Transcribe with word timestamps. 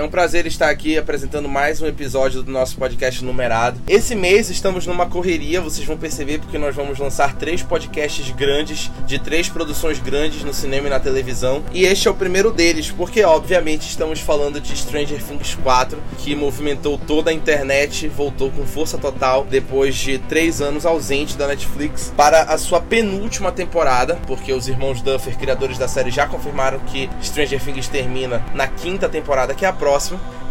É 0.00 0.02
um 0.02 0.08
prazer 0.08 0.46
estar 0.46 0.70
aqui 0.70 0.96
apresentando 0.96 1.46
mais 1.46 1.82
um 1.82 1.86
episódio 1.86 2.42
do 2.42 2.50
nosso 2.50 2.74
podcast 2.78 3.22
numerado. 3.22 3.78
Esse 3.86 4.14
mês 4.14 4.48
estamos 4.48 4.86
numa 4.86 5.04
correria, 5.04 5.60
vocês 5.60 5.86
vão 5.86 5.98
perceber, 5.98 6.38
porque 6.38 6.56
nós 6.56 6.74
vamos 6.74 6.98
lançar 6.98 7.36
três 7.36 7.62
podcasts 7.62 8.30
grandes, 8.30 8.90
de 9.06 9.18
três 9.18 9.50
produções 9.50 9.98
grandes 9.98 10.42
no 10.42 10.54
cinema 10.54 10.86
e 10.86 10.90
na 10.90 10.98
televisão. 10.98 11.62
E 11.70 11.84
este 11.84 12.08
é 12.08 12.10
o 12.10 12.14
primeiro 12.14 12.50
deles, 12.50 12.90
porque 12.90 13.22
obviamente 13.22 13.90
estamos 13.90 14.20
falando 14.20 14.58
de 14.58 14.74
Stranger 14.74 15.22
Things 15.22 15.54
4, 15.56 16.02
que 16.16 16.34
movimentou 16.34 16.96
toda 16.96 17.30
a 17.30 17.34
internet, 17.34 18.08
voltou 18.08 18.50
com 18.50 18.64
força 18.64 18.96
total 18.96 19.46
depois 19.50 19.94
de 19.94 20.16
três 20.16 20.62
anos 20.62 20.86
ausente 20.86 21.36
da 21.36 21.46
Netflix 21.46 22.10
para 22.16 22.44
a 22.44 22.56
sua 22.56 22.80
penúltima 22.80 23.52
temporada, 23.52 24.18
porque 24.26 24.50
os 24.50 24.66
irmãos 24.66 25.02
Duffer, 25.02 25.36
criadores 25.36 25.76
da 25.76 25.86
série, 25.86 26.10
já 26.10 26.26
confirmaram 26.26 26.78
que 26.86 27.10
Stranger 27.22 27.62
Things 27.62 27.86
termina 27.86 28.42
na 28.54 28.66
quinta 28.66 29.06
temporada, 29.06 29.52
que 29.52 29.66
é 29.66 29.68
a 29.68 29.72
próxima. 29.74 29.89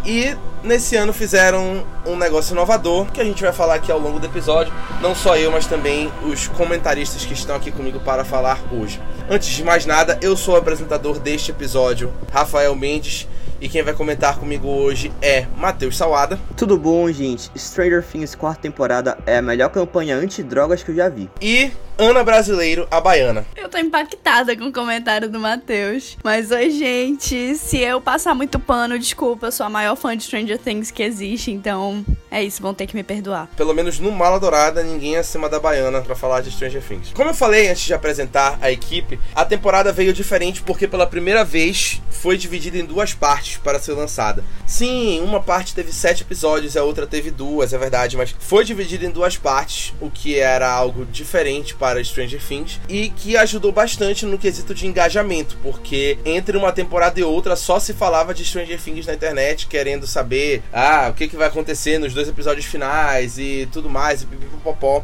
E 0.05 0.35
nesse 0.63 0.95
ano 0.95 1.11
fizeram 1.13 1.85
um 2.05 2.16
negócio 2.16 2.53
inovador 2.53 3.05
que 3.11 3.20
a 3.20 3.23
gente 3.23 3.43
vai 3.43 3.52
falar 3.52 3.75
aqui 3.75 3.91
ao 3.91 3.99
longo 3.99 4.20
do 4.20 4.25
episódio. 4.25 4.73
Não 5.02 5.13
só 5.13 5.35
eu, 5.35 5.52
mas 5.52 5.66
também 5.66 6.11
os 6.23 6.47
comentaristas 6.47 7.25
que 7.25 7.34
estão 7.34 7.55
aqui 7.55 7.71
comigo 7.71 7.99
para 7.99 8.23
falar 8.23 8.59
hoje. 8.71 9.02
Antes 9.30 9.49
de 9.49 9.63
mais 9.63 9.85
nada, 9.85 10.17
eu 10.21 10.35
sou 10.35 10.55
o 10.55 10.57
apresentador 10.57 11.20
deste 11.20 11.52
episódio, 11.52 12.13
Rafael 12.31 12.75
Mendes. 12.75 13.27
E 13.61 13.67
quem 13.67 13.83
vai 13.83 13.94
comentar 13.94 14.38
comigo 14.38 14.70
hoje 14.70 15.11
é 15.22 15.45
Matheus 15.58 15.97
Salada. 15.97 16.39
Tudo 16.55 16.77
bom, 16.77 17.11
gente? 17.11 17.52
Stranger 17.58 18.02
Things 18.02 18.33
quarta 18.33 18.61
temporada 18.61 19.17
é 19.25 19.38
a 19.38 19.42
melhor 19.42 19.69
campanha 19.69 20.16
anti-drogas 20.16 20.81
que 20.81 20.92
eu 20.92 20.95
já 20.95 21.09
vi. 21.09 21.30
E 21.42 21.69
Ana 22.00 22.23
Brasileiro, 22.23 22.88
a 22.89 23.02
baiana. 23.02 23.45
Eu 23.58 23.67
tô 23.67 23.78
impactada 23.78 24.55
com 24.55 24.67
o 24.67 24.72
comentário 24.72 25.30
do 25.30 25.38
Matheus. 25.38 26.17
Mas 26.23 26.50
oi, 26.50 26.69
gente. 26.72 27.55
Se 27.55 27.78
eu 27.80 28.00
passar 28.00 28.33
muito 28.33 28.58
pano, 28.58 28.97
desculpa, 28.97 29.47
eu 29.47 29.52
sou 29.52 29.66
a 29.66 29.69
maior 29.69 29.97
fã 29.97 30.16
de 30.16 30.23
Stranger 30.23 30.58
Things 30.58 30.92
que 30.92 31.03
existe, 31.03 31.52
então 31.52 32.05
é 32.31 32.42
isso, 32.42 32.61
vão 32.61 32.73
ter 32.73 32.88
que 32.88 32.95
me 32.95 33.03
perdoar. 33.03 33.50
Pelo 33.58 33.73
menos 33.73 34.00
no 34.00 34.14
Mala 34.14 34.39
Dourada, 34.39 34.81
ninguém 34.81 35.17
é 35.17 35.20
acima 35.20 35.50
da 35.50 35.59
baiana 35.59 36.00
para 36.00 36.16
falar 36.16 36.39
de 36.39 36.52
Stranger 36.52 36.81
Things. 36.81 37.11
Como 37.14 37.31
eu 37.31 37.33
falei 37.33 37.67
antes 37.67 37.83
de 37.83 37.94
apresentar 37.94 38.58
a 38.61 38.72
equipe, 38.72 39.20
a 39.36 39.44
temporada 39.44 39.92
veio 39.92 40.14
diferente 40.14 40.61
porque 40.61 40.88
pela 40.88 41.05
primeira 41.05 41.44
vez 41.44 42.02
foi 42.09 42.38
dividida 42.38 42.77
em 42.77 42.86
duas 42.86 43.14
partes 43.14 43.58
para 43.58 43.77
ser 43.77 43.92
lançada. 43.92 44.42
Sim, 44.66 45.20
uma 45.22 45.42
parte 45.42 45.75
teve 45.75 45.92
sete 45.92 46.23
episódios, 46.23 46.77
a 46.77 46.83
outra 46.83 47.05
teve 47.05 47.30
duas, 47.30 47.73
é 47.73 47.77
verdade, 47.77 48.16
mas 48.16 48.33
foi 48.39 48.64
dividida 48.64 49.05
em 49.05 49.09
duas 49.09 49.36
partes, 49.36 49.94
o 50.00 50.09
que 50.09 50.39
era 50.39 50.70
algo 50.72 51.05
diferente 51.05 51.75
para 51.75 51.89
Stranger 52.04 52.42
Things 52.42 52.80
e 52.88 53.09
que 53.09 53.36
ajudou 53.38 53.72
bastante 53.72 54.26
no 54.26 54.38
quesito 54.38 54.73
de 54.73 54.88
engajamento, 54.88 55.58
porque 55.64 56.18
entre 56.26 56.58
uma 56.58 56.72
temporada 56.72 57.20
e 57.20 57.23
outra 57.23 57.56
só 57.56 57.80
se 57.80 57.94
falava 57.94 58.34
de 58.34 58.45
Stranger 58.45 58.80
Things 58.80 59.06
na 59.06 59.14
internet, 59.14 59.68
querendo 59.68 60.06
saber 60.08 60.62
ah, 60.72 61.08
o 61.10 61.14
que, 61.14 61.28
que 61.28 61.36
vai 61.36 61.48
acontecer 61.48 62.00
nos 62.00 62.14
dois 62.14 62.28
episódios 62.28 62.66
finais 62.66 63.38
e 63.38 63.67
tudo 63.72 63.90
mais, 63.90 64.23
e. 64.23 64.28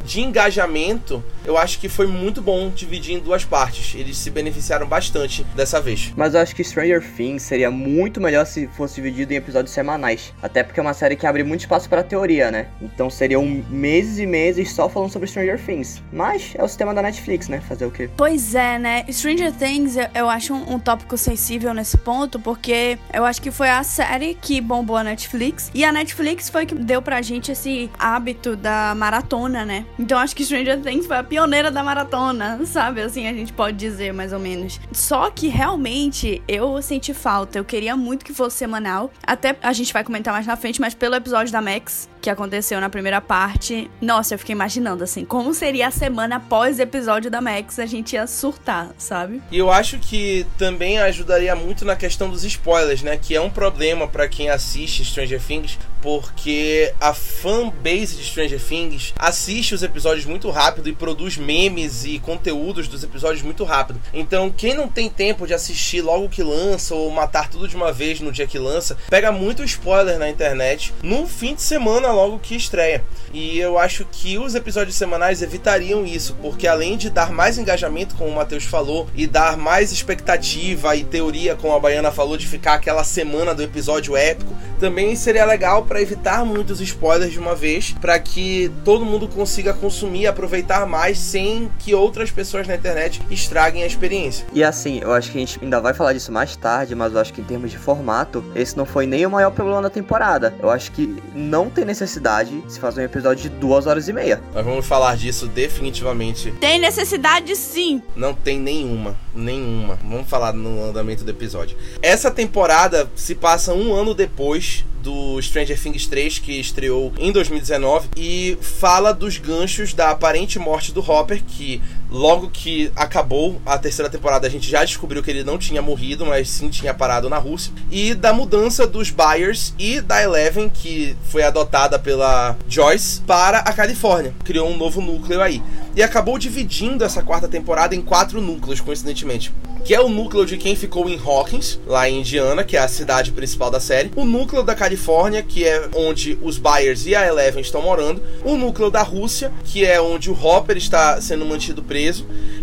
De 0.03 0.21
engajamento, 0.21 1.23
eu 1.45 1.57
acho 1.57 1.79
que 1.79 1.89
foi 1.89 2.07
muito 2.07 2.41
bom 2.41 2.69
dividir 2.69 3.15
em 3.15 3.19
duas 3.19 3.43
partes. 3.43 3.95
Eles 3.95 4.17
se 4.17 4.29
beneficiaram 4.29 4.87
bastante 4.87 5.43
dessa 5.55 5.81
vez. 5.81 6.13
Mas 6.15 6.33
eu 6.33 6.39
acho 6.39 6.55
que 6.55 6.63
Stranger 6.63 7.03
Things 7.15 7.43
seria 7.43 7.71
muito 7.71 8.21
melhor 8.21 8.45
se 8.45 8.67
fosse 8.67 8.95
dividido 8.95 9.33
em 9.33 9.37
episódios 9.37 9.73
semanais. 9.73 10.33
Até 10.41 10.63
porque 10.63 10.79
é 10.79 10.83
uma 10.83 10.93
série 10.93 11.15
que 11.15 11.25
abre 11.25 11.43
muito 11.43 11.61
espaço 11.61 11.89
para 11.89 12.03
teoria, 12.03 12.51
né? 12.51 12.67
Então 12.81 13.09
seriam 13.09 13.45
meses 13.69 14.19
e 14.19 14.25
meses 14.25 14.71
só 14.71 14.89
falando 14.89 15.11
sobre 15.11 15.27
Stranger 15.27 15.59
Things. 15.59 16.01
Mas 16.11 16.53
é 16.55 16.63
o 16.63 16.67
sistema 16.75 16.93
da 16.93 17.01
Netflix, 17.01 17.47
né? 17.47 17.61
Fazer 17.61 17.85
o 17.85 17.91
quê? 17.91 18.09
Pois 18.17 18.53
é, 18.53 18.77
né? 18.77 19.05
Stranger 19.09 19.51
Things 19.53 19.95
eu, 20.13 20.29
acho 20.29 20.53
um, 20.53 20.73
um, 20.73 20.79
tópico 20.79 21.17
sensível 21.17 21.73
nesse 21.73 21.97
ponto, 21.97 22.39
porque 22.39 22.99
eu 23.13 23.23
acho 23.23 23.41
que 23.41 23.49
foi 23.49 23.69
a 23.69 23.81
série 23.83 24.35
que 24.35 24.59
bombou 24.59 24.97
a 24.97 25.03
Netflix. 25.03 25.71
E 25.73 25.85
a 25.85 25.91
Netflix 25.91 26.49
foi 26.49 26.65
que 26.65 26.75
deu 26.75 27.01
pra 27.01 27.21
gente 27.21 27.51
esse 27.51 27.89
hábito 27.97 28.55
da 28.55 28.93
maratona, 28.95 29.63
né? 29.63 29.85
Então 29.97 30.19
acho 30.19 30.35
que 30.35 30.43
Stranger 30.43 30.81
Things 30.81 31.07
foi 31.07 31.17
a 31.17 31.23
pioneira 31.23 31.71
da 31.71 31.81
maratona, 31.81 32.59
sabe? 32.65 33.01
Assim 33.01 33.27
a 33.27 33.33
gente 33.33 33.53
pode 33.53 33.77
dizer 33.77 34.13
mais 34.13 34.33
ou 34.33 34.39
menos. 34.39 34.79
Só 34.91 35.29
que 35.29 35.47
realmente 35.47 36.43
eu 36.47 36.81
senti 36.81 37.13
falta. 37.13 37.57
Eu 37.57 37.63
queria 37.63 37.95
muito 37.95 38.25
que 38.25 38.33
fosse 38.33 38.57
semanal. 38.57 39.11
Até 39.25 39.55
a 39.61 39.71
gente 39.71 39.93
vai 39.93 40.03
comentar 40.03 40.33
mais 40.33 40.45
na 40.45 40.57
frente, 40.57 40.81
mas 40.81 40.93
pelo 40.93 41.15
episódio 41.15 41.53
da 41.53 41.61
Max 41.61 42.09
que 42.25 42.29
aconteceu 42.31 42.81
na 42.81 42.89
primeira 42.89 43.21
parte, 43.21 43.89
nossa, 44.01 44.33
eu 44.33 44.39
fiquei 44.39 44.53
imaginando 44.53 45.03
assim, 45.03 45.23
como 45.23 45.53
seria 45.53 45.89
a 45.89 45.91
semana 45.91 46.37
após 46.37 46.64
o 46.65 46.81
episódio 46.81 47.29
da 47.29 47.39
Max, 47.41 47.79
a 47.79 47.85
gente 47.85 48.13
ia 48.13 48.25
surtar, 48.27 48.89
sabe? 48.97 49.41
E 49.51 49.57
eu 49.57 49.71
acho 49.71 49.99
que 49.99 50.45
também 50.57 50.97
ajudaria 50.99 51.55
muito 51.55 51.85
na 51.85 51.95
questão 51.95 52.29
dos 52.29 52.43
spoilers, 52.43 53.01
né? 53.03 53.17
Que 53.17 53.35
é 53.35 53.41
um 53.41 53.49
problema 53.49 54.07
para 54.07 54.27
quem 54.27 54.49
assiste 54.49 55.05
Stranger 55.05 55.41
Things, 55.41 55.77
porque 56.05 56.93
a 57.01 57.15
fanbase 57.15 58.15
de 58.15 58.23
Stranger 58.25 58.61
Things 58.61 59.11
assiste 59.17 59.73
os 59.73 59.81
episódios 59.81 60.23
muito 60.23 60.51
rápido 60.51 60.87
e 60.87 60.93
produz 60.93 61.35
memes 61.35 62.05
e 62.05 62.19
conteúdos 62.19 62.87
dos 62.87 63.03
episódios 63.03 63.41
muito 63.41 63.63
rápido. 63.63 63.99
Então, 64.13 64.51
quem 64.51 64.75
não 64.75 64.87
tem 64.87 65.09
tempo 65.09 65.47
de 65.47 65.55
assistir 65.55 66.03
logo 66.03 66.29
que 66.29 66.43
lança 66.43 66.93
ou 66.93 67.09
matar 67.09 67.49
tudo 67.49 67.67
de 67.67 67.75
uma 67.75 67.91
vez 67.91 68.19
no 68.19 68.31
dia 68.31 68.45
que 68.45 68.59
lança, 68.59 68.95
pega 69.09 69.31
muito 69.31 69.63
spoiler 69.63 70.19
na 70.19 70.29
internet 70.29 70.93
no 71.01 71.25
fim 71.25 71.55
de 71.55 71.63
semana 71.63 72.11
logo 72.11 72.37
que 72.37 72.55
estreia. 72.55 73.03
E 73.33 73.57
eu 73.57 73.79
acho 73.79 74.05
que 74.11 74.37
os 74.37 74.53
episódios 74.53 74.95
semanais 74.95 75.41
evitariam 75.41 76.05
isso, 76.05 76.35
porque 76.39 76.67
além 76.67 76.97
de 76.97 77.09
dar 77.09 77.31
mais 77.31 77.57
engajamento, 77.57 78.13
como 78.13 78.29
o 78.29 78.35
Matheus 78.35 78.63
falou, 78.63 79.09
e 79.15 79.25
dar 79.25 79.57
mais 79.57 79.91
expectativa 79.91 80.95
e 80.95 81.03
teoria, 81.03 81.55
como 81.55 81.73
a 81.73 81.79
Baiana 81.79 82.11
falou, 82.11 82.37
de 82.37 82.47
ficar 82.47 82.75
aquela 82.75 83.03
semana 83.03 83.55
do 83.55 83.63
episódio 83.63 84.15
épico, 84.15 84.55
também 84.79 85.15
seria 85.15 85.45
legal 85.45 85.83
evitar 86.01 86.45
muitos 86.45 86.81
spoilers 86.81 87.31
de 87.31 87.39
uma 87.39 87.55
vez, 87.55 87.93
para 87.99 88.17
que 88.19 88.71
todo 88.83 89.05
mundo 89.05 89.27
consiga 89.27 89.73
consumir 89.73 90.21
e 90.21 90.27
aproveitar 90.27 90.85
mais 90.85 91.17
sem 91.17 91.69
que 91.79 91.93
outras 91.93 92.31
pessoas 92.31 92.67
na 92.67 92.75
internet 92.75 93.21
estraguem 93.29 93.83
a 93.83 93.87
experiência. 93.87 94.45
E 94.53 94.63
assim, 94.63 94.99
eu 95.01 95.13
acho 95.13 95.31
que 95.31 95.37
a 95.37 95.41
gente 95.41 95.59
ainda 95.61 95.79
vai 95.79 95.93
falar 95.93 96.13
disso 96.13 96.31
mais 96.31 96.55
tarde, 96.55 96.95
mas 96.95 97.13
eu 97.13 97.19
acho 97.19 97.33
que 97.33 97.41
em 97.41 97.43
termos 97.43 97.71
de 97.71 97.77
formato, 97.77 98.43
esse 98.55 98.77
não 98.77 98.85
foi 98.85 99.05
nem 99.05 99.25
o 99.25 99.29
maior 99.29 99.51
problema 99.51 99.81
da 99.81 99.89
temporada. 99.89 100.53
Eu 100.61 100.69
acho 100.69 100.91
que 100.91 101.21
não 101.33 101.69
tem 101.69 101.85
necessidade 101.85 102.61
de 102.61 102.73
se 102.73 102.79
fazer 102.79 103.01
um 103.01 103.05
episódio 103.05 103.43
de 103.43 103.49
duas 103.49 103.87
horas 103.87 104.07
e 104.07 104.13
meia. 104.13 104.41
Nós 104.53 104.65
vamos 104.65 104.85
falar 104.85 105.15
disso 105.15 105.47
definitivamente. 105.47 106.51
Tem 106.59 106.79
necessidade 106.79 107.55
sim. 107.55 108.01
Não 108.15 108.33
tem 108.33 108.59
nenhuma, 108.59 109.15
nenhuma. 109.33 109.97
Vamos 110.03 110.29
falar 110.29 110.53
no 110.53 110.83
andamento 110.83 111.23
do 111.23 111.31
episódio. 111.31 111.77
Essa 112.01 112.31
temporada 112.31 113.09
se 113.15 113.35
passa 113.35 113.73
um 113.73 113.93
ano 113.93 114.13
depois 114.13 114.85
do 115.05 115.39
Stranger 115.39 115.79
Things 115.79 116.07
3, 116.07 116.39
que 116.39 116.59
estreou 116.59 117.13
em 117.19 117.31
2019, 117.31 118.09
e 118.17 118.57
fala 118.59 119.13
dos 119.13 119.37
ganchos 119.37 119.93
da 119.93 120.09
aparente 120.09 120.57
morte 120.57 120.91
do 120.91 120.99
Hopper, 120.99 121.43
que 121.43 121.79
logo 122.15 122.49
que 122.49 122.89
acabou 122.95 123.61
a 123.65 123.77
terceira 123.77 124.09
temporada 124.09 124.47
a 124.47 124.49
gente 124.49 124.69
já 124.69 124.85
descobriu 124.85 125.21
que 125.21 125.29
ele 125.29 125.43
não 125.43 125.57
tinha 125.57 125.81
morrido, 125.81 126.25
mas 126.25 126.49
sim 126.49 126.69
tinha 126.69 126.93
parado 126.93 127.29
na 127.29 127.37
Rússia, 127.37 127.73
e 127.91 128.13
da 128.13 128.31
mudança 128.31 128.87
dos 128.87 129.11
Byers 129.11 129.73
e 129.77 129.99
da 129.99 130.23
Eleven, 130.23 130.69
que 130.69 131.15
foi 131.25 131.43
adotada 131.43 131.99
pela 131.99 132.57
Joyce, 132.69 133.19
para 133.21 133.59
a 133.59 133.73
Califórnia. 133.73 134.33
Criou 134.45 134.69
um 134.69 134.77
novo 134.77 135.01
núcleo 135.01 135.41
aí. 135.41 135.61
E 135.93 136.01
acabou 136.01 136.37
dividindo 136.37 137.03
essa 137.03 137.21
quarta 137.21 137.47
temporada 137.47 137.95
em 137.95 138.01
quatro 138.01 138.39
núcleos, 138.39 138.79
coincidentemente. 138.79 139.51
Que 139.83 139.93
é 139.93 140.01
o 140.01 140.09
núcleo 140.09 140.47
de 140.47 140.57
quem 140.57 140.75
ficou 140.75 141.07
em 141.07 141.19
Hawkins, 141.23 141.79
lá 141.85 142.09
em 142.09 142.21
Indiana, 142.21 142.63
que 142.63 142.75
é 142.75 142.79
a 142.79 142.87
cidade 142.87 143.31
principal 143.31 143.69
da 143.69 143.79
série, 143.79 144.11
o 144.15 144.25
núcleo 144.25 144.63
da 144.63 144.73
Califórnia, 144.73 145.43
que 145.43 145.63
é 145.63 145.89
onde 145.93 146.39
os 146.41 146.57
Byers 146.57 147.05
e 147.05 147.15
a 147.15 147.27
Eleven 147.27 147.61
estão 147.61 147.83
morando, 147.83 148.21
o 148.43 148.55
núcleo 148.55 148.89
da 148.89 149.03
Rússia, 149.03 149.51
que 149.63 149.85
é 149.85 150.01
onde 150.01 150.31
o 150.31 150.33
Hopper 150.33 150.75
está 150.75 151.21
sendo 151.21 151.45
mantido 151.45 151.83
preso, 151.83 152.04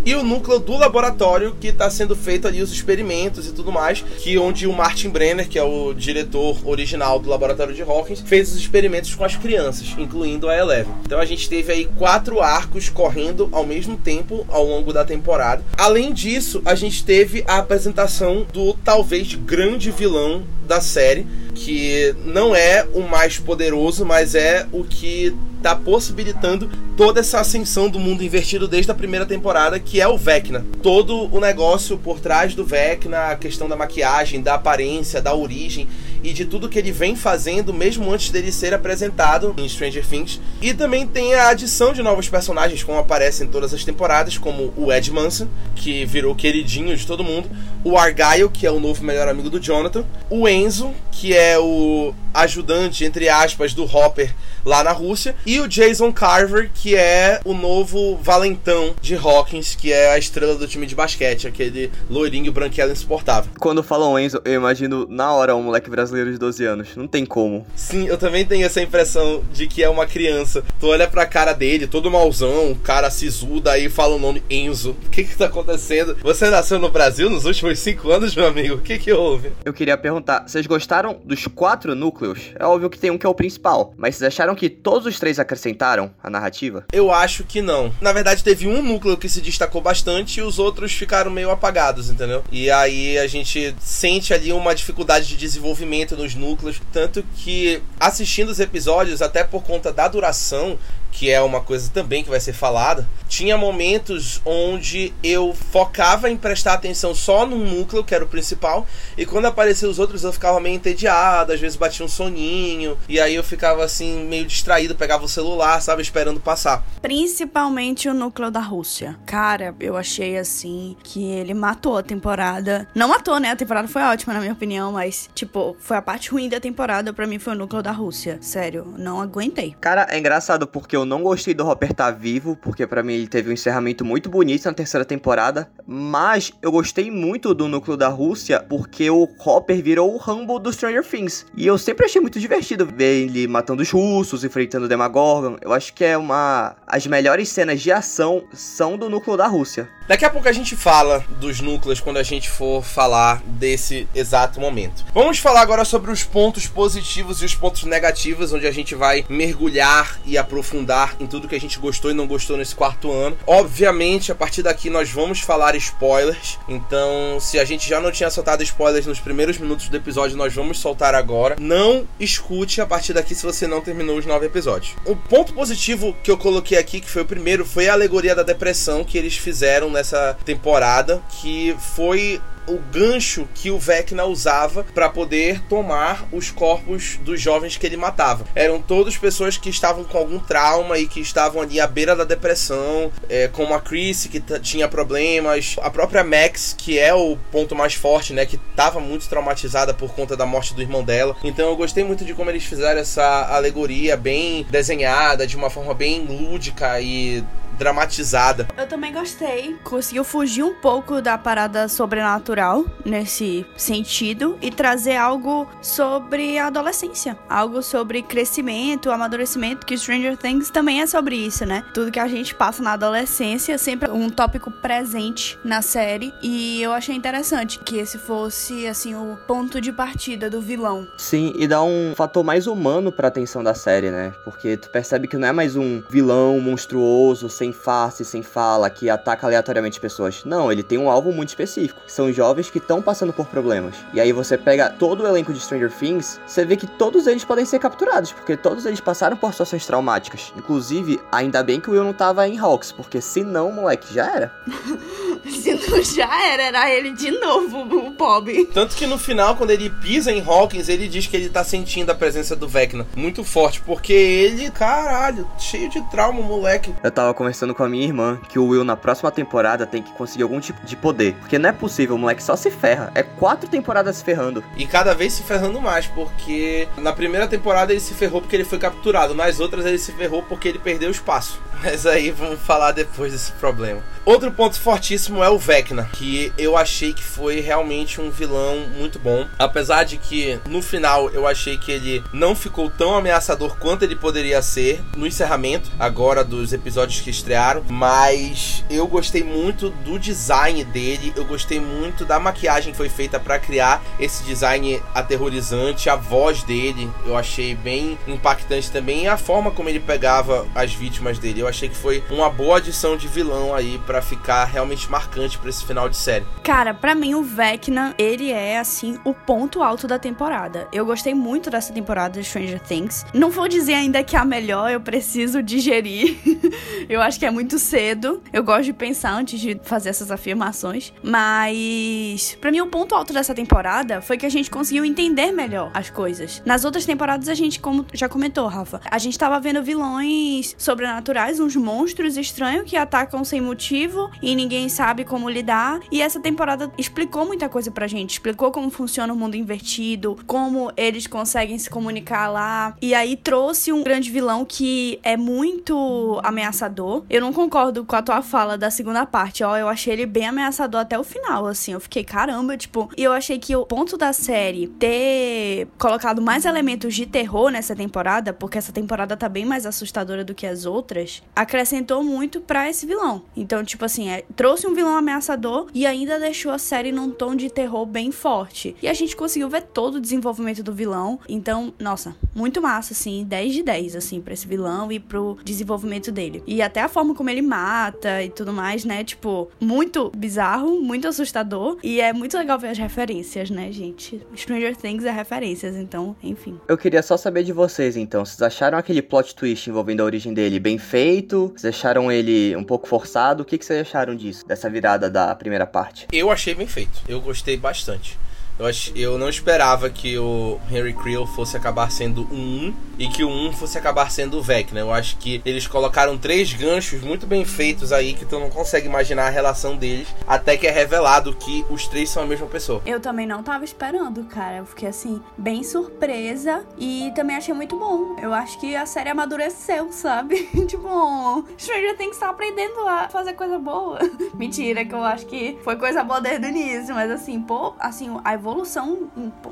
e 0.05 0.15
o 0.15 0.23
núcleo 0.23 0.59
do 0.59 0.77
laboratório, 0.77 1.56
que 1.61 1.69
está 1.69 1.89
sendo 1.91 2.15
feito 2.15 2.47
ali 2.47 2.61
os 2.61 2.73
experimentos 2.73 3.47
e 3.47 3.53
tudo 3.53 3.73
mais, 3.73 4.05
que 4.19 4.37
onde 4.39 4.67
o 4.67 4.73
Martin 4.73 5.09
Brenner, 5.09 5.49
que 5.49 5.59
é 5.59 5.62
o 5.62 5.93
diretor 5.93 6.56
original 6.65 7.19
do 7.19 7.31
laboratório 7.31 7.75
de 7.75 7.83
Hawkins, 7.83 8.21
fez 8.21 8.53
os 8.53 8.59
experimentos 8.59 9.15
com 9.15 9.25
as 9.25 9.37
crianças, 9.37 9.94
incluindo 9.99 10.49
a 10.49 10.56
Eleven. 10.56 10.93
Então 11.05 11.19
a 11.21 11.25
gente 11.25 11.49
teve 11.49 11.73
aí 11.73 11.85
quatro 11.97 12.41
arcos 12.41 12.89
correndo 12.89 13.49
ao 13.53 13.65
mesmo 13.65 13.97
tempo 13.97 14.47
ao 14.49 14.65
longo 14.65 14.93
da 14.93 15.05
temporada. 15.05 15.65
Além 15.77 16.12
disso, 16.12 16.62
a 16.65 16.75
gente 16.75 17.05
teve 17.05 17.44
a 17.47 17.59
apresentação 17.59 18.47
do 18.53 18.75
talvez 18.85 19.35
grande 19.35 19.91
vilão 19.91 20.44
da 20.67 20.81
série, 20.81 21.27
que 21.64 22.14
não 22.25 22.56
é 22.56 22.85
o 22.93 23.03
mais 23.03 23.38
poderoso, 23.38 24.05
mas 24.05 24.35
é 24.35 24.67
o 24.73 24.82
que 24.82 25.35
tá 25.62 25.76
possibilitando 25.76 26.69
toda 26.97 27.20
essa 27.20 27.41
ascensão 27.41 27.88
do 27.88 28.00
mundo 28.00 28.25
invertido 28.25 28.67
desde 28.67 28.91
a 28.91 28.94
primeira 28.94 29.25
temporada, 29.25 29.79
que 29.79 30.00
é 30.00 30.09
o 30.09 30.19
Vecna. 30.19 30.67
Todo 30.82 31.32
o 31.32 31.41
negócio 31.41 31.97
por 31.97 32.19
trás 32.19 32.55
do 32.55 32.64
Vecna, 32.64 33.29
a 33.29 33.37
questão 33.37 33.69
da 33.69 33.76
maquiagem, 33.76 34.43
da 34.43 34.55
aparência, 34.55 35.23
da 35.23 35.35
origem 35.35 35.87
e 36.23 36.32
de 36.32 36.44
tudo 36.44 36.69
que 36.69 36.79
ele 36.79 36.93
vem 36.93 37.17
fazendo 37.17 37.73
mesmo 37.73 38.12
antes 38.12 38.31
dele 38.31 38.53
ser 38.53 38.75
apresentado 38.75 39.55
em 39.56 39.69
Stranger 39.69 40.06
Things. 40.06 40.41
E 40.61 40.75
também 40.75 41.06
tem 41.06 41.35
a 41.35 41.49
adição 41.49 41.93
de 41.93 42.03
novos 42.03 42.29
personagens, 42.29 42.82
como 42.82 42.99
aparece 42.99 43.44
em 43.44 43.49
todas 43.49 43.73
as 43.73 43.85
temporadas, 43.85 44.37
como 44.37 44.73
o 44.76 44.93
Ed 44.93 45.11
Manson, 45.11 45.49
que 45.75 46.05
virou 46.05 46.35
queridinho 46.35 46.97
de 46.97 47.06
todo 47.06 47.25
mundo, 47.25 47.49
o 47.85 47.97
Argyle, 47.97 48.49
que 48.49 48.67
é 48.67 48.70
o 48.70 48.81
novo 48.81 49.03
melhor 49.05 49.29
amigo 49.29 49.50
do 49.50 49.61
Jonathan, 49.61 50.05
o 50.31 50.49
Enzo, 50.49 50.93
que 51.11 51.35
é 51.35 51.51
o 51.58 52.14
ajudante, 52.34 53.05
entre 53.05 53.29
aspas, 53.29 53.75
do 53.75 53.84
Hopper 53.84 54.34
lá 54.64 54.84
na 54.84 54.93
Rússia, 54.93 55.34
e 55.44 55.61
o 55.61 55.67
Jason 55.67 56.12
Carver, 56.12 56.70
que 56.73 56.94
é 56.94 57.40
o 57.44 57.52
novo 57.52 58.17
valentão 58.23 58.94
de 59.00 59.17
Hawkins, 59.17 59.75
que 59.75 59.93
é 59.93 60.11
a 60.11 60.19
estrela 60.19 60.55
do 60.55 60.69
time 60.69 60.87
de 60.87 60.94
basquete, 60.94 61.49
aquele 61.49 61.90
loirinho 62.08 62.52
branquelo 62.52 62.93
insuportável. 62.93 63.50
Quando 63.58 63.82
falam 63.82 64.19
Enzo, 64.19 64.40
eu 64.44 64.55
imagino 64.55 65.06
na 65.11 65.32
hora 65.32 65.56
um 65.56 65.62
moleque 65.62 65.90
brasileiro 65.90 66.31
de 66.31 66.38
12 66.38 66.64
anos. 66.64 66.88
Não 66.96 67.08
tem 67.08 67.26
como. 67.26 67.67
Sim, 67.75 68.06
eu 68.06 68.17
também 68.17 68.44
tenho 68.44 68.64
essa 68.64 68.81
impressão 68.81 69.43
de 69.52 69.67
que 69.67 69.82
é 69.82 69.88
uma 69.88 70.06
criança. 70.06 70.62
Tu 70.79 70.87
olha 70.87 71.08
pra 71.08 71.26
cara 71.26 71.52
dele, 71.52 71.87
todo 71.87 72.11
mauzão, 72.11 72.75
cara 72.75 73.11
sisuda, 73.11 73.73
aí 73.73 73.88
fala 73.88 74.14
o 74.14 74.19
nome 74.19 74.43
Enzo. 74.49 74.96
O 75.06 75.11
que 75.11 75.25
que 75.25 75.37
tá 75.37 75.46
acontecendo? 75.46 76.17
Você 76.23 76.49
nasceu 76.49 76.79
no 76.79 76.88
Brasil 76.88 77.29
nos 77.29 77.44
últimos 77.44 77.79
5 77.81 78.11
anos, 78.11 78.34
meu 78.34 78.46
amigo? 78.46 78.76
O 78.76 78.81
que 78.81 78.99
que 78.99 79.12
houve? 79.12 79.50
Eu 79.64 79.73
queria 79.73 79.96
perguntar, 79.96 80.44
vocês 80.46 80.67
gostaram 80.67 81.20
dos 81.25 81.46
quatro 81.46 81.94
núcleos? 81.94 82.21
É 82.58 82.64
óbvio 82.64 82.88
que 82.88 82.98
tem 82.98 83.10
um 83.10 83.19
que 83.19 83.26
é 83.26 83.28
o 83.28 83.34
principal, 83.34 83.92
mas 83.96 84.16
vocês 84.16 84.28
acharam 84.28 84.54
que 84.54 84.69
todos 84.69 85.06
os 85.06 85.19
três 85.19 85.38
acrescentaram 85.38 86.12
a 86.22 86.30
narrativa? 86.30 86.84
Eu 86.92 87.12
acho 87.12 87.44
que 87.44 87.60
não. 87.60 87.92
Na 88.00 88.12
verdade, 88.12 88.44
teve 88.44 88.66
um 88.66 88.82
núcleo 88.82 89.16
que 89.16 89.28
se 89.28 89.40
destacou 89.40 89.80
bastante 89.80 90.40
e 90.40 90.42
os 90.42 90.58
outros 90.58 90.92
ficaram 90.92 91.30
meio 91.30 91.50
apagados, 91.50 92.10
entendeu? 92.10 92.44
E 92.50 92.70
aí 92.70 93.19
a 93.19 93.26
gente 93.26 93.74
sente 93.80 94.32
ali 94.32 94.52
uma 94.52 94.74
dificuldade 94.74 95.26
de 95.26 95.36
desenvolvimento 95.36 96.16
nos 96.16 96.34
núcleos. 96.34 96.80
Tanto 96.92 97.24
que 97.36 97.82
assistindo 97.98 98.50
os 98.50 98.60
episódios, 98.60 99.22
até 99.22 99.44
por 99.44 99.62
conta 99.62 99.92
da 99.92 100.08
duração, 100.08 100.78
que 101.12 101.31
é 101.31 101.41
uma 101.41 101.61
coisa 101.61 101.91
também 101.91 102.25
que 102.25 102.31
vai 102.31 102.41
ser 102.41 102.55
falada, 102.55 103.06
tinha 103.29 103.56
momentos 103.56 104.41
onde 104.44 105.14
eu 105.23 105.55
focava 105.55 106.29
em 106.29 106.37
prestar 106.37 106.73
atenção 106.73 107.14
só 107.14 107.47
num 107.47 107.64
núcleo, 107.64 108.03
que 108.03 108.14
era 108.14 108.25
o 108.25 108.29
principal, 108.29 108.87
e 109.17 109.25
quando 109.25 109.47
apareciam 109.47 109.91
os 109.91 109.99
outros 109.99 110.25
eu 110.25 110.32
ficava 110.32 110.59
meio 110.59 110.75
entediado, 110.75 111.53
às 111.53 111.61
vezes 111.61 111.76
batia 111.76 112.05
um 112.05 112.09
soninho, 112.09 112.97
e 113.09 113.20
aí 113.20 113.35
eu 113.35 113.44
ficava 113.44 113.85
assim, 113.85 114.25
meio 114.25 114.47
distraído, 114.47 114.94
pegava 114.94 115.25
o 115.25 115.29
celular, 115.29 115.81
sabe, 115.81 116.03
esperando 116.03 116.41
passar. 116.41 116.82
Principalmente 117.00 118.08
o 118.08 118.15
núcleo 118.15 118.50
da 118.50 118.61
Rússia. 118.61 119.19
Cara, 119.26 119.75
eu 119.79 119.97
achei 119.97 120.38
assim 120.38 120.97
que 121.03 121.23
ele 121.25 121.55
matou 121.55 121.99
a 121.99 122.03
temporada. 122.03 122.88
Não 122.94 123.08
matou, 123.08 123.38
né? 123.38 123.50
A 123.50 123.56
temporada 123.56 123.87
foi 123.87 124.03
ótima, 124.03 124.32
na 124.32 124.41
minha 124.41 124.53
opinião, 124.53 124.93
mas, 124.93 125.29
tipo, 125.35 125.76
foi 125.79 125.97
a 125.97 126.03
parte 126.03 126.31
ruim 126.31 126.49
da 126.49 126.58
temporada, 126.58 127.12
para 127.12 127.26
mim 127.26 127.38
foi 127.38 127.53
o 127.53 127.56
núcleo 127.56 127.82
da 127.82 127.93
Rússia. 127.93 128.38
Sério, 128.41 128.94
não 128.97 129.20
aguentei. 129.20 129.76
Cara, 129.81 130.06
é 130.11 130.19
engraçado 130.19 130.67
porque 130.67 130.97
eu 130.97 131.01
não 131.04 131.22
gostei 131.22 131.54
do 131.54 131.66
Hopper 131.66 131.90
estar 131.90 132.12
tá 132.12 132.19
vivo, 132.19 132.56
porque 132.56 132.87
para 132.87 133.02
mim 133.02 133.14
ele 133.14 133.26
teve 133.26 133.50
um 133.50 133.52
encerramento 133.52 134.04
muito 134.04 134.28
bonito 134.28 134.64
na 134.64 134.72
terceira 134.72 135.04
temporada, 135.04 135.69
mas 135.87 136.52
eu 136.62 136.70
gostei 136.70 137.10
muito 137.10 137.54
do 137.54 137.69
núcleo 137.69 137.96
da 137.96 138.08
Rússia 138.08 138.64
porque 138.69 139.10
o 139.10 139.28
Hopper 139.44 139.82
virou 139.82 140.14
o 140.14 140.16
Rumble 140.16 140.60
do 140.60 140.72
Stranger 140.72 141.04
Things. 141.04 141.46
E 141.56 141.66
eu 141.66 141.76
sempre 141.78 142.06
achei 142.06 142.20
muito 142.20 142.40
divertido 142.40 142.87
ver 142.87 143.22
ele 143.22 143.46
matando 143.46 143.82
os 143.82 143.90
russos, 143.90 144.44
enfrentando 144.44 144.87
o 144.87 144.88
Demagorgon. 144.88 145.56
Eu 145.60 145.72
acho 145.72 145.93
que 145.94 146.04
é 146.04 146.16
uma 146.16 146.76
as 146.87 147.06
melhores 147.06 147.48
cenas 147.48 147.81
de 147.81 147.90
ação 147.90 148.44
são 148.52 148.96
do 148.96 149.08
núcleo 149.08 149.37
da 149.37 149.46
Rússia. 149.46 149.88
Daqui 150.08 150.25
a 150.25 150.31
pouco 150.31 150.49
a 150.49 150.52
gente 150.52 150.75
fala 150.75 151.25
dos 151.38 151.60
núcleos 151.60 152.00
quando 152.00 152.16
a 152.16 152.22
gente 152.22 152.50
for 152.50 152.82
falar 152.82 153.40
desse 153.46 154.08
exato 154.14 154.60
momento. 154.60 155.04
Vamos 155.14 155.38
falar 155.38 155.60
agora 155.60 155.84
sobre 155.84 156.10
os 156.10 156.25
pontos 156.25 156.66
positivos 156.66 157.40
e 157.40 157.44
os 157.44 157.54
pontos 157.54 157.84
negativos, 157.84 158.52
onde 158.52 158.66
a 158.66 158.72
gente 158.72 158.94
vai 158.94 159.25
mergulhar 159.28 160.20
e 160.26 160.37
aprofundar 160.37 161.14
em 161.20 161.26
tudo 161.26 161.46
que 161.46 161.54
a 161.54 161.60
gente 161.60 161.78
gostou 161.78 162.10
e 162.10 162.14
não 162.14 162.26
gostou 162.26 162.56
nesse 162.56 162.75
quarto 162.75 163.12
ano. 163.12 163.38
Obviamente, 163.46 164.32
a 164.32 164.34
partir 164.34 164.62
daqui 164.62 164.90
nós 164.90 165.08
vamos 165.08 165.40
falar 165.40 165.76
spoilers. 165.76 166.58
Então, 166.69 167.38
se 167.40 167.58
a 167.60 167.64
gente 167.64 167.88
já 167.88 168.00
não 168.00 168.10
tinha 168.10 168.28
soltado 168.31 168.62
spoilers 168.62 169.06
nos 169.06 169.20
primeiros 169.20 169.56
minutos 169.58 169.88
do 169.88 169.96
episódio, 169.96 170.37
nós 170.37 170.52
vamos 170.52 170.81
soltar 170.81 171.14
agora. 171.14 171.56
Não 171.60 172.06
escute 172.19 172.81
a 172.81 172.87
partir 172.87 173.12
daqui 173.12 173.34
se 173.34 173.44
você 173.44 173.69
não 173.69 173.81
terminou 173.81 174.19
os 174.19 174.26
nove 174.26 174.46
episódios. 174.46 174.96
O 175.05 175.14
ponto 175.14 175.52
positivo 175.52 176.16
que 176.25 176.31
eu 176.31 176.37
coloquei 176.37 176.76
aqui, 176.76 177.00
que 177.00 177.10
foi 177.10 177.22
o 177.22 177.26
primeiro, 177.26 177.64
foi 177.64 177.88
a 177.88 177.93
alegoria 177.93 178.34
da 178.34 178.43
depressão 178.43 179.05
que 179.05 179.16
eles 179.16 179.37
fizeram 179.37 179.92
nessa 179.93 180.37
temporada, 180.44 181.23
que 181.41 181.77
foi 181.79 182.41
o 182.67 182.79
gancho 182.79 183.49
que 183.55 183.71
o 183.71 183.79
Vecna 183.79 184.25
usava 184.25 184.85
para 184.94 185.09
poder 185.09 185.61
tomar 185.69 186.25
os 186.33 186.50
corpos 186.50 187.19
dos 187.23 187.41
jovens 187.41 187.77
que 187.77 187.87
ele 187.87 187.97
matava. 187.97 188.44
Eram 188.55 188.81
todas 188.81 189.17
pessoas 189.17 189.56
que 189.56 189.69
estavam 189.69 190.05
com 190.05 190.19
algum 190.19 190.39
trauma 190.39 190.99
e 190.99 191.06
que 191.06 191.21
estavam 191.21 191.62
ali 191.62 191.81
à 191.81 191.87
beira 191.87 192.15
da 192.15 192.25
depressão, 192.25 193.11
é, 193.29 193.49
como 193.49 193.75
a 193.75 193.81
Chris, 193.81 194.27
que 194.27 194.41
tinha 194.61 194.89
problemas, 194.89 195.77
a 195.83 195.91
própria 195.91 196.23
Max, 196.23 196.75
que 196.77 196.99
é 196.99 197.15
o 197.15 197.37
ponto 197.50 197.75
mais 197.75 197.94
forte, 197.94 198.33
né, 198.33 198.47
que 198.47 198.56
estava 198.71 199.00
muito 199.00 199.29
traumatizada 199.29 199.93
por 199.93 200.15
conta 200.15 200.37
da 200.37 200.47
morte 200.47 200.75
do 200.75 200.83
irmão 200.83 201.03
dela. 201.03 201.37
Então 201.43 201.69
eu 201.69 201.77
gostei 201.77 202.05
muito 202.05 202.25
de 202.25 202.35
como 202.35 202.50
eles 202.50 202.65
fizeram 202.65 203.00
essa 203.00 203.49
alegoria 203.50 204.17
bem 204.17 204.65
desenhada, 204.71 205.47
de 205.47 205.56
uma 205.56 205.71
forma 205.71 205.94
bem 205.94 206.25
lúdica 206.25 207.00
e 207.00 207.44
dramatizada. 207.82 208.69
Eu 208.79 208.87
também 208.87 209.12
gostei. 209.12 209.76
Conseguiu 209.82 210.23
fugir 210.23 210.62
um 210.62 210.75
pouco 210.75 211.20
da 211.20 211.37
parada 211.37 211.88
sobrenatural 211.88 212.84
nesse 213.05 213.67
sentido 213.76 214.56
e 214.62 214.70
trazer 214.70 215.17
algo 215.17 215.69
sobre 215.81 216.58
a 216.58 216.69
adolescência, 216.69 217.37
algo 217.49 217.82
sobre 217.82 218.23
crescimento, 218.23 219.11
amadurecimento, 219.11 219.84
que 219.84 219.99
Stranger 219.99 220.37
Things 220.37 220.70
também 220.70 221.00
é 221.00 221.06
sobre 221.06 221.34
isso, 221.34 221.67
né? 221.67 221.84
Tudo 221.93 222.12
que 222.12 222.20
a 222.20 222.29
gente 222.29 222.55
passa 222.55 222.82
na 222.82 222.93
adolescência, 222.93 223.76
sempre 223.79 224.11
um 224.11 224.31
tópico 224.31 224.70
presente 224.70 225.58
na 225.64 225.82
série 225.82 226.32
e 226.40 226.81
eu 226.81 226.93
achei 226.93 227.17
interessante 227.17 227.81
que 227.81 227.99
esse 227.99 228.17
fosse 228.17 228.87
assim 228.87 229.14
o 229.14 229.37
ponto 229.46 229.81
de 229.81 229.93
partida 229.93 230.49
do 230.49 230.61
vilão. 230.61 231.08
Sim, 231.17 231.52
e 231.56 231.67
dá 231.67 231.82
um 231.82 232.12
fator 232.14 232.44
mais 232.44 232.67
humano 232.69 233.11
para 233.11 233.26
atenção 233.26 233.62
da 233.64 233.75
série, 233.75 234.11
né? 234.11 234.32
Porque 234.44 234.76
tu 234.76 234.88
percebe 234.88 235.26
que 235.26 235.37
não 235.37 235.49
é 235.49 235.52
mais 235.52 235.75
um 235.75 236.02
vilão 236.08 236.61
monstruoso 236.61 237.49
sem 237.49 237.71
face, 237.72 238.24
sem 238.24 238.42
fala, 238.42 238.90
que 238.90 239.08
ataca 239.08 239.46
aleatoriamente 239.46 240.00
pessoas. 240.00 240.44
Não, 240.44 240.70
ele 240.70 240.82
tem 240.82 240.98
um 240.98 241.10
alvo 241.10 241.32
muito 241.32 241.50
específico. 241.50 242.00
São 242.06 242.32
jovens 242.32 242.70
que 242.70 242.78
estão 242.78 243.02
passando 243.02 243.32
por 243.32 243.46
problemas. 243.46 243.94
E 244.12 244.20
aí 244.20 244.32
você 244.32 244.56
pega 244.56 244.90
todo 244.90 245.22
o 245.22 245.26
elenco 245.26 245.52
de 245.52 245.60
Stranger 245.60 245.91
Things, 245.91 246.41
você 246.46 246.64
vê 246.64 246.76
que 246.76 246.86
todos 246.86 247.26
eles 247.26 247.44
podem 247.44 247.64
ser 247.64 247.79
capturados, 247.79 248.32
porque 248.32 248.56
todos 248.56 248.86
eles 248.86 249.00
passaram 249.00 249.36
por 249.36 249.52
situações 249.52 249.86
traumáticas. 249.86 250.52
Inclusive, 250.56 251.20
ainda 251.31 251.62
bem 251.62 251.81
que 251.81 251.88
o 251.88 251.93
Will 251.93 252.05
não 252.05 252.12
tava 252.12 252.46
em 252.48 252.58
Hawks, 252.58 252.93
porque 252.93 253.20
senão, 253.20 253.72
moleque, 253.72 254.12
já 254.12 254.26
era. 254.26 254.55
senão 255.48 256.02
já 256.02 256.52
era, 256.52 256.62
era 256.64 256.91
ele 256.91 257.12
de 257.12 257.31
novo, 257.31 257.81
o 257.81 258.10
Bob. 258.10 258.67
Tanto 258.67 258.96
que 258.96 259.06
no 259.06 259.19
final, 259.19 259.56
quando 259.56 259.70
ele 259.70 259.91
pisa 259.91 260.32
em 260.32 260.43
Hawkins, 260.43 260.88
ele 260.88 261.08
diz 261.08 261.26
que 261.26 261.36
ele 261.36 261.48
tá 261.48 261.64
sentindo 261.64 262.10
a 262.10 262.14
presença 262.14 262.56
do 262.56 262.69
Vecna 262.69 263.06
muito 263.17 263.44
forte, 263.44 263.81
porque 263.81 264.12
ele, 264.12 264.70
caralho, 264.70 265.48
cheio 265.58 265.88
de 265.88 266.00
trauma, 266.10 266.43
moleque. 266.43 266.94
Eu 267.02 267.10
tava 267.10 267.32
conversando 267.34 267.61
conversando 267.62 267.74
com 267.74 267.84
a 267.84 267.88
minha 267.88 268.04
irmã 268.04 268.40
que 268.48 268.58
o 268.58 268.66
Will 268.66 268.84
na 268.84 268.96
próxima 268.96 269.31
temporada 269.31 269.86
tem 269.86 270.02
que 270.02 270.12
conseguir 270.12 270.42
algum 270.42 270.60
tipo 270.60 270.84
de 270.84 270.96
poder. 270.96 271.34
Porque 271.34 271.58
não 271.58 271.69
é 271.69 271.72
possível, 271.72 272.16
o 272.16 272.19
moleque 272.19 272.42
só 272.42 272.56
se 272.56 272.70
ferra. 272.70 273.12
É 273.14 273.22
quatro 273.22 273.69
temporadas 273.69 274.16
se 274.16 274.24
ferrando. 274.24 274.64
E 274.76 274.86
cada 274.86 275.14
vez 275.14 275.32
se 275.32 275.42
ferrando 275.42 275.81
mais, 275.81 276.06
porque 276.06 276.88
na 276.96 277.12
primeira 277.12 277.46
temporada 277.46 277.92
ele 277.92 278.00
se 278.00 278.14
ferrou 278.14 278.40
porque 278.40 278.56
ele 278.56 278.64
foi 278.64 278.78
capturado, 278.78 279.34
nas 279.34 279.60
outras 279.60 279.86
ele 279.86 279.98
se 279.98 280.12
ferrou 280.12 280.42
porque 280.42 280.69
ele 280.69 280.78
perdeu 280.78 281.10
espaço. 281.10 281.60
Mas 281.82 282.06
aí 282.06 282.31
vamos 282.31 282.60
falar 282.60 282.92
depois 282.92 283.32
desse 283.32 283.52
problema. 283.52 284.00
Outro 284.24 284.52
ponto 284.52 284.81
fortíssimo 284.81 285.42
é 285.42 285.50
o 285.50 285.58
Vecna, 285.58 286.08
que 286.12 286.52
eu 286.56 286.76
achei 286.76 287.12
que 287.12 287.24
foi 287.24 287.58
realmente 287.60 288.20
um 288.20 288.31
vilão 288.31 288.86
muito 288.96 289.19
bom. 289.19 289.48
Apesar 289.58 290.04
de 290.04 290.16
que 290.16 290.60
no 290.69 290.81
final 290.81 291.28
eu 291.31 291.46
achei 291.46 291.76
que 291.76 291.90
ele 291.90 292.22
não 292.32 292.54
ficou 292.54 292.88
tão 292.88 293.16
ameaçador 293.16 293.76
quanto 293.78 294.04
ele 294.04 294.14
poderia 294.14 294.62
ser 294.62 295.02
no 295.16 295.26
encerramento 295.26 295.90
agora 295.98 296.44
dos 296.44 296.72
episódios 296.72 297.20
que 297.20 297.31
estrearam, 297.43 297.82
mas 297.89 298.84
eu 298.89 299.06
gostei 299.06 299.43
muito 299.43 299.91
do 299.91 300.19
design 300.19 300.84
dele, 300.84 301.32
eu 301.37 301.44
gostei 301.44 301.81
muito 301.81 302.25
da 302.25 302.39
maquiagem 302.39 302.93
que 302.93 302.96
foi 302.96 303.08
feita 303.08 303.39
para 303.39 303.58
criar 303.58 304.03
esse 304.19 304.44
design 304.44 305.03
aterrorizante, 305.15 306.08
a 306.08 306.17
voz 306.17 306.63
dele 306.63 307.11
eu 307.27 307.37
achei 307.37 307.75
bem 307.75 308.19
impactante 308.27 308.91
também 308.91 309.25
e 309.25 309.29
a 309.29 309.37
forma 309.37 309.70
como 309.70 309.89
ele 309.89 310.01
pegava 310.01 310.67
as 310.75 310.94
vítimas 310.94 311.39
dele. 311.39 311.61
Eu 311.61 311.69
achei 311.69 311.89
que 311.89 311.96
foi 311.96 312.22
uma 312.31 312.49
boa 312.49 312.79
adição 312.79 313.17
de 313.17 313.27
vilão 313.27 313.75
aí 313.75 314.01
para 314.06 314.22
ficar 314.22 314.65
realmente 314.65 315.11
marcante 315.11 315.58
para 315.58 315.69
esse 315.69 315.84
final 315.84 316.08
de 316.08 316.17
série? 316.17 316.44
Cara, 316.63 316.94
para 316.94 317.15
mim 317.15 317.34
o 317.34 317.43
Vecna, 317.43 318.15
ele 318.17 318.51
é 318.51 318.79
assim 318.79 319.19
o 319.25 319.34
ponto 319.34 319.82
alto 319.82 320.06
da 320.06 320.19
temporada. 320.19 320.87
Eu 320.93 321.05
gostei 321.05 321.34
muito 321.34 321.70
dessa 321.70 321.93
temporada 321.93 322.41
de 322.41 322.46
Stranger 322.46 322.81
Things. 322.81 323.27
Não 323.34 323.51
vou 323.51 323.67
dizer 323.67 323.94
ainda 323.94 324.22
que 324.22 324.37
é 324.37 324.39
a 324.39 324.44
melhor, 324.44 324.91
eu 324.93 325.01
preciso 325.01 325.63
digerir. 325.63 326.37
eu 327.08 327.20
acho 327.20 327.31
que 327.39 327.46
é 327.46 327.51
muito 327.51 327.79
cedo. 327.79 328.43
Eu 328.53 328.62
gosto 328.62 328.84
de 328.84 328.93
pensar 328.93 329.32
antes 329.32 329.60
de 329.60 329.81
fazer 329.82 330.10
essas 330.10 330.31
afirmações, 330.31 331.12
mas 331.22 332.56
para 332.60 332.70
mim 332.70 332.81
o 332.81 332.86
ponto 332.86 333.15
alto 333.15 333.32
dessa 333.32 333.55
temporada 333.55 334.20
foi 334.20 334.36
que 334.36 334.46
a 334.46 334.48
gente 334.48 334.70
conseguiu 334.70 335.05
entender 335.05 335.53
melhor 335.53 335.91
as 335.94 336.10
coisas. 336.10 336.62
Nas 336.65 336.84
outras 336.84 337.05
temporadas 337.05 337.48
a 337.48 337.55
gente, 337.55 337.81
como 337.81 338.06
já 338.12 338.29
comentou, 338.29 338.67
Rafa, 338.67 339.01
a 339.10 339.19
gente 339.19 339.39
tava 339.39 339.58
vendo 339.60 339.82
vilões 339.82 340.74
sobrenaturais, 340.79 341.60
uns 341.60 341.77
monstros 341.77 342.36
estranhos 342.36 342.89
que 342.89 342.96
atacam 342.96 343.44
sem 343.44 343.60
motivo 343.60 344.31
e 344.43 344.55
ninguém 344.55 344.89
sabe 344.89 345.24
como 345.24 345.48
lidar. 345.48 346.01
E 346.10 346.20
essa 346.20 346.41
temporada 346.41 346.91
explicou 346.98 347.46
muita 347.46 347.69
coisa 347.69 347.91
pra 347.91 348.06
gente, 348.06 348.32
explicou 348.32 348.70
como 348.70 348.91
funciona 348.91 349.32
o 349.32 349.36
mundo 349.36 349.56
invertido, 349.56 350.36
como 350.46 350.93
eles 350.96 351.27
conseguem 351.27 351.79
se 351.79 351.89
comunicar 351.89 352.48
lá. 352.48 352.96
E 353.01 353.15
aí 353.15 353.36
trouxe 353.36 353.93
um 353.93 354.03
grande 354.03 354.31
vilão 354.31 354.65
que 354.65 355.19
é 355.22 355.36
muito 355.36 356.41
ameaçador. 356.43 357.21
Eu 357.29 357.41
não 357.41 357.52
concordo 357.52 358.05
com 358.05 358.17
a 358.17 358.22
tua 358.22 358.43
fala 358.43 358.76
da 358.76 358.91
segunda 358.91 359.24
parte, 359.26 359.64
ó, 359.64 359.76
eu 359.76 359.88
achei 359.88 360.12
ele 360.12 360.26
bem 360.26 360.46
ameaçador 360.46 361.00
até 361.00 361.19
o 361.19 361.24
final, 361.24 361.67
assim. 361.67 361.93
Eu 361.93 362.00
fiquei, 362.00 362.24
caramba, 362.24 362.76
tipo, 362.76 363.10
e 363.17 363.24
eu 363.24 363.32
achei 363.32 363.58
que 363.58 363.74
o 363.74 363.86
ponto 363.86 364.17
da 364.17 364.32
série 364.32 364.86
ter 364.86 365.88
colocado 365.98 366.43
mais 366.43 366.64
elementos 366.64 367.14
de 367.14 367.26
terror 367.26 367.70
nessa 367.70 367.94
temporada, 367.94 368.52
porque 368.52 368.79
essa 368.79 368.93
temporada 368.93 369.36
tá 369.36 369.48
bem 369.48 369.64
mais 369.64 369.86
assustadora 369.86 370.44
do 370.44 370.55
que 370.55 370.67
as 370.67 370.84
outras, 370.84 371.43
acrescentou 371.55 372.22
muito 372.22 372.60
para 372.60 372.88
esse 372.88 373.06
vilão. 373.06 373.43
Então, 373.56 373.84
tipo 373.84 374.05
assim, 374.05 374.29
é, 374.29 374.44
trouxe 374.56 374.86
um 374.86 374.94
vilão 374.94 375.17
ameaçador 375.17 375.88
e 375.94 376.06
ainda 376.06 376.38
deixou 376.38 376.72
a 376.72 376.79
série 376.79 377.12
num 377.12 377.31
tom 377.31 377.55
de 377.55 377.70
terror 377.70 378.05
bem 378.06 378.31
forte. 378.31 378.96
E 379.02 379.08
a 379.08 379.14
gente 379.14 379.36
conseguiu 379.36 379.69
ver 379.69 379.82
todo 379.82 380.17
o 380.17 380.20
desenvolvimento 380.20 380.82
do 380.82 380.93
vilão. 380.93 381.38
Então, 381.48 381.93
nossa, 381.98 382.34
muito 382.55 382.81
massa, 382.81 383.12
assim, 383.12 383.44
10 383.44 383.74
de 383.74 383.82
10, 383.82 384.17
assim, 384.17 384.41
pra 384.41 384.55
esse 384.55 384.67
vilão 384.67 385.10
e 385.10 385.19
pro 385.19 385.58
desenvolvimento 385.64 386.31
dele. 386.31 386.62
E 386.67 386.82
até 386.82 387.00
a 387.00 387.08
forma 387.12 387.34
como 387.34 387.50
ele 387.50 387.62
mata 387.62 388.42
e 388.42 388.48
tudo 388.48 388.72
mais, 388.72 389.04
né? 389.04 389.22
Tipo, 389.22 389.70
muito 389.78 390.32
bizarro, 390.36 391.00
muito 391.00 391.28
assustador. 391.28 391.98
E 392.02 392.20
é 392.20 392.32
muito 392.32 392.56
legal 392.56 392.78
ver 392.78 392.88
as 392.88 392.98
referências, 392.98 393.70
né, 393.70 393.92
gente? 393.92 394.40
Stranger 394.56 394.96
Things 394.96 395.24
é 395.24 395.31
referências, 395.31 395.94
então, 395.96 396.34
enfim. 396.42 396.81
Eu 396.88 396.96
queria 396.96 397.22
só 397.22 397.36
saber 397.36 397.62
de 397.62 397.72
vocês, 397.72 398.16
então. 398.16 398.44
Vocês 398.44 398.62
acharam 398.62 398.98
aquele 398.98 399.22
plot 399.22 399.54
twist 399.54 399.88
envolvendo 399.88 400.20
a 400.20 400.24
origem 400.24 400.54
dele 400.54 400.81
bem 400.81 400.98
feito? 400.98 401.72
Vocês 401.76 401.94
acharam 401.94 402.32
ele 402.32 402.74
um 402.76 402.84
pouco 402.84 403.06
forçado? 403.06 403.62
O 403.62 403.66
que, 403.66 403.76
que 403.76 403.84
vocês 403.84 404.00
acharam 404.00 404.34
disso, 404.34 404.66
dessa 404.66 404.88
virada 404.88 405.28
da 405.31 405.54
primeira 405.54 405.86
parte? 405.86 406.26
Eu 406.32 406.50
achei 406.50 406.74
bem 406.74 406.86
feito. 406.86 407.22
Eu 407.28 407.40
gostei 407.40 407.76
bastante. 407.76 408.38
Eu, 408.82 408.89
ach, 408.89 409.12
eu 409.15 409.39
não 409.39 409.48
esperava 409.48 410.10
que 410.10 410.36
o 410.36 410.81
Henry 410.91 411.12
Creel 411.12 411.46
fosse 411.46 411.77
acabar 411.77 412.10
sendo 412.10 412.43
um 412.51 412.89
1 412.89 412.94
e 413.17 413.29
que 413.29 413.44
o 413.44 413.48
1 413.48 413.74
fosse 413.74 413.96
acabar 413.96 414.29
sendo 414.29 414.58
o 414.58 414.62
Vec, 414.62 414.93
né? 414.93 415.03
Eu 415.03 415.12
acho 415.12 415.36
que 415.36 415.62
eles 415.65 415.86
colocaram 415.86 416.36
três 416.36 416.72
ganchos 416.72 417.20
muito 417.20 417.46
bem 417.46 417.65
feitos 417.65 418.12
aí 418.12 418.34
que 418.34 418.44
tu 418.44 418.58
não 418.58 418.69
consegue 418.69 419.06
imaginar 419.06 419.46
a 419.46 419.51
relação 419.51 419.96
deles 419.96 420.27
até 420.48 420.77
que 420.77 420.89
é 420.89 420.91
revelado 420.91 421.55
que 421.55 421.84
os 421.89 422.08
três 422.08 422.29
são 422.29 422.43
a 422.43 422.46
mesma 422.46 422.67
pessoa. 422.67 423.01
Eu 423.06 423.20
também 423.20 423.46
não 423.46 423.62
tava 423.62 423.84
esperando, 423.84 424.43
cara. 424.44 424.79
Eu 424.79 424.86
fiquei 424.86 425.08
assim, 425.08 425.41
bem 425.56 425.84
surpresa 425.84 426.84
e 426.98 427.31
também 427.36 427.55
achei 427.55 427.72
muito 427.72 427.96
bom. 427.96 428.34
Eu 428.43 428.53
acho 428.53 428.81
que 428.81 428.96
a 428.96 429.06
série 429.06 429.29
amadureceu, 429.29 430.10
sabe? 430.10 430.65
tipo, 430.89 431.65
Stranger 431.79 432.17
Things 432.17 432.36
tá 432.36 432.48
aprendendo 432.48 433.06
a 433.06 433.29
fazer 433.29 433.53
coisa 433.53 433.79
boa. 433.79 434.19
Mentira, 434.55 435.05
que 435.05 435.15
eu 435.15 435.22
acho 435.22 435.46
que 435.46 435.79
foi 435.84 435.94
coisa 435.94 436.24
boa 436.24 436.41
desde 436.41 436.67
o 436.67 436.69
início, 436.69 437.15
mas 437.15 437.31
assim, 437.31 437.60
pô, 437.60 437.94
assim, 438.01 438.29
a 438.43 438.55
evolução 438.55 438.71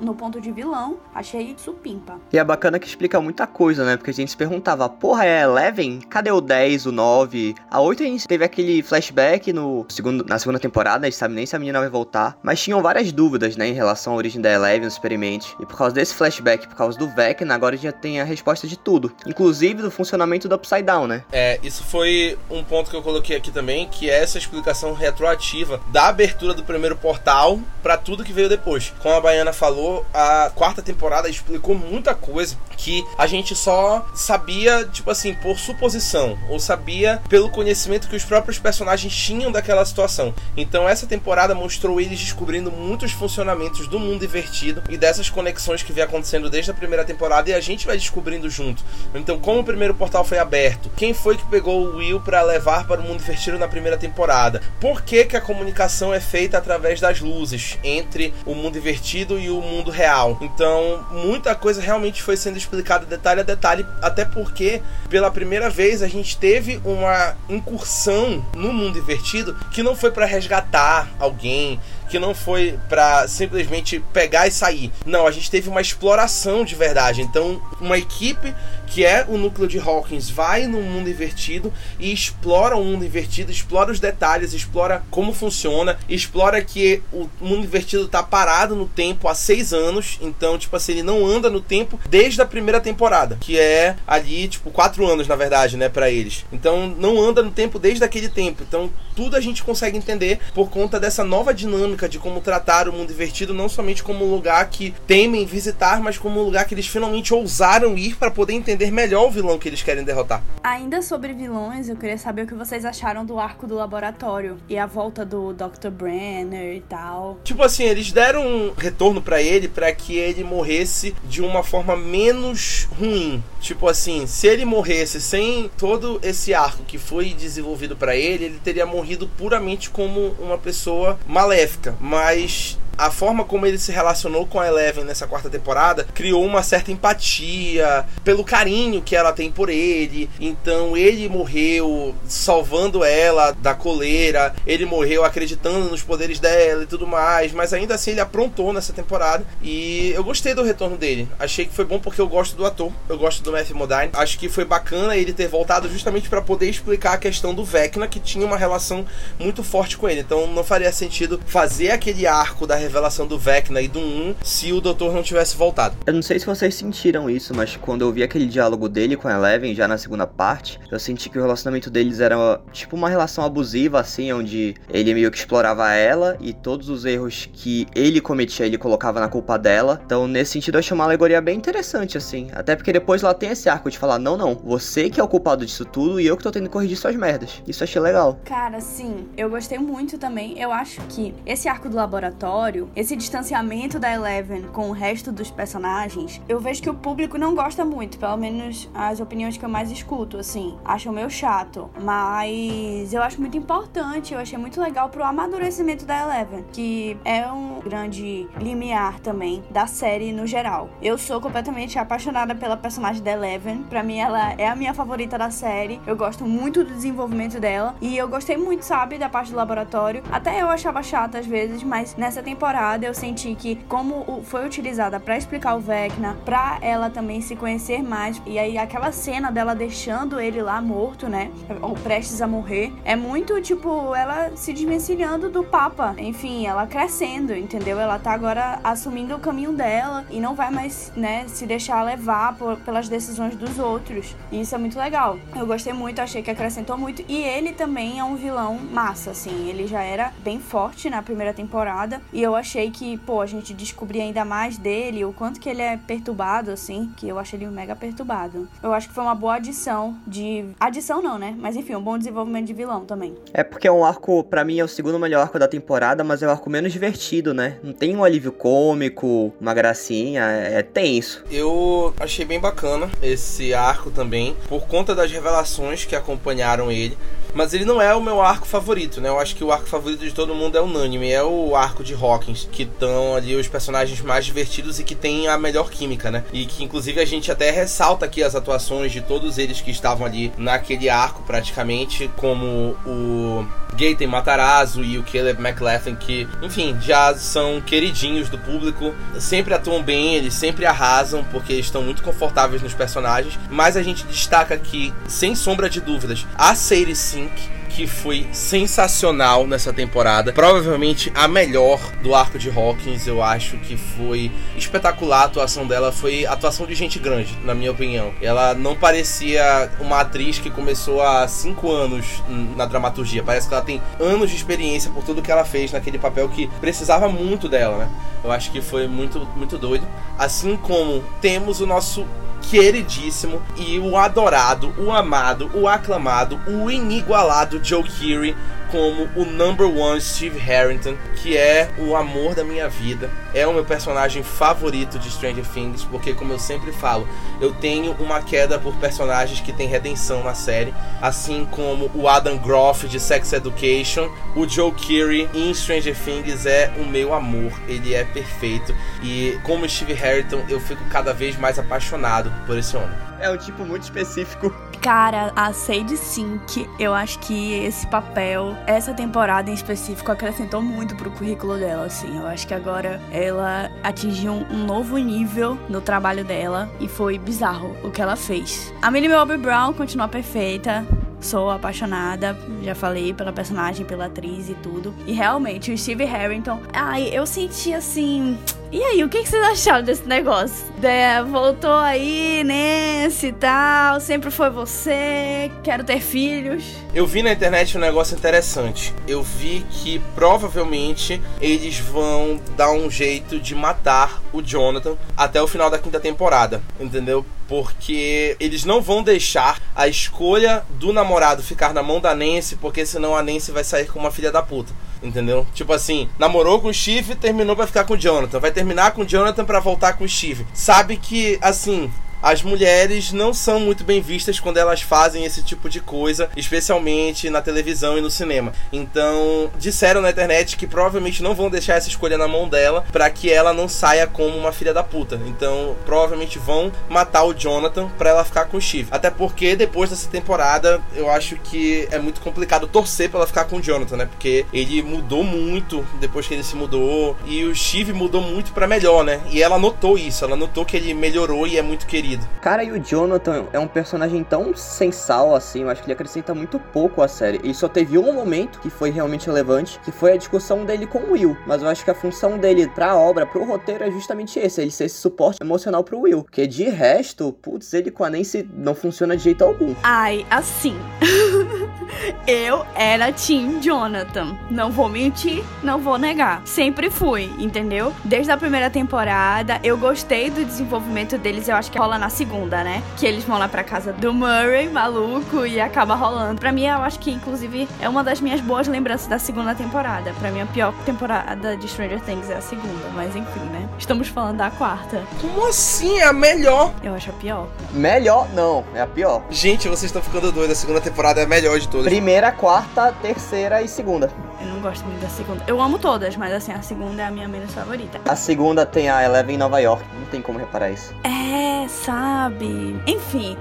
no 0.00 0.14
ponto 0.14 0.40
de 0.40 0.50
vilão, 0.50 0.98
achei 1.14 1.54
supimpa. 1.58 2.18
E 2.32 2.38
é 2.38 2.44
bacana 2.44 2.78
que 2.78 2.86
explica 2.86 3.20
muita 3.20 3.46
coisa, 3.46 3.84
né? 3.84 3.96
Porque 3.96 4.10
a 4.10 4.14
gente 4.14 4.30
se 4.30 4.36
perguntava, 4.36 4.88
porra, 4.88 5.24
é 5.24 5.42
Eleven? 5.42 6.00
Cadê 6.00 6.30
o 6.30 6.40
10, 6.40 6.86
o 6.86 6.92
9? 6.92 7.54
A 7.70 7.80
8 7.80 8.02
a 8.02 8.06
gente 8.06 8.26
teve 8.26 8.44
aquele 8.44 8.82
flashback 8.82 9.52
no 9.52 9.86
segundo, 9.88 10.24
na 10.24 10.38
segunda 10.38 10.58
temporada, 10.58 11.06
a 11.06 11.10
gente 11.10 11.18
sabe 11.18 11.34
nem 11.34 11.46
se 11.46 11.54
a 11.54 11.58
menina 11.58 11.80
vai 11.80 11.88
voltar. 11.88 12.38
Mas 12.42 12.60
tinham 12.60 12.82
várias 12.82 13.12
dúvidas, 13.12 13.56
né, 13.56 13.68
em 13.68 13.72
relação 13.72 14.12
à 14.12 14.16
origem 14.16 14.40
da 14.40 14.50
Eleven, 14.50 14.82
no 14.82 14.88
experimento. 14.88 15.56
E 15.60 15.66
por 15.66 15.76
causa 15.76 15.94
desse 15.94 16.14
flashback, 16.14 16.68
por 16.68 16.76
causa 16.76 16.98
do 16.98 17.08
Vecna, 17.08 17.54
agora 17.54 17.74
a 17.74 17.76
gente 17.76 17.84
já 17.84 17.92
tem 17.92 18.20
a 18.20 18.24
resposta 18.24 18.66
de 18.66 18.78
tudo. 18.78 19.12
Inclusive 19.26 19.82
do 19.82 19.90
funcionamento 19.90 20.48
do 20.48 20.54
Upside 20.54 20.82
Down, 20.82 21.06
né? 21.06 21.24
É, 21.32 21.58
isso 21.62 21.84
foi 21.84 22.38
um 22.50 22.62
ponto 22.64 22.90
que 22.90 22.96
eu 22.96 23.02
coloquei 23.02 23.36
aqui 23.36 23.50
também, 23.50 23.88
que 23.88 24.08
é 24.08 24.22
essa 24.22 24.38
explicação 24.38 24.92
retroativa 24.92 25.80
da 25.92 26.08
abertura 26.08 26.54
do 26.54 26.62
primeiro 26.62 26.96
portal 26.96 27.60
para 27.82 27.96
tudo 27.96 28.24
que 28.24 28.32
veio 28.32 28.48
depois 28.48 28.79
hoje. 28.80 28.94
Como 29.00 29.14
a 29.14 29.20
Baiana 29.20 29.52
falou, 29.52 30.06
a 30.12 30.50
quarta 30.54 30.80
temporada 30.80 31.28
explicou 31.28 31.74
muita 31.74 32.14
coisa 32.14 32.56
que 32.76 33.04
a 33.18 33.26
gente 33.26 33.54
só 33.54 34.06
sabia, 34.14 34.86
tipo 34.86 35.10
assim, 35.10 35.34
por 35.34 35.58
suposição, 35.58 36.38
ou 36.48 36.58
sabia 36.58 37.20
pelo 37.28 37.50
conhecimento 37.50 38.08
que 38.08 38.16
os 38.16 38.24
próprios 38.24 38.58
personagens 38.58 39.14
tinham 39.14 39.52
daquela 39.52 39.84
situação. 39.84 40.34
Então 40.56 40.88
essa 40.88 41.06
temporada 41.06 41.54
mostrou 41.54 42.00
eles 42.00 42.18
descobrindo 42.18 42.72
muitos 42.72 43.12
funcionamentos 43.12 43.86
do 43.86 43.98
mundo 43.98 44.24
invertido 44.24 44.82
e 44.88 44.96
dessas 44.96 45.28
conexões 45.28 45.82
que 45.82 45.92
vem 45.92 46.02
acontecendo 46.02 46.48
desde 46.48 46.70
a 46.70 46.74
primeira 46.74 47.04
temporada 47.04 47.50
e 47.50 47.54
a 47.54 47.60
gente 47.60 47.86
vai 47.86 47.98
descobrindo 47.98 48.48
junto. 48.48 48.82
Então, 49.14 49.38
como 49.38 49.60
o 49.60 49.64
primeiro 49.64 49.94
portal 49.94 50.24
foi 50.24 50.38
aberto, 50.38 50.90
quem 50.96 51.12
foi 51.12 51.36
que 51.36 51.44
pegou 51.46 51.84
o 51.84 51.96
Will 51.96 52.20
para 52.20 52.42
levar 52.42 52.86
para 52.86 53.00
o 53.00 53.04
mundo 53.04 53.20
invertido 53.20 53.58
na 53.58 53.68
primeira 53.68 53.98
temporada? 53.98 54.62
Por 54.80 55.02
que, 55.02 55.24
que 55.26 55.36
a 55.36 55.40
comunicação 55.40 56.14
é 56.14 56.20
feita 56.20 56.56
através 56.56 57.00
das 57.00 57.20
luzes 57.20 57.78
entre 57.84 58.32
o 58.46 58.54
mundo 58.54 58.69
invertido 58.78 59.38
e 59.38 59.50
o 59.50 59.60
mundo 59.60 59.90
real? 59.90 60.38
Então, 60.40 61.04
muita 61.10 61.54
coisa 61.54 61.80
realmente 61.80 62.22
foi 62.22 62.36
sendo 62.36 62.56
explicada 62.56 63.06
detalhe 63.06 63.40
a 63.40 63.44
detalhe, 63.44 63.86
até 64.02 64.24
porque 64.24 64.82
pela 65.08 65.30
primeira 65.30 65.68
vez 65.68 66.02
a 66.02 66.08
gente 66.08 66.36
teve 66.36 66.80
uma 66.84 67.36
incursão 67.48 68.44
no 68.54 68.72
mundo 68.72 68.98
invertido 68.98 69.56
que 69.70 69.82
não 69.82 69.94
foi 69.94 70.10
para 70.10 70.26
resgatar 70.26 71.08
alguém, 71.18 71.80
que 72.08 72.18
não 72.18 72.34
foi 72.34 72.78
para 72.88 73.26
simplesmente 73.28 74.00
pegar 74.12 74.46
e 74.48 74.50
sair. 74.50 74.92
Não, 75.06 75.26
a 75.26 75.30
gente 75.30 75.50
teve 75.50 75.68
uma 75.68 75.80
exploração 75.80 76.64
de 76.64 76.74
verdade. 76.74 77.22
Então, 77.22 77.62
uma 77.80 77.96
equipe 77.96 78.54
que 78.90 79.06
é 79.06 79.24
o 79.26 79.38
núcleo 79.38 79.68
de 79.68 79.78
Hawkins 79.78 80.28
vai 80.28 80.66
no 80.66 80.82
mundo 80.82 81.08
invertido 81.08 81.72
e 81.98 82.12
explora 82.12 82.76
o 82.76 82.84
mundo 82.84 83.04
invertido, 83.04 83.50
explora 83.50 83.92
os 83.92 84.00
detalhes, 84.00 84.52
explora 84.52 85.02
como 85.10 85.32
funciona, 85.32 85.96
explora 86.08 86.60
que 86.60 87.00
o 87.12 87.28
mundo 87.40 87.64
invertido 87.64 88.08
tá 88.08 88.22
parado 88.22 88.74
no 88.74 88.86
tempo 88.86 89.28
há 89.28 89.34
seis 89.34 89.72
anos. 89.72 90.18
Então, 90.20 90.58
tipo 90.58 90.74
assim, 90.76 90.92
ele 90.92 91.02
não 91.02 91.24
anda 91.24 91.48
no 91.48 91.60
tempo 91.60 91.98
desde 92.08 92.42
a 92.42 92.46
primeira 92.46 92.80
temporada, 92.80 93.38
que 93.40 93.58
é 93.58 93.96
ali, 94.06 94.48
tipo, 94.48 94.70
quatro 94.70 95.06
anos, 95.06 95.28
na 95.28 95.36
verdade, 95.36 95.76
né, 95.76 95.88
para 95.88 96.10
eles. 96.10 96.44
Então, 96.52 96.88
não 96.88 97.20
anda 97.20 97.42
no 97.42 97.50
tempo 97.50 97.78
desde 97.78 98.02
aquele 98.02 98.28
tempo. 98.28 98.64
Então, 98.66 98.90
tudo 99.14 99.36
a 99.36 99.40
gente 99.40 99.62
consegue 99.62 99.96
entender 99.98 100.40
por 100.54 100.70
conta 100.70 100.98
dessa 100.98 101.22
nova 101.22 101.52
dinâmica 101.52 102.08
de 102.08 102.18
como 102.18 102.40
tratar 102.40 102.88
o 102.88 102.92
mundo 102.92 103.12
invertido, 103.12 103.54
não 103.54 103.68
somente 103.68 104.02
como 104.02 104.24
um 104.24 104.30
lugar 104.30 104.68
que 104.68 104.94
temem 105.06 105.44
visitar, 105.44 106.00
mas 106.00 106.18
como 106.18 106.40
um 106.40 106.44
lugar 106.44 106.64
que 106.64 106.74
eles 106.74 106.86
finalmente 106.86 107.32
ousaram 107.34 107.96
ir 107.96 108.16
para 108.16 108.30
poder 108.30 108.54
entender 108.54 108.79
melhor 108.88 109.26
o 109.26 109.30
vilão 109.30 109.58
que 109.58 109.68
eles 109.68 109.82
querem 109.82 110.04
derrotar. 110.04 110.44
Ainda 110.62 111.02
sobre 111.02 111.32
vilões, 111.32 111.88
eu 111.88 111.96
queria 111.96 112.16
saber 112.16 112.42
o 112.42 112.46
que 112.46 112.54
vocês 112.54 112.84
acharam 112.84 113.24
do 113.24 113.40
arco 113.40 113.66
do 113.66 113.74
laboratório 113.74 114.58
e 114.68 114.78
a 114.78 114.86
volta 114.86 115.24
do 115.24 115.52
Dr. 115.52 115.90
Brenner 115.90 116.76
e 116.76 116.80
tal. 116.82 117.40
Tipo 117.42 117.64
assim, 117.64 117.82
eles 117.82 118.12
deram 118.12 118.46
um 118.46 118.72
retorno 118.76 119.20
para 119.20 119.42
ele 119.42 119.66
para 119.66 119.92
que 119.92 120.16
ele 120.16 120.44
morresse 120.44 121.16
de 121.24 121.42
uma 121.42 121.64
forma 121.64 121.96
menos 121.96 122.88
ruim. 122.96 123.42
Tipo 123.60 123.88
assim, 123.88 124.26
se 124.26 124.46
ele 124.46 124.64
morresse 124.64 125.20
sem 125.20 125.68
todo 125.76 126.20
esse 126.22 126.54
arco 126.54 126.84
que 126.84 126.98
foi 126.98 127.34
desenvolvido 127.34 127.96
para 127.96 128.14
ele, 128.14 128.44
ele 128.44 128.60
teria 128.62 128.86
morrido 128.86 129.26
puramente 129.26 129.90
como 129.90 130.36
uma 130.38 130.58
pessoa 130.58 131.18
maléfica. 131.26 131.96
Mas 132.00 132.78
a 133.00 133.10
forma 133.10 133.44
como 133.44 133.64
ele 133.64 133.78
se 133.78 133.90
relacionou 133.90 134.46
com 134.46 134.60
a 134.60 134.66
Eleven 134.66 135.04
nessa 135.04 135.26
quarta 135.26 135.48
temporada 135.48 136.06
criou 136.14 136.44
uma 136.44 136.62
certa 136.62 136.92
empatia 136.92 138.04
pelo 138.22 138.44
carinho 138.44 139.00
que 139.00 139.16
ela 139.16 139.32
tem 139.32 139.50
por 139.50 139.70
ele. 139.70 140.28
Então 140.38 140.94
ele 140.94 141.26
morreu 141.26 142.14
salvando 142.28 143.02
ela 143.02 143.52
da 143.52 143.74
coleira, 143.74 144.54
ele 144.66 144.84
morreu 144.84 145.24
acreditando 145.24 145.88
nos 145.88 146.02
poderes 146.02 146.38
dela 146.38 146.82
e 146.82 146.86
tudo 146.86 147.06
mais, 147.06 147.52
mas 147.52 147.72
ainda 147.72 147.94
assim 147.94 148.10
ele 148.10 148.20
aprontou 148.20 148.70
nessa 148.70 148.92
temporada 148.92 149.46
e 149.62 150.12
eu 150.14 150.22
gostei 150.22 150.52
do 150.52 150.62
retorno 150.62 150.98
dele. 150.98 151.26
Achei 151.38 151.64
que 151.64 151.72
foi 151.72 151.86
bom 151.86 151.98
porque 151.98 152.20
eu 152.20 152.28
gosto 152.28 152.54
do 152.54 152.66
ator, 152.66 152.92
eu 153.08 153.16
gosto 153.16 153.42
do 153.42 153.50
Matthew 153.50 153.76
Modine. 153.76 154.10
Acho 154.12 154.38
que 154.38 154.50
foi 154.50 154.66
bacana 154.66 155.16
ele 155.16 155.32
ter 155.32 155.48
voltado 155.48 155.88
justamente 155.88 156.28
para 156.28 156.42
poder 156.42 156.68
explicar 156.68 157.14
a 157.14 157.18
questão 157.18 157.54
do 157.54 157.64
Vecna 157.64 158.06
que 158.06 158.20
tinha 158.20 158.44
uma 158.44 158.58
relação 158.58 159.06
muito 159.38 159.62
forte 159.62 159.96
com 159.96 160.06
ele. 160.06 160.20
Então 160.20 160.46
não 160.48 160.62
faria 160.62 160.92
sentido 160.92 161.40
fazer 161.46 161.92
aquele 161.92 162.26
arco 162.26 162.66
da 162.66 162.76
revelação 162.90 163.24
do 163.24 163.38
Vecna 163.38 163.80
e 163.80 163.86
do 163.86 164.00
1 164.00 164.34
se 164.42 164.72
o 164.72 164.80
Doutor 164.80 165.14
não 165.14 165.22
tivesse 165.22 165.56
voltado. 165.56 165.96
Eu 166.04 166.12
não 166.12 166.22
sei 166.22 166.40
se 166.40 166.46
vocês 166.46 166.74
sentiram 166.74 167.30
isso, 167.30 167.54
mas 167.54 167.76
quando 167.76 168.02
eu 168.02 168.12
vi 168.12 168.24
aquele 168.24 168.46
diálogo 168.46 168.88
dele 168.88 169.16
com 169.16 169.28
a 169.28 169.34
Eleven, 169.34 169.74
já 169.76 169.86
na 169.86 169.96
segunda 169.96 170.26
parte, 170.26 170.80
eu 170.90 170.98
senti 170.98 171.30
que 171.30 171.38
o 171.38 171.40
relacionamento 171.40 171.88
deles 171.88 172.18
era 172.18 172.60
tipo 172.72 172.96
uma 172.96 173.08
relação 173.08 173.44
abusiva, 173.44 174.00
assim, 174.00 174.32
onde 174.32 174.74
ele 174.88 175.14
meio 175.14 175.30
que 175.30 175.38
explorava 175.38 175.92
ela 175.92 176.36
e 176.40 176.52
todos 176.52 176.88
os 176.88 177.04
erros 177.04 177.48
que 177.52 177.86
ele 177.94 178.20
cometia, 178.20 178.66
ele 178.66 178.76
colocava 178.76 179.20
na 179.20 179.28
culpa 179.28 179.56
dela. 179.56 180.00
Então, 180.04 180.26
nesse 180.26 180.52
sentido, 180.52 180.74
eu 180.74 180.80
achei 180.80 180.94
uma 180.94 181.04
alegoria 181.04 181.40
bem 181.40 181.56
interessante, 181.56 182.18
assim. 182.18 182.48
Até 182.52 182.74
porque 182.74 182.92
depois 182.92 183.22
lá 183.22 183.32
tem 183.32 183.50
esse 183.50 183.68
arco 183.68 183.88
de 183.88 183.98
falar: 183.98 184.18
não, 184.18 184.36
não, 184.36 184.54
você 184.56 185.08
que 185.08 185.20
é 185.20 185.22
o 185.22 185.28
culpado 185.28 185.64
disso 185.64 185.84
tudo 185.84 186.20
e 186.20 186.26
eu 186.26 186.36
que 186.36 186.42
tô 186.42 186.50
tendo 186.50 186.64
que 186.64 186.70
corrigir 186.70 186.96
suas 186.96 187.14
merdas. 187.14 187.62
Isso 187.68 187.82
eu 187.82 187.84
achei 187.84 188.02
legal. 188.02 188.40
Cara, 188.44 188.80
sim, 188.80 189.28
eu 189.36 189.48
gostei 189.48 189.78
muito 189.78 190.18
também. 190.18 190.58
Eu 190.58 190.72
acho 190.72 191.00
que 191.02 191.32
esse 191.46 191.68
arco 191.68 191.88
do 191.88 191.96
laboratório, 191.96 192.79
esse 192.94 193.16
distanciamento 193.16 193.98
da 193.98 194.12
Eleven 194.12 194.62
com 194.72 194.88
o 194.88 194.92
resto 194.92 195.32
dos 195.32 195.50
personagens, 195.50 196.40
eu 196.48 196.60
vejo 196.60 196.82
que 196.82 196.90
o 196.90 196.94
público 196.94 197.36
não 197.36 197.54
gosta 197.54 197.84
muito, 197.84 198.18
pelo 198.18 198.36
menos 198.36 198.88
as 198.94 199.20
opiniões 199.20 199.56
que 199.56 199.64
eu 199.64 199.68
mais 199.68 199.90
escuto, 199.90 200.38
assim. 200.38 200.76
Acham 200.84 201.12
meio 201.12 201.28
chato. 201.28 201.90
Mas 202.02 203.12
eu 203.12 203.22
acho 203.22 203.40
muito 203.40 203.56
importante, 203.56 204.32
eu 204.32 204.40
achei 204.40 204.58
muito 204.58 204.80
legal 204.80 205.08
pro 205.08 205.24
amadurecimento 205.24 206.04
da 206.04 206.22
Eleven, 206.22 206.64
que 206.72 207.16
é 207.24 207.46
um 207.50 207.80
grande 207.80 208.48
limiar 208.58 209.20
também 209.20 209.62
da 209.70 209.86
série 209.86 210.32
no 210.32 210.46
geral. 210.46 210.88
Eu 211.02 211.18
sou 211.18 211.40
completamente 211.40 211.98
apaixonada 211.98 212.54
pela 212.54 212.76
personagem 212.76 213.22
da 213.22 213.32
Eleven. 213.32 213.82
Pra 213.88 214.02
mim, 214.02 214.18
ela 214.18 214.52
é 214.52 214.68
a 214.68 214.76
minha 214.76 214.94
favorita 214.94 215.36
da 215.36 215.50
série. 215.50 216.00
Eu 216.06 216.16
gosto 216.16 216.44
muito 216.44 216.84
do 216.84 216.94
desenvolvimento 216.94 217.58
dela. 217.58 217.94
E 218.00 218.16
eu 218.16 218.28
gostei 218.28 218.56
muito, 218.56 218.84
sabe, 218.84 219.18
da 219.18 219.28
parte 219.28 219.50
do 219.50 219.56
laboratório. 219.56 220.22
Até 220.30 220.60
eu 220.60 220.68
achava 220.68 221.02
chata 221.02 221.38
às 221.38 221.46
vezes, 221.46 221.82
mas 221.82 222.14
nessa 222.16 222.42
temporada 222.42 222.59
eu 223.02 223.14
senti 223.14 223.54
que, 223.54 223.76
como 223.88 224.42
foi 224.44 224.66
utilizada 224.66 225.18
para 225.18 225.36
explicar 225.36 225.74
o 225.74 225.80
Vecna, 225.80 226.36
pra 226.44 226.78
ela 226.82 227.08
também 227.08 227.40
se 227.40 227.56
conhecer 227.56 228.02
mais. 228.02 228.40
E 228.46 228.58
aí, 228.58 228.76
aquela 228.76 229.12
cena 229.12 229.50
dela 229.50 229.74
deixando 229.74 230.38
ele 230.38 230.62
lá 230.62 230.80
morto, 230.80 231.28
né? 231.28 231.50
Ou 231.80 231.94
prestes 231.94 232.42
a 232.42 232.46
morrer. 232.46 232.92
É 233.04 233.16
muito, 233.16 233.60
tipo, 233.62 234.14
ela 234.14 234.54
se 234.56 234.72
desvencilhando 234.72 235.48
do 235.48 235.64
Papa. 235.64 236.14
Enfim, 236.18 236.66
ela 236.66 236.86
crescendo, 236.86 237.54
entendeu? 237.54 237.98
Ela 237.98 238.18
tá 238.18 238.32
agora 238.32 238.78
assumindo 238.84 239.34
o 239.34 239.40
caminho 239.40 239.72
dela 239.72 240.24
e 240.30 240.40
não 240.40 240.54
vai 240.54 240.70
mais, 240.70 241.12
né, 241.16 241.44
se 241.48 241.66
deixar 241.66 242.02
levar 242.02 242.56
por, 242.56 242.76
pelas 242.80 243.08
decisões 243.08 243.56
dos 243.56 243.78
outros. 243.78 244.36
E 244.52 244.60
isso 244.60 244.74
é 244.74 244.78
muito 244.78 244.98
legal. 244.98 245.38
Eu 245.56 245.66
gostei 245.66 245.92
muito, 245.92 246.20
achei 246.20 246.42
que 246.42 246.50
acrescentou 246.50 246.98
muito. 246.98 247.24
E 247.26 247.36
ele 247.36 247.72
também 247.72 248.18
é 248.18 248.24
um 248.24 248.36
vilão 248.36 248.78
massa, 248.78 249.30
assim. 249.30 249.68
Ele 249.68 249.86
já 249.86 250.02
era 250.02 250.32
bem 250.42 250.60
forte 250.60 251.08
na 251.08 251.22
primeira 251.22 251.54
temporada. 251.54 252.20
E 252.32 252.42
eu 252.42 252.49
achei 252.54 252.90
que, 252.90 253.16
pô, 253.18 253.40
a 253.40 253.46
gente 253.46 253.74
descobria 253.74 254.22
ainda 254.22 254.44
mais 254.44 254.78
dele, 254.78 255.24
o 255.24 255.32
quanto 255.32 255.60
que 255.60 255.68
ele 255.68 255.82
é 255.82 255.96
perturbado, 255.96 256.70
assim. 256.70 257.10
Que 257.16 257.28
eu 257.28 257.38
achei 257.38 257.58
ele 257.58 257.66
mega 257.66 257.94
perturbado. 257.94 258.68
Eu 258.82 258.92
acho 258.92 259.08
que 259.08 259.14
foi 259.14 259.24
uma 259.24 259.34
boa 259.34 259.56
adição 259.56 260.16
de. 260.26 260.64
Adição 260.78 261.22
não, 261.22 261.38
né? 261.38 261.54
Mas 261.58 261.76
enfim, 261.76 261.94
um 261.94 262.02
bom 262.02 262.16
desenvolvimento 262.18 262.66
de 262.66 262.72
vilão 262.72 263.04
também. 263.04 263.34
É 263.52 263.62
porque 263.62 263.86
é 263.86 263.92
um 263.92 264.04
arco, 264.04 264.44
para 264.44 264.64
mim, 264.64 264.78
é 264.78 264.84
o 264.84 264.88
segundo 264.88 265.18
melhor 265.18 265.42
arco 265.42 265.58
da 265.58 265.68
temporada, 265.68 266.24
mas 266.24 266.42
é 266.42 266.46
o 266.46 266.50
arco 266.50 266.70
menos 266.70 266.92
divertido, 266.92 267.52
né? 267.52 267.78
Não 267.82 267.92
tem 267.92 268.16
um 268.16 268.24
alívio 268.24 268.52
cômico, 268.52 269.52
uma 269.60 269.74
gracinha, 269.74 270.42
é 270.44 270.82
tenso. 270.82 271.44
Eu 271.50 272.14
achei 272.18 272.44
bem 272.44 272.60
bacana 272.60 273.10
esse 273.22 273.74
arco 273.74 274.10
também, 274.10 274.56
por 274.68 274.86
conta 274.86 275.14
das 275.14 275.30
revelações 275.30 276.04
que 276.04 276.16
acompanharam 276.16 276.90
ele. 276.90 277.16
Mas 277.54 277.74
ele 277.74 277.84
não 277.84 278.00
é 278.00 278.14
o 278.14 278.22
meu 278.22 278.40
arco 278.40 278.66
favorito, 278.66 279.20
né? 279.20 279.28
Eu 279.28 279.38
acho 279.38 279.56
que 279.56 279.64
o 279.64 279.72
arco 279.72 279.86
favorito 279.86 280.24
de 280.24 280.32
todo 280.32 280.54
mundo 280.54 280.76
é 280.76 280.80
unânime. 280.80 281.30
É 281.30 281.42
o 281.42 281.74
arco 281.74 282.02
de 282.04 282.14
Hawkins, 282.14 282.68
que 282.70 282.82
estão 282.82 283.34
ali 283.34 283.56
os 283.56 283.68
personagens 283.68 284.20
mais 284.20 284.44
divertidos 284.44 284.98
e 284.98 285.04
que 285.04 285.14
tem 285.14 285.48
a 285.48 285.58
melhor 285.58 285.90
química, 285.90 286.30
né? 286.30 286.44
E 286.52 286.66
que 286.66 286.84
inclusive 286.84 287.20
a 287.20 287.24
gente 287.24 287.50
até 287.50 287.70
ressalta 287.70 288.24
aqui 288.26 288.42
as 288.42 288.54
atuações 288.54 289.12
de 289.12 289.20
todos 289.20 289.58
eles 289.58 289.80
que 289.80 289.90
estavam 289.90 290.26
ali 290.26 290.52
naquele 290.56 291.08
arco 291.08 291.42
praticamente, 291.42 292.30
como 292.36 292.96
o 293.06 293.66
Gaten 293.92 294.26
Matarazzo 294.26 295.02
e 295.02 295.18
o 295.18 295.22
Caleb 295.22 295.60
McLaughlin, 295.60 296.16
que, 296.16 296.48
enfim, 296.62 296.96
já 297.00 297.34
são 297.34 297.80
queridinhos 297.80 298.48
do 298.48 298.58
público, 298.58 299.14
sempre 299.38 299.74
atuam 299.74 300.02
bem, 300.02 300.34
eles 300.36 300.54
sempre 300.54 300.86
arrasam, 300.86 301.44
porque 301.44 301.74
estão 301.74 302.02
muito 302.02 302.22
confortáveis 302.22 302.82
nos 302.82 302.94
personagens. 302.94 303.58
Mas 303.70 303.96
a 303.96 304.02
gente 304.02 304.24
destaca 304.26 304.74
aqui, 304.74 305.12
sem 305.28 305.54
sombra 305.54 305.90
de 305.90 306.00
dúvidas, 306.00 306.46
a 306.56 306.74
Sadie 306.74 307.16
Sink 307.40 307.79
que 307.90 308.06
foi 308.06 308.46
sensacional 308.52 309.66
nessa 309.66 309.92
temporada. 309.92 310.52
Provavelmente 310.52 311.30
a 311.34 311.46
melhor 311.46 312.00
do 312.22 312.34
arco 312.34 312.58
de 312.58 312.70
Hawkins. 312.70 313.26
Eu 313.26 313.42
acho 313.42 313.76
que 313.78 313.96
foi 313.96 314.50
espetacular 314.76 315.42
a 315.42 315.44
atuação 315.44 315.86
dela. 315.86 316.12
Foi 316.12 316.46
atuação 316.46 316.86
de 316.86 316.94
gente 316.94 317.18
grande, 317.18 317.56
na 317.64 317.74
minha 317.74 317.90
opinião. 317.90 318.32
Ela 318.40 318.74
não 318.74 318.96
parecia 318.96 319.90
uma 320.00 320.20
atriz 320.20 320.58
que 320.58 320.70
começou 320.70 321.20
há 321.20 321.46
cinco 321.48 321.90
anos 321.90 322.42
na 322.76 322.86
dramaturgia. 322.86 323.42
Parece 323.42 323.68
que 323.68 323.74
ela 323.74 323.84
tem 323.84 324.00
anos 324.18 324.50
de 324.50 324.56
experiência 324.56 325.10
por 325.10 325.24
tudo 325.24 325.42
que 325.42 325.50
ela 325.50 325.64
fez 325.64 325.92
naquele 325.92 326.18
papel 326.18 326.48
que 326.48 326.68
precisava 326.80 327.28
muito 327.28 327.68
dela, 327.68 327.98
né? 327.98 328.10
Eu 328.42 328.50
acho 328.50 328.70
que 328.70 328.80
foi 328.80 329.06
muito, 329.06 329.46
muito 329.56 329.76
doido. 329.76 330.06
Assim 330.38 330.76
como 330.76 331.22
temos 331.40 331.80
o 331.80 331.86
nosso 331.86 332.26
queridíssimo 332.60 333.60
e 333.76 333.98
o 333.98 334.16
adorado, 334.16 334.94
o 334.98 335.10
amado, 335.10 335.70
o 335.74 335.88
aclamado, 335.88 336.60
o 336.66 336.90
inigualado 336.90 337.79
Joe 337.82 338.02
Keery 338.02 338.54
como 338.90 339.28
o 339.36 339.44
number 339.44 339.86
one 339.86 340.20
Steve 340.20 340.58
Harrington, 340.58 341.16
que 341.36 341.56
é 341.56 341.90
o 341.98 342.16
amor 342.16 342.54
da 342.54 342.64
minha 342.64 342.88
vida. 342.88 343.30
É 343.54 343.66
o 343.66 343.72
meu 343.72 343.84
personagem 343.84 344.42
favorito 344.42 345.18
de 345.18 345.30
Stranger 345.30 345.64
Things, 345.64 346.04
porque 346.04 346.34
como 346.34 346.52
eu 346.52 346.58
sempre 346.58 346.92
falo, 346.92 347.26
eu 347.60 347.72
tenho 347.72 348.12
uma 348.18 348.40
queda 348.40 348.78
por 348.78 348.94
personagens 348.96 349.60
que 349.60 349.72
têm 349.72 349.88
redenção 349.88 350.42
na 350.44 350.54
série, 350.54 350.94
assim 351.20 351.66
como 351.70 352.10
o 352.14 352.28
Adam 352.28 352.58
Groff 352.58 353.08
de 353.08 353.18
Sex 353.18 353.52
Education, 353.52 354.30
o 354.54 354.68
Joe 354.68 354.92
Keery 354.92 355.48
em 355.54 355.72
Stranger 355.72 356.16
Things 356.16 356.66
é 356.66 356.92
o 356.96 357.06
meu 357.06 357.34
amor, 357.34 357.72
ele 357.88 358.14
é 358.14 358.24
perfeito 358.24 358.94
e 359.22 359.58
como 359.64 359.88
Steve 359.88 360.12
Harrington 360.12 360.64
eu 360.68 360.80
fico 360.80 361.04
cada 361.10 361.32
vez 361.32 361.56
mais 361.56 361.78
apaixonado 361.78 362.52
por 362.66 362.76
esse 362.76 362.96
homem. 362.96 363.16
É 363.40 363.50
um 363.50 363.56
tipo 363.56 363.84
muito 363.84 364.02
específico 364.02 364.72
Cara, 365.00 365.50
a 365.56 365.72
Sadie 365.72 366.18
Sink, 366.18 366.86
eu 366.98 367.14
acho 367.14 367.38
que 367.38 367.72
esse 367.72 368.06
papel, 368.08 368.76
essa 368.86 369.12
temporada 369.14 369.70
em 369.70 369.74
específico, 369.74 370.30
acrescentou 370.30 370.82
muito 370.82 371.16
pro 371.16 371.30
currículo 371.30 371.78
dela, 371.78 372.06
assim. 372.06 372.38
Eu 372.38 372.46
acho 372.46 372.66
que 372.66 372.74
agora 372.74 373.20
ela 373.30 373.90
atingiu 374.02 374.52
um 374.52 374.84
novo 374.84 375.16
nível 375.18 375.78
no 375.88 376.00
trabalho 376.00 376.44
dela 376.44 376.90
e 377.00 377.08
foi 377.08 377.38
bizarro 377.38 377.96
o 378.02 378.10
que 378.10 378.20
ela 378.20 378.36
fez. 378.36 378.92
A 379.00 379.10
Millie 379.10 379.28
Bobby 379.28 379.56
Brown 379.56 379.92
continua 379.92 380.28
perfeita, 380.28 381.06
sou 381.40 381.70
apaixonada, 381.70 382.56
já 382.82 382.94
falei 382.94 383.32
pela 383.32 383.52
personagem, 383.52 384.04
pela 384.04 384.26
atriz 384.26 384.68
e 384.68 384.74
tudo. 384.74 385.14
E 385.26 385.32
realmente, 385.32 385.92
o 385.92 385.98
Steve 385.98 386.24
Harrington, 386.24 386.80
ai, 386.92 387.28
eu 387.32 387.46
senti 387.46 387.94
assim. 387.94 388.58
E 388.92 389.00
aí, 389.04 389.22
o 389.22 389.28
que, 389.28 389.46
vocês 389.46 389.62
acharam 389.62 390.02
desse 390.02 390.26
negócio? 390.26 390.84
É, 391.00 391.40
voltou 391.44 391.92
aí, 391.92 392.64
Nancy 392.64 393.46
e 393.46 393.52
tal, 393.52 394.20
sempre 394.20 394.50
foi 394.50 394.68
você, 394.68 395.70
quero 395.84 396.02
ter 396.02 396.20
filhos. 396.20 396.82
Eu 397.14 397.24
vi 397.24 397.40
na 397.40 397.52
internet 397.52 397.96
um 397.96 398.00
negócio 398.00 398.36
interessante. 398.36 399.14
Eu 399.28 399.44
vi 399.44 399.86
que 399.90 400.18
provavelmente 400.34 401.40
eles 401.60 402.00
vão 402.00 402.60
dar 402.76 402.90
um 402.90 403.08
jeito 403.08 403.60
de 403.60 403.76
matar 403.76 404.42
o 404.52 404.60
Jonathan 404.60 405.16
até 405.36 405.62
o 405.62 405.68
final 405.68 405.88
da 405.88 405.98
quinta 405.98 406.18
temporada, 406.18 406.82
entendeu? 406.98 407.46
Porque 407.68 408.56
eles 408.58 408.84
não 408.84 409.00
vão 409.00 409.22
deixar 409.22 409.80
a 409.94 410.08
escolha 410.08 410.82
do 410.98 411.12
namorado 411.12 411.62
ficar 411.62 411.94
na 411.94 412.02
mão 412.02 412.20
da 412.20 412.34
Nancy, 412.34 412.74
porque 412.74 413.06
senão 413.06 413.36
a 413.36 413.42
Nancy 413.42 413.70
vai 413.70 413.84
sair 413.84 414.06
com 414.06 414.18
uma 414.18 414.32
filha 414.32 414.50
da 414.50 414.60
puta. 414.60 414.92
Entendeu? 415.22 415.66
Tipo 415.74 415.92
assim, 415.92 416.28
namorou 416.38 416.80
com 416.80 416.88
o 416.88 416.94
Steve, 416.94 417.34
terminou 417.34 417.76
pra 417.76 417.86
ficar 417.86 418.04
com 418.04 418.14
o 418.14 418.18
Jonathan. 418.18 418.58
Vai 418.58 418.70
terminar 418.80 419.10
com 419.12 419.20
o 419.20 419.26
Jonathan 419.26 419.64
para 419.64 419.78
voltar 419.78 420.14
com 420.14 420.24
o 420.24 420.28
Steve. 420.28 420.66
Sabe 420.72 421.18
que, 421.18 421.58
assim, 421.60 422.10
as 422.42 422.62
mulheres 422.62 423.32
não 423.32 423.52
são 423.52 423.78
muito 423.80 424.04
bem 424.04 424.20
vistas 424.20 424.58
quando 424.58 424.78
elas 424.78 425.02
fazem 425.02 425.44
esse 425.44 425.62
tipo 425.62 425.88
de 425.88 426.00
coisa, 426.00 426.48
especialmente 426.56 427.50
na 427.50 427.60
televisão 427.60 428.16
e 428.16 428.20
no 428.20 428.30
cinema. 428.30 428.72
Então, 428.92 429.70
disseram 429.78 430.20
na 430.20 430.30
internet 430.30 430.76
que 430.76 430.86
provavelmente 430.86 431.42
não 431.42 431.54
vão 431.54 431.68
deixar 431.68 431.94
essa 431.94 432.08
escolha 432.08 432.38
na 432.38 432.48
mão 432.48 432.68
dela 432.68 433.04
para 433.12 433.28
que 433.28 433.50
ela 433.50 433.72
não 433.72 433.88
saia 433.88 434.26
como 434.26 434.56
uma 434.56 434.72
filha 434.72 434.94
da 434.94 435.02
puta. 435.02 435.40
Então, 435.46 435.96
provavelmente 436.06 436.58
vão 436.58 436.90
matar 437.08 437.44
o 437.44 437.54
Jonathan 437.54 438.08
para 438.16 438.30
ela 438.30 438.44
ficar 438.44 438.64
com 438.66 438.76
o 438.76 438.80
Steve. 438.80 439.08
Até 439.10 439.30
porque 439.30 439.76
depois 439.76 440.10
dessa 440.10 440.28
temporada, 440.28 441.00
eu 441.14 441.30
acho 441.30 441.56
que 441.56 442.08
é 442.10 442.18
muito 442.18 442.40
complicado 442.40 442.86
torcer 442.86 443.28
para 443.28 443.40
ela 443.40 443.46
ficar 443.46 443.64
com 443.64 443.76
o 443.76 443.82
Jonathan, 443.82 444.16
né? 444.16 444.26
Porque 444.26 444.64
ele 444.72 445.02
mudou 445.02 445.44
muito 445.44 446.06
depois 446.18 446.46
que 446.46 446.54
ele 446.54 446.62
se 446.62 446.74
mudou 446.74 447.36
e 447.46 447.64
o 447.64 447.74
Steve 447.74 448.12
mudou 448.12 448.40
muito 448.40 448.72
para 448.72 448.86
melhor, 448.86 449.24
né? 449.24 449.40
E 449.50 449.62
ela 449.62 449.78
notou 449.78 450.16
isso, 450.16 450.44
ela 450.44 450.56
notou 450.56 450.84
que 450.84 450.96
ele 450.96 451.12
melhorou 451.12 451.66
e 451.66 451.76
é 451.76 451.82
muito 451.82 452.06
querido 452.06 452.29
Cara, 452.60 452.84
e 452.84 452.92
o 452.92 452.98
Jonathan 452.98 453.66
é 453.72 453.78
um 453.78 453.88
personagem 453.88 454.44
tão 454.44 454.74
sensal 454.74 455.54
assim, 455.54 455.82
eu 455.82 455.90
acho 455.90 456.02
que 456.02 456.06
ele 456.06 456.14
acrescenta 456.14 456.54
muito 456.54 456.78
pouco 456.78 457.22
à 457.22 457.28
série. 457.28 457.60
E 457.64 457.74
só 457.74 457.88
teve 457.88 458.18
um 458.18 458.32
momento 458.32 458.78
que 458.80 458.90
foi 458.90 459.10
realmente 459.10 459.46
relevante, 459.46 459.98
que 460.00 460.12
foi 460.12 460.32
a 460.32 460.36
discussão 460.36 460.84
dele 460.84 461.06
com 461.06 461.18
o 461.18 461.32
Will. 461.32 461.56
Mas 461.66 461.82
eu 461.82 461.88
acho 461.88 462.04
que 462.04 462.10
a 462.10 462.14
função 462.14 462.58
dele 462.58 462.88
pra 462.88 463.16
obra, 463.16 463.46
pro 463.46 463.64
roteiro, 463.64 464.04
é 464.04 464.10
justamente 464.10 464.58
esse, 464.58 464.80
ele 464.80 464.90
ser 464.90 465.04
esse 465.04 465.16
suporte 465.16 465.58
emocional 465.62 466.04
pro 466.04 466.20
Will. 466.20 466.42
Porque 466.42 466.66
de 466.66 466.84
resto, 466.84 467.52
putz, 467.60 467.92
ele 467.94 468.10
com 468.10 468.24
a 468.24 468.30
Nancy 468.30 468.68
não 468.74 468.94
funciona 468.94 469.36
de 469.36 469.44
jeito 469.44 469.64
algum. 469.64 469.94
Ai, 470.02 470.46
assim. 470.50 470.96
eu 472.46 472.84
era 472.94 473.32
Team 473.32 473.80
Jonathan. 473.80 474.56
Não 474.70 474.90
vou 474.90 475.08
mentir, 475.08 475.64
não 475.82 475.98
vou 475.98 476.18
negar. 476.18 476.62
Sempre 476.66 477.10
fui, 477.10 477.50
entendeu? 477.58 478.12
Desde 478.24 478.52
a 478.52 478.56
primeira 478.56 478.90
temporada, 478.90 479.80
eu 479.82 479.96
gostei 479.96 480.50
do 480.50 480.64
desenvolvimento 480.64 481.38
deles. 481.38 481.68
Eu 481.68 481.76
acho 481.76 481.90
que 481.90 481.98
rola 481.98 482.18
na 482.20 482.28
segunda, 482.28 482.84
né? 482.84 483.02
Que 483.16 483.26
eles 483.26 483.42
vão 483.44 483.58
lá 483.58 483.68
pra 483.68 483.82
casa 483.82 484.12
do 484.12 484.32
Murray, 484.32 484.88
maluco, 484.88 485.66
e 485.66 485.80
acaba 485.80 486.14
rolando. 486.14 486.60
Pra 486.60 486.70
mim, 486.70 486.86
eu 486.86 486.98
acho 486.98 487.18
que, 487.18 487.30
inclusive, 487.30 487.88
é 488.00 488.08
uma 488.08 488.22
das 488.22 488.40
minhas 488.40 488.60
boas 488.60 488.86
lembranças 488.86 489.26
da 489.26 489.38
segunda 489.38 489.74
temporada. 489.74 490.32
Pra 490.38 490.50
mim, 490.50 490.60
a 490.60 490.66
pior 490.66 490.94
temporada 491.04 491.76
de 491.76 491.88
Stranger 491.88 492.20
Things 492.20 492.50
é 492.50 492.56
a 492.56 492.60
segunda. 492.60 493.08
Mas 493.14 493.34
enfim, 493.34 493.60
né? 493.72 493.88
Estamos 493.98 494.28
falando 494.28 494.58
da 494.58 494.70
quarta. 494.70 495.22
Como 495.40 495.66
assim? 495.66 496.18
É 496.20 496.26
a 496.26 496.32
melhor? 496.32 496.92
Eu 497.02 497.14
acho 497.14 497.30
a 497.30 497.32
pior. 497.32 497.66
Melhor, 497.92 498.48
não, 498.54 498.84
é 498.94 499.00
a 499.00 499.06
pior. 499.06 499.42
Gente, 499.50 499.88
vocês 499.88 500.04
estão 500.04 500.22
ficando 500.22 500.52
doidos. 500.52 500.76
A 500.76 500.80
segunda 500.80 501.00
temporada 501.00 501.40
é 501.40 501.44
a 501.44 501.48
melhor 501.48 501.78
de 501.78 501.88
todas. 501.88 502.06
Primeira, 502.06 502.52
quarta, 502.52 503.12
terceira 503.22 503.82
e 503.82 503.88
segunda. 503.88 504.30
Eu 504.60 504.66
não 504.66 504.80
gosto 504.80 505.04
muito 505.04 505.20
da 505.20 505.28
segunda. 505.28 505.64
Eu 505.66 505.80
amo 505.80 505.98
todas, 505.98 506.36
mas 506.36 506.52
assim, 506.52 506.72
a 506.72 506.82
segunda 506.82 507.22
é 507.22 507.26
a 507.26 507.30
minha 507.30 507.48
menos 507.48 507.72
favorita. 507.72 508.20
A 508.26 508.36
segunda 508.36 508.84
tem 508.84 509.08
a 509.08 509.24
Eleven 509.24 509.54
em 509.54 509.58
Nova 509.58 509.78
York, 509.80 510.04
não 510.18 510.26
tem 510.26 510.42
como 510.42 510.58
reparar 510.58 510.90
isso. 510.90 511.14
É, 511.24 511.88
sabe? 512.10 512.96
Enfim. 513.06 513.56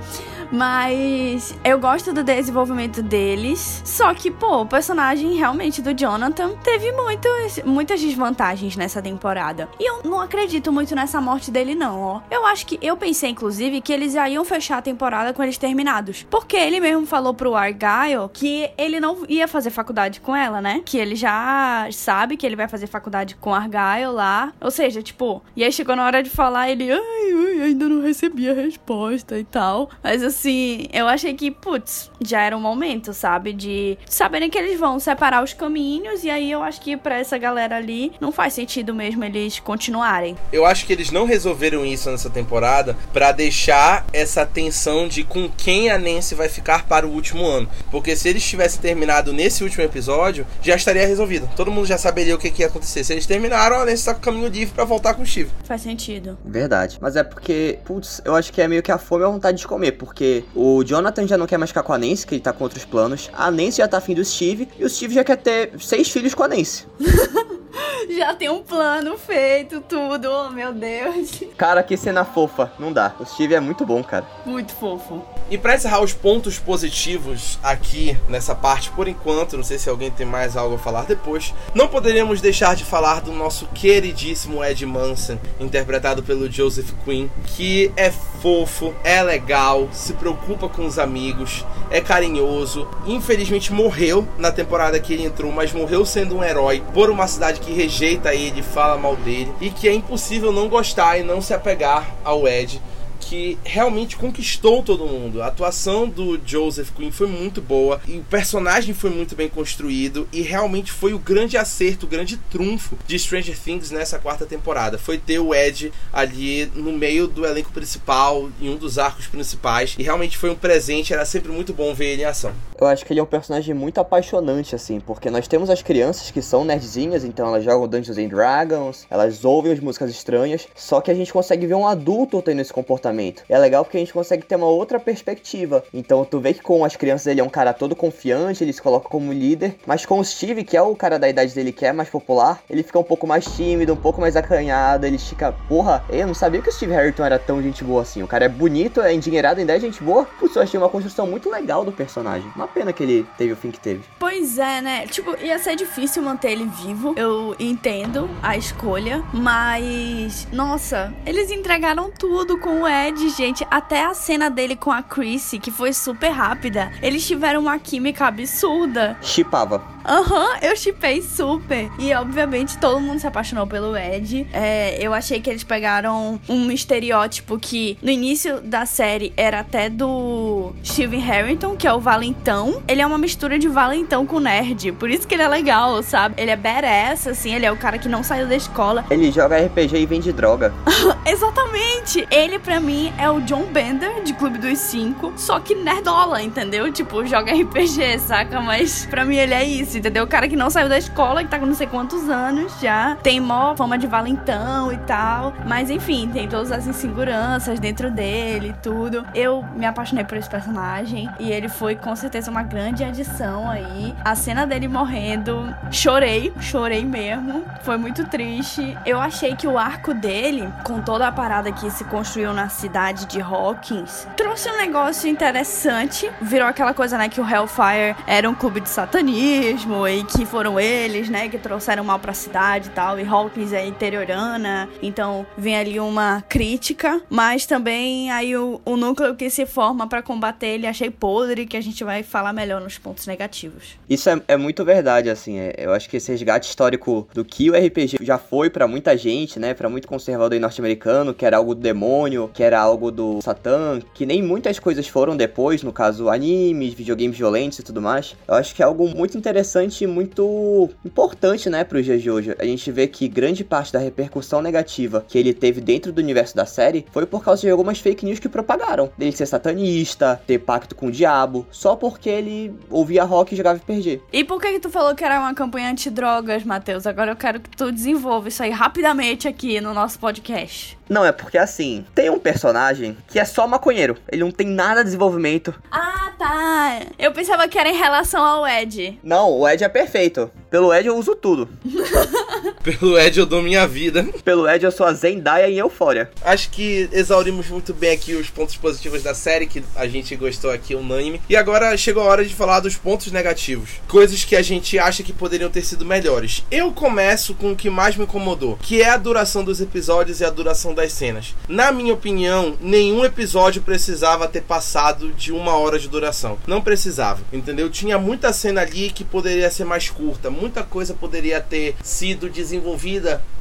Mas 0.52 1.56
eu 1.64 1.80
gosto 1.80 2.12
do 2.14 2.24
desenvolvimento 2.24 3.02
deles. 3.02 3.82
Só 3.86 4.14
que, 4.14 4.32
pô, 4.32 4.62
o 4.62 4.66
personagem 4.66 5.36
realmente 5.36 5.82
do 5.82 5.94
Jonathan 5.94 6.56
teve 6.64 6.92
muitos, 6.92 7.64
muitas 7.66 8.02
desvantagens 8.02 8.76
nessa 8.76 9.02
temporada. 9.02 9.70
E 9.80 9.90
eu 9.90 10.02
não 10.04 10.20
acredito 10.20 10.72
muito 10.72 10.96
nessa 10.96 11.22
morte 11.22 11.52
dele, 11.52 11.76
não, 11.76 12.02
ó. 12.02 12.22
Eu 12.32 12.46
acho 12.46 12.66
que 12.66 12.80
eu 12.82 12.98
pensei, 12.98 13.30
inclusive, 13.30 13.82
que 13.82 13.94
eles 13.94 14.14
já 14.14 14.28
iam 14.30 14.44
fechar 14.44 14.80
a 14.80 14.82
temporada 14.82 15.34
com 15.34 15.44
eles 15.44 15.58
terminados. 15.58 16.26
Porque 16.30 16.58
ele 16.58 16.80
mesmo 16.80 17.06
falou 17.06 17.34
pro 17.34 17.56
Argyle 17.56 18.30
que 18.34 18.70
ele 18.78 19.00
não 19.00 19.26
ia 19.28 19.48
fazer 19.48 19.70
faculdade 19.70 20.20
com 20.20 20.36
ela, 20.36 20.62
né? 20.62 20.82
Que 20.86 20.98
ele 20.98 21.16
já 21.16 21.88
sabe 21.92 22.38
que 22.38 22.46
ele 22.46 22.56
vai 22.56 22.68
fazer 22.68 22.88
faculdade 22.88 23.36
com 23.36 23.54
Argyle 23.54 24.14
lá. 24.14 24.52
Ou 24.60 24.72
seja, 24.72 25.02
tipo, 25.02 25.44
e 25.56 25.64
aí 25.64 25.72
chegou 25.72 25.96
na 25.96 26.06
hora 26.06 26.24
de 26.24 26.30
falar, 26.30 26.70
ele, 26.70 26.92
ai, 26.92 27.00
ai 27.00 27.62
ainda 27.62 27.88
não 27.88 28.02
recebi 28.02 28.50
a 28.50 28.54
resposta 28.54 29.38
e 29.38 29.44
tal. 29.44 29.90
Mas 30.04 30.24
assim, 30.40 30.88
eu 30.94 31.08
achei 31.08 31.34
que, 31.34 31.52
putz, 31.52 32.10
já 32.22 32.42
era 32.42 32.56
um 32.56 32.62
momento, 32.62 33.14
sabe? 33.14 33.52
De 33.52 33.98
saberem 34.08 34.50
que 34.50 34.58
eles 34.58 34.80
vão 34.80 35.00
separar 35.00 35.44
os 35.44 35.54
caminhos. 35.54 36.24
E 36.24 36.30
aí 36.30 36.50
eu 36.50 36.64
acho 36.64 36.80
que 36.82 36.96
pra 36.96 37.18
essa 37.20 37.38
galera 37.38 37.76
ali 37.76 38.14
não 38.20 38.32
faz 38.32 38.54
sentido 38.54 38.94
mesmo 38.94 39.24
eles 39.24 39.60
continuarem. 39.60 40.38
Eu 40.52 40.66
acho 40.66 40.86
que 40.86 40.94
eles 40.94 41.12
não 41.12 41.26
resolveram 41.26 41.86
isso 41.86 42.10
nessa 42.10 42.30
temporada 42.30 42.96
pra 43.12 43.32
deixar 43.32 44.06
essa 44.14 44.46
tensão 44.46 45.08
de 45.08 45.24
com 45.24 45.50
quem 45.50 45.90
a 45.90 45.98
Nancy 45.98 46.36
vai 46.36 46.48
ficar 46.48 46.86
para 46.88 47.06
o 47.06 47.12
último 47.12 47.46
ano. 47.46 47.70
Porque 47.92 48.16
se 48.16 48.30
eles 48.30 48.48
tivessem 48.48 48.82
terminado 48.82 49.34
nesse 49.34 49.64
último 49.64 49.84
episódio, 49.84 50.48
já 50.62 50.76
estaria 50.76 51.06
resolvido. 51.06 51.50
Todo 51.56 51.72
mundo 51.72 51.86
já 51.86 51.98
saberia 51.98 52.36
o 52.36 52.38
que, 52.38 52.50
que 52.50 52.62
ia 52.62 52.68
acontecer. 52.68 53.04
Se 53.04 53.14
eles 53.14 53.26
terminaram, 53.26 53.82
a 53.82 53.86
Nancy 53.86 54.06
tá 54.06 54.14
com 54.14 54.20
o 54.20 54.24
caminho 54.24 54.48
livre 54.48 54.74
pra 54.74 54.86
voltar 54.86 55.14
com 55.14 55.24
o 55.24 55.26
Steve. 55.26 55.50
Faz 55.66 55.82
sentido. 55.82 56.38
Verdade. 56.46 56.98
Mas 57.02 57.16
é 57.16 57.24
porque, 57.24 57.80
putz, 57.84 58.22
eu 58.24 58.36
acho 58.36 58.54
que 58.54 58.62
é 58.62 58.68
meio 58.68 58.82
que 58.82 58.92
a 58.92 58.98
fome 58.98 59.24
e 59.24 59.26
a 59.26 59.30
vontade 59.30 59.58
de 59.58 59.68
comer. 59.68 59.94
Porque 59.94 60.29
o 60.56 60.84
Jonathan 60.84 61.28
já 61.28 61.38
não 61.38 61.48
quer 61.48 61.58
mais 61.58 61.70
ficar 61.70 61.84
com 61.84 61.94
a 61.94 61.98
Nancy, 61.98 62.26
que 62.26 62.36
ele 62.36 62.42
tá 62.42 62.54
com 62.54 62.64
outros 62.64 62.86
planos. 62.86 63.30
A 63.34 63.50
Nancy 63.52 63.78
já 63.78 63.88
tá 63.88 63.98
afim 63.98 64.14
do 64.14 64.24
Steve. 64.24 64.68
E 64.78 64.86
o 64.86 64.90
Steve 64.90 65.14
já 65.14 65.24
quer 65.24 65.38
ter 65.38 65.72
seis 65.80 66.10
filhos 66.10 66.34
com 66.34 66.44
a 66.44 66.48
Nancy. 66.48 66.86
Já 68.18 68.34
tem 68.34 68.50
um 68.50 68.62
plano 68.62 69.18
feito, 69.18 69.82
tudo. 69.82 70.30
Oh, 70.30 70.50
meu 70.50 70.74
Deus. 70.74 71.44
Cara, 71.58 71.84
que 71.84 71.98
cena 71.98 72.26
fofa. 72.26 72.72
Não 72.80 72.92
dá. 72.92 73.14
O 73.20 73.26
Steve 73.26 73.56
é 73.56 73.60
muito 73.60 73.86
bom, 73.86 74.04
cara. 74.04 74.26
Muito 74.46 74.74
fofo. 74.74 75.22
E 75.50 75.58
pra 75.58 75.76
encerrar 75.76 76.02
os 76.02 76.14
pontos 76.14 76.60
positivos 76.60 77.58
aqui 77.64 78.16
nessa 78.28 78.54
parte, 78.54 78.92
por 78.92 79.08
enquanto, 79.08 79.58
não 79.58 79.64
sei 79.64 79.80
se 79.80 79.90
alguém 79.90 80.12
tem 80.12 80.26
mais 80.26 80.56
algo 80.56 80.76
a 80.76 80.80
falar 80.80 81.06
depois, 81.06 81.54
não 81.74 81.88
poderíamos 81.88 82.40
deixar 82.40 82.76
de 82.76 82.86
falar 82.86 83.22
do 83.22 83.32
nosso 83.32 83.66
queridíssimo 83.68 84.64
Ed 84.64 84.86
Manson, 84.86 85.40
interpretado 85.60 86.22
pelo 86.22 86.52
Joseph 86.52 86.92
Quinn, 87.04 87.30
que 87.46 87.92
é 87.96 88.12
fofo, 88.12 88.94
é 89.04 89.24
legal, 89.24 89.90
se 89.92 90.14
preocupa 90.14 90.70
com 90.70 90.86
os 90.86 91.00
amigos, 91.00 91.66
é 91.90 92.00
carinhoso. 92.00 92.88
Infelizmente 93.08 93.74
morreu 93.74 94.28
na 94.38 94.52
temporada 94.52 95.00
que 95.00 95.14
ele 95.14 95.26
entrou, 95.26 95.52
mas 95.52 95.74
morreu 95.74 96.06
sendo 96.06 96.38
um 96.38 96.44
herói 96.44 96.84
por 96.94 97.10
uma 97.10 97.28
cidade 97.28 97.60
que 97.60 97.69
rejeita 97.74 98.34
ele, 98.34 98.62
fala 98.62 98.98
mal 98.98 99.16
dele 99.16 99.54
e 99.62 99.70
que 99.70 99.88
é 99.88 99.94
impossível 99.94 100.52
não 100.52 100.68
gostar 100.68 101.18
e 101.18 101.24
não 101.24 101.42
se 101.42 101.54
apegar 101.54 102.08
ao 102.24 102.48
Ed 102.48 102.82
que 103.30 103.60
realmente 103.64 104.18
conquistou 104.18 104.82
todo 104.82 105.06
mundo. 105.06 105.44
A 105.44 105.48
atuação 105.48 106.10
do 106.10 106.40
Joseph 106.44 106.90
Quinn 106.90 107.12
foi 107.12 107.28
muito 107.28 107.62
boa 107.62 108.02
e 108.08 108.18
o 108.18 108.24
personagem 108.24 108.92
foi 108.92 109.12
muito 109.12 109.36
bem 109.36 109.48
construído 109.48 110.28
e 110.34 110.42
realmente 110.42 110.92
foi 110.92 111.14
o 111.14 111.20
grande 111.20 111.56
acerto, 111.56 112.08
o 112.08 112.10
grande 112.10 112.38
trunfo 112.50 112.98
de 113.06 113.20
Stranger 113.20 113.56
Things 113.56 113.92
nessa 113.92 114.18
quarta 114.18 114.48
temporada. 114.48 114.98
Foi 114.98 115.20
ter 115.20 115.38
o 115.38 115.54
Ed 115.54 115.94
ali 116.12 116.66
no 116.74 116.92
meio 116.92 117.28
do 117.28 117.46
elenco 117.46 117.72
principal, 117.72 118.50
em 118.60 118.68
um 118.68 118.76
dos 118.76 118.98
arcos 118.98 119.28
principais 119.28 119.96
e 120.00 120.02
realmente 120.02 120.36
foi 120.36 120.50
um 120.50 120.56
presente, 120.56 121.14
era 121.14 121.24
sempre 121.24 121.52
muito 121.52 121.72
bom 121.72 121.94
ver 121.94 122.14
ele 122.14 122.24
em 122.24 122.26
ação. 122.26 122.52
Eu 122.82 122.88
acho 122.88 123.06
que 123.06 123.14
ele 123.14 123.20
é 123.20 123.24
um 123.24 123.28
personagem 123.28 123.76
muito 123.76 124.00
apaixonante, 124.00 124.74
assim, 124.74 125.00
porque 125.00 125.30
nós 125.30 125.48
temos 125.48 125.70
as 125.70 125.84
crianças 125.84 126.32
que 126.32 126.42
são 126.42 126.66
nerdzinhas, 126.66 127.24
então 127.24 127.48
elas 127.48 127.64
jogam 127.64 127.88
Dungeons 127.88 128.18
and 128.18 128.30
Dragons, 128.30 129.06
elas 129.10 129.46
ouvem 129.46 129.74
as 129.74 129.80
músicas 129.80 130.10
estranhas, 130.10 130.68
só 130.76 131.00
que 131.00 131.12
a 131.12 131.14
gente 131.14 131.32
consegue 131.32 131.68
ver 131.68 131.76
um 131.76 131.86
adulto 131.86 132.42
tendo 132.42 132.62
esse 132.62 132.74
comportamento. 132.74 133.19
É 133.48 133.58
legal 133.58 133.84
porque 133.84 133.98
a 133.98 134.00
gente 134.00 134.14
consegue 134.14 134.46
ter 134.46 134.56
uma 134.56 134.68
outra 134.68 135.00
perspectiva. 135.00 135.84
Então 135.94 136.26
tu 136.26 136.40
vê 136.40 136.54
que 136.54 136.62
com 136.62 136.84
as 136.84 136.96
crianças 136.96 137.28
ele 137.28 137.42
é 137.42 137.44
um 137.44 137.50
cara 137.50 137.74
todo 137.74 137.96
confiante, 137.96 138.64
ele 138.64 138.74
se 138.74 138.82
coloca 138.82 139.10
como 139.10 139.34
líder, 139.34 139.76
mas 139.86 140.06
com 140.06 140.20
o 140.20 140.26
Steve, 140.26 140.64
que 140.64 140.78
é 140.78 140.82
o 140.82 140.96
cara 140.96 141.20
da 141.20 141.30
idade 141.30 141.54
dele 141.54 141.72
que 141.72 141.86
é 141.86 141.92
mais 141.92 142.10
popular, 142.10 142.62
ele 142.70 142.84
fica 142.84 143.00
um 143.00 143.04
pouco 143.04 143.28
mais 143.28 143.46
tímido, 143.46 143.94
um 143.94 143.98
pouco 143.98 144.22
mais 144.22 144.36
acanhado, 144.36 145.06
ele 145.06 145.18
fica, 145.18 145.52
porra, 145.68 146.04
eu 146.10 146.28
não 146.28 146.34
sabia 146.34 146.62
que 146.62 146.70
o 146.70 146.72
Steve 146.72 146.94
Harrington 146.94 147.24
era 147.24 147.40
tão 147.40 147.62
gente 147.62 147.84
boa 147.84 148.02
assim. 148.02 148.24
O 148.24 148.28
cara 148.28 148.46
é 148.46 148.50
bonito, 148.50 149.02
é 149.02 149.14
endinheirado, 149.14 149.60
ainda 149.60 149.76
é 149.76 149.80
gente 149.80 150.04
boa. 150.04 150.26
Putz, 150.40 150.56
eu 150.56 150.62
achei 150.62 150.80
uma 150.80 150.90
construção 150.90 151.28
muito 151.28 151.50
legal 151.50 151.84
do 151.84 151.92
personagem. 151.92 152.50
Uma 152.56 152.68
pena 152.68 152.94
que 152.94 153.04
ele 153.04 153.26
teve 153.38 153.54
o 153.54 153.56
fim 153.56 153.72
que 153.72 153.80
teve. 153.80 154.02
Pois 154.20 154.58
é, 154.58 154.82
né? 154.82 155.08
Tipo, 155.08 155.36
ia 155.42 155.58
ser 155.60 155.76
difícil 155.76 156.22
manter 156.22 156.52
ele 156.52 156.66
vivo. 156.66 157.14
Eu 157.18 157.56
entendo 157.60 158.30
a 158.42 158.58
escolha, 158.58 159.24
mas 159.34 160.48
nossa, 160.52 161.14
eles 161.26 161.52
entregaram 161.52 162.12
tudo 162.12 162.58
com 162.58 162.82
o 162.82 162.88
Ed, 162.88 163.09
gente. 163.18 163.66
Até 163.70 164.06
a 164.06 164.14
cena 164.14 164.50
dele 164.50 164.76
com 164.76 164.92
a 164.92 165.02
Chrissy, 165.02 165.60
que 165.60 165.72
foi 165.72 165.94
super 165.94 166.30
rápida. 166.30 166.92
Eles 167.02 167.26
tiveram 167.26 167.62
uma 167.62 167.80
química 167.80 168.28
absurda. 168.28 169.18
Chipava. 169.22 169.99
Aham, 170.06 170.36
uhum, 170.36 170.58
eu 170.62 170.76
chipei 170.76 171.22
super. 171.22 171.90
E 172.00 172.14
obviamente 172.14 172.78
todo 172.78 173.00
mundo 173.00 173.20
se 173.20 173.28
apaixonou 173.28 173.68
pelo 173.68 173.96
Ed. 173.96 174.48
É, 174.54 174.98
eu 175.00 175.14
achei 175.14 175.40
que 175.40 175.50
eles 175.50 175.64
pegaram 175.64 176.40
um 176.48 176.72
estereótipo 176.72 177.58
que 177.60 177.98
no 178.02 178.10
início 178.10 178.62
da 178.62 178.86
série 178.86 179.34
era 179.36 179.60
até 179.60 179.90
do 179.90 180.74
Steven 180.84 181.20
Harrington, 181.20 181.76
que 181.76 181.88
é 181.88 181.94
o 181.94 182.00
Valentão. 182.00 182.82
Ele 182.88 183.02
é 183.02 183.06
uma 183.06 183.18
mistura 183.18 183.60
de 183.60 183.68
Valentão 183.68 184.26
com 184.26 184.40
nerd. 184.40 184.92
Por 184.94 185.10
isso 185.10 185.28
que 185.28 185.34
ele 185.34 185.44
é 185.44 185.48
legal, 185.48 186.02
sabe? 186.04 186.36
Ele 186.38 186.52
é 186.52 186.56
badass, 186.56 187.28
assim, 187.28 187.54
ele 187.54 187.66
é 187.66 187.72
o 187.72 187.78
cara 187.78 187.98
que 187.98 188.08
não 188.10 188.24
saiu 188.24 188.48
da 188.48 188.56
escola. 188.56 189.06
Ele 189.10 189.32
joga 189.32 189.58
RPG 189.58 189.98
e 189.98 190.06
vende 190.06 190.32
droga. 190.32 190.74
Exatamente! 191.26 192.28
Ele, 192.32 192.60
pra 192.60 192.80
mim, 192.80 193.14
é 193.18 193.30
o 193.30 193.42
John 193.42 193.64
Bender, 193.66 194.24
de 194.24 194.34
Clube 194.34 194.58
dos 194.58 194.78
Cinco, 194.80 195.34
só 195.36 195.60
que 195.60 195.76
nerdola, 195.76 196.42
entendeu? 196.42 196.92
Tipo, 196.92 197.26
joga 197.26 197.54
RPG, 197.54 198.20
saca? 198.20 198.62
Mas 198.62 199.06
pra 199.06 199.26
mim 199.26 199.36
ele 199.36 199.54
é 199.54 199.64
isso, 199.64 199.99
entendeu? 200.00 200.24
O 200.24 200.28
cara 200.28 200.48
que 200.48 200.56
não 200.56 200.70
saiu 200.70 200.90
da 200.90 200.98
escola, 200.98 201.44
que 201.44 201.50
tá 201.50 201.60
com 201.60 201.66
não 201.66 201.76
sei 201.76 201.88
quantos 201.88 202.30
anos 202.30 202.80
já, 202.80 203.16
tem 203.22 203.40
mó 203.40 203.76
fama 203.76 203.98
de 203.98 204.08
valentão 204.08 204.92
e 204.92 204.98
tal. 204.98 205.54
Mas 205.66 205.90
enfim, 205.90 206.30
tem 206.32 206.48
todas 206.48 206.72
as 206.72 206.88
inseguranças 206.88 207.80
dentro 207.80 208.10
dele 208.10 208.70
e 208.70 208.82
tudo. 208.82 209.26
Eu 209.34 209.64
me 209.76 209.86
apaixonei 209.86 210.24
por 210.24 210.38
esse 210.38 210.50
personagem 210.50 211.30
e 211.40 211.52
ele 211.52 211.70
foi 211.70 211.96
com 211.96 212.16
certeza 212.16 212.50
uma 212.50 212.64
grande 212.64 213.04
adição 213.04 213.70
aí. 213.70 214.16
A 214.24 214.36
cena 214.36 214.66
dele 214.66 214.88
morrendo, 214.88 215.74
chorei, 215.92 216.54
chorei 216.60 217.06
mesmo. 217.06 217.64
Foi 217.82 217.98
muito 217.98 218.26
triste. 218.26 218.98
Eu 219.06 219.20
achei 219.20 219.56
que 219.56 219.68
o 219.68 219.78
arco 219.78 220.14
dele, 220.14 220.68
com 220.84 221.02
toda 221.02 221.28
a 221.28 221.32
parada 221.32 221.72
que 221.72 221.90
se 221.92 222.04
construiu 222.06 222.54
na 222.54 222.70
cidade 222.70 223.26
de 223.26 223.42
Hawkins, 223.42 224.28
trouxe 224.36 224.70
um 224.70 224.78
negócio 224.78 225.30
interessante. 225.30 226.30
Virou 226.42 226.68
aquela 226.68 226.94
coisa, 226.94 227.18
né, 227.18 227.30
que 227.30 227.42
o 227.42 227.48
Hellfire 227.48 228.16
era 228.26 228.50
um 228.50 228.56
clube 228.56 228.80
de 228.80 228.90
satanistas 228.90 229.79
mesmo 229.80 230.08
e 230.08 230.24
que 230.24 230.46
foram 230.46 230.80
eles, 230.80 231.30
né, 231.30 231.48
que 231.48 231.58
trouxeram 231.58 232.04
mal 232.04 232.20
pra 232.20 232.34
cidade 232.34 232.90
e 232.90 232.92
tal. 232.92 233.20
E 233.20 233.26
Hawkins 233.26 233.72
é 233.72 233.86
interiorana, 233.86 234.90
então 235.02 235.46
vem 235.58 235.78
ali 235.78 236.00
uma 236.00 236.44
crítica, 236.48 237.22
mas 237.30 237.66
também 237.66 238.30
aí 238.32 238.56
o, 238.58 238.82
o 238.86 238.98
núcleo 238.98 239.36
que 239.36 239.50
se 239.50 239.66
forma 239.66 240.08
para 240.08 240.22
combater 240.22 240.68
ele 240.68 240.88
achei 240.88 241.10
podre, 241.10 241.66
que 241.66 241.78
a 241.78 241.82
gente 241.82 242.04
vai 242.04 242.24
falar 242.24 242.52
melhor 242.52 242.82
nos 242.82 242.98
pontos 242.98 243.26
negativos. 243.26 243.98
Isso 244.10 244.30
é, 244.30 244.42
é 244.48 244.58
muito 244.58 244.84
verdade, 244.84 245.30
assim. 245.30 245.60
É, 245.60 245.76
eu 245.78 245.94
acho 245.94 246.10
que 246.10 246.18
esse 246.18 246.32
resgate 246.32 246.68
histórico 246.68 247.28
do 247.34 247.46
que 247.46 247.70
o 247.70 247.74
RPG 247.74 248.18
já 248.22 248.38
foi 248.38 248.70
para 248.70 248.88
muita 248.88 249.16
gente, 249.18 249.60
né, 249.60 249.74
para 249.74 249.90
muito 249.90 250.08
conservador 250.08 250.60
norte-americano, 250.60 251.34
que 251.34 251.46
era 251.46 251.58
algo 251.58 251.74
do 251.74 251.82
demônio, 251.82 252.50
que 252.54 252.64
era 252.64 252.80
algo 252.80 253.12
do 253.12 253.42
Satã, 253.42 254.00
que 254.14 254.26
nem 254.26 254.42
muitas 254.42 254.80
coisas 254.80 255.08
foram 255.08 255.38
depois, 255.38 255.84
no 255.84 255.94
caso 255.94 256.30
animes, 256.30 256.94
videogames 256.94 257.38
violentos 257.38 257.80
e 257.80 257.84
tudo 257.84 258.02
mais. 258.02 258.36
Eu 258.48 258.56
acho 258.56 258.76
que 258.76 258.82
é 258.82 258.86
algo 258.86 259.08
muito 259.08 259.38
interessante 259.38 259.69
e 260.02 260.08
muito 260.08 260.90
importante, 261.06 261.70
né, 261.70 261.84
pros 261.84 262.06
dias 262.06 262.22
de 262.22 262.30
hoje. 262.30 262.56
A 262.58 262.66
gente 262.66 262.92
vê 262.92 263.08
que 263.08 263.28
grande 263.28 263.64
parte 263.64 263.94
da 263.94 264.00
repercussão 264.00 264.62
negativa 264.62 265.26
que 265.28 265.38
ele 265.38 265.54
teve 265.54 265.82
dentro 265.82 266.12
do 266.12 266.20
universo 266.20 266.56
da 266.56 266.66
série 266.66 267.06
foi 267.12 267.26
por 267.26 267.44
causa 267.44 267.62
de 267.62 267.70
algumas 267.70 268.00
fake 268.00 268.26
news 268.26 268.40
que 268.40 268.50
propagaram. 268.50 269.10
Dele 269.18 269.32
ser 269.32 269.46
satanista, 269.46 270.42
ter 270.46 270.60
pacto 270.60 270.96
com 270.96 271.08
o 271.08 271.12
diabo, 271.12 271.66
só 271.72 271.96
porque 271.96 272.30
ele 272.30 272.74
ouvia 272.90 273.24
rock 273.24 273.54
e 273.54 273.58
jogava 273.58 273.78
RPG. 273.78 274.22
E 274.34 274.44
por 274.44 274.62
que, 274.62 274.74
que 274.74 274.80
tu 274.80 274.90
falou 274.90 275.16
que 275.16 275.24
era 275.24 275.40
uma 275.40 275.54
campanha 275.54 275.92
anti-drogas, 275.92 276.64
Matheus? 276.64 277.06
Agora 277.06 277.32
eu 277.32 277.36
quero 277.36 277.60
que 277.60 277.70
tu 277.70 277.92
desenvolva 277.92 278.48
isso 278.48 278.64
aí 278.64 278.72
rapidamente 278.72 279.48
aqui 279.48 279.80
no 279.80 279.94
nosso 279.94 280.20
podcast. 280.20 280.99
Não, 281.10 281.26
é 281.26 281.32
porque 281.32 281.58
assim, 281.58 282.06
tem 282.14 282.30
um 282.30 282.38
personagem 282.38 283.18
que 283.28 283.40
é 283.40 283.46
só 283.46 283.68
maconheiro. 283.68 284.16
Ele 284.32 284.44
não 284.44 284.52
tem 284.52 284.68
nada 284.68 285.00
de 285.00 285.06
desenvolvimento. 285.06 285.74
Ah, 285.92 286.32
tá. 286.38 287.00
Eu 287.18 287.32
pensava 287.32 287.68
que 287.68 287.80
era 287.80 287.90
em 287.90 287.98
relação 287.98 288.44
ao 288.44 288.68
Ed. 288.68 289.20
Não, 289.24 289.52
o 289.52 289.68
Ed 289.68 289.84
é 289.84 289.90
perfeito. 289.90 290.52
Pelo 290.70 290.94
Ed 290.94 291.08
eu 291.08 291.18
uso 291.18 291.36
tudo. 291.36 291.68
Pelo 292.84 293.20
Ed 293.20 293.38
eu 293.38 293.46
dou 293.46 293.62
minha 293.62 293.86
vida. 293.88 294.24
Pelo 294.44 294.68
Ed 294.68 294.86
eu 294.86 294.92
sou 294.92 295.06
a 295.06 295.14
Zendaya 295.14 295.70
em 295.70 295.78
Eufória. 295.78 296.32
Acho 296.42 296.70
que 296.70 297.10
exaurimos 297.12 297.68
muito 297.68 297.94
bem 297.94 298.12
aqui 298.12 298.36
os 298.36 298.50
pontos 298.50 298.78
positivos 298.78 299.22
da 299.22 299.34
série, 299.34 299.68
que 299.68 299.84
a 299.96 300.08
gente 300.08 300.36
gostou 300.36 300.72
aqui 300.72 300.96
unânime. 300.96 301.42
E 301.50 301.56
agora 301.58 301.96
chegou 301.98 302.24
a 302.24 302.28
hora 302.28 302.46
de 302.46 302.56
falar 302.56 302.80
dos 302.80 302.96
pontos 302.96 303.32
negativos. 303.32 303.90
Coisas 304.08 304.46
que 304.46 304.56
a 304.56 304.62
gente 304.62 304.98
acha 304.98 305.24
que 305.24 305.34
poderiam 305.34 305.70
ter 305.70 305.84
sido 305.84 306.06
melhores. 306.06 306.64
Eu 306.72 306.92
começo 306.94 307.54
com 307.54 307.74
o 307.74 307.76
que 307.76 307.90
mais 307.90 308.16
me 308.16 308.24
incomodou, 308.24 308.78
que 308.82 309.02
é 309.02 309.10
a 309.10 309.18
duração 309.18 309.64
dos 309.64 309.82
episódios 309.82 310.40
e 310.40 310.46
a 310.46 310.50
duração 310.50 310.94
das 310.94 311.12
cenas. 311.12 311.56
Na 311.68 311.92
minha 311.92 312.14
opinião, 312.14 312.78
nenhum 312.80 313.26
episódio 313.26 313.82
precisava 313.82 314.48
ter 314.48 314.62
passado 314.62 315.34
de 315.34 315.52
uma 315.52 315.76
hora 315.76 316.00
de 316.00 316.08
duração. 316.08 316.58
Não 316.66 316.82
precisava, 316.82 317.42
entendeu? 317.52 317.90
Tinha 317.90 318.18
muita 318.18 318.54
cena 318.54 318.82
ali 318.82 319.10
que 319.10 319.24
poderia 319.26 319.70
ser 319.70 319.84
mais 319.84 320.10
curta, 320.10 320.50
muita 320.50 320.82
coisa 320.82 321.14
poderia 321.14 321.60
ter 321.60 321.96
sido 322.02 322.50
desenvolvida 322.50 322.69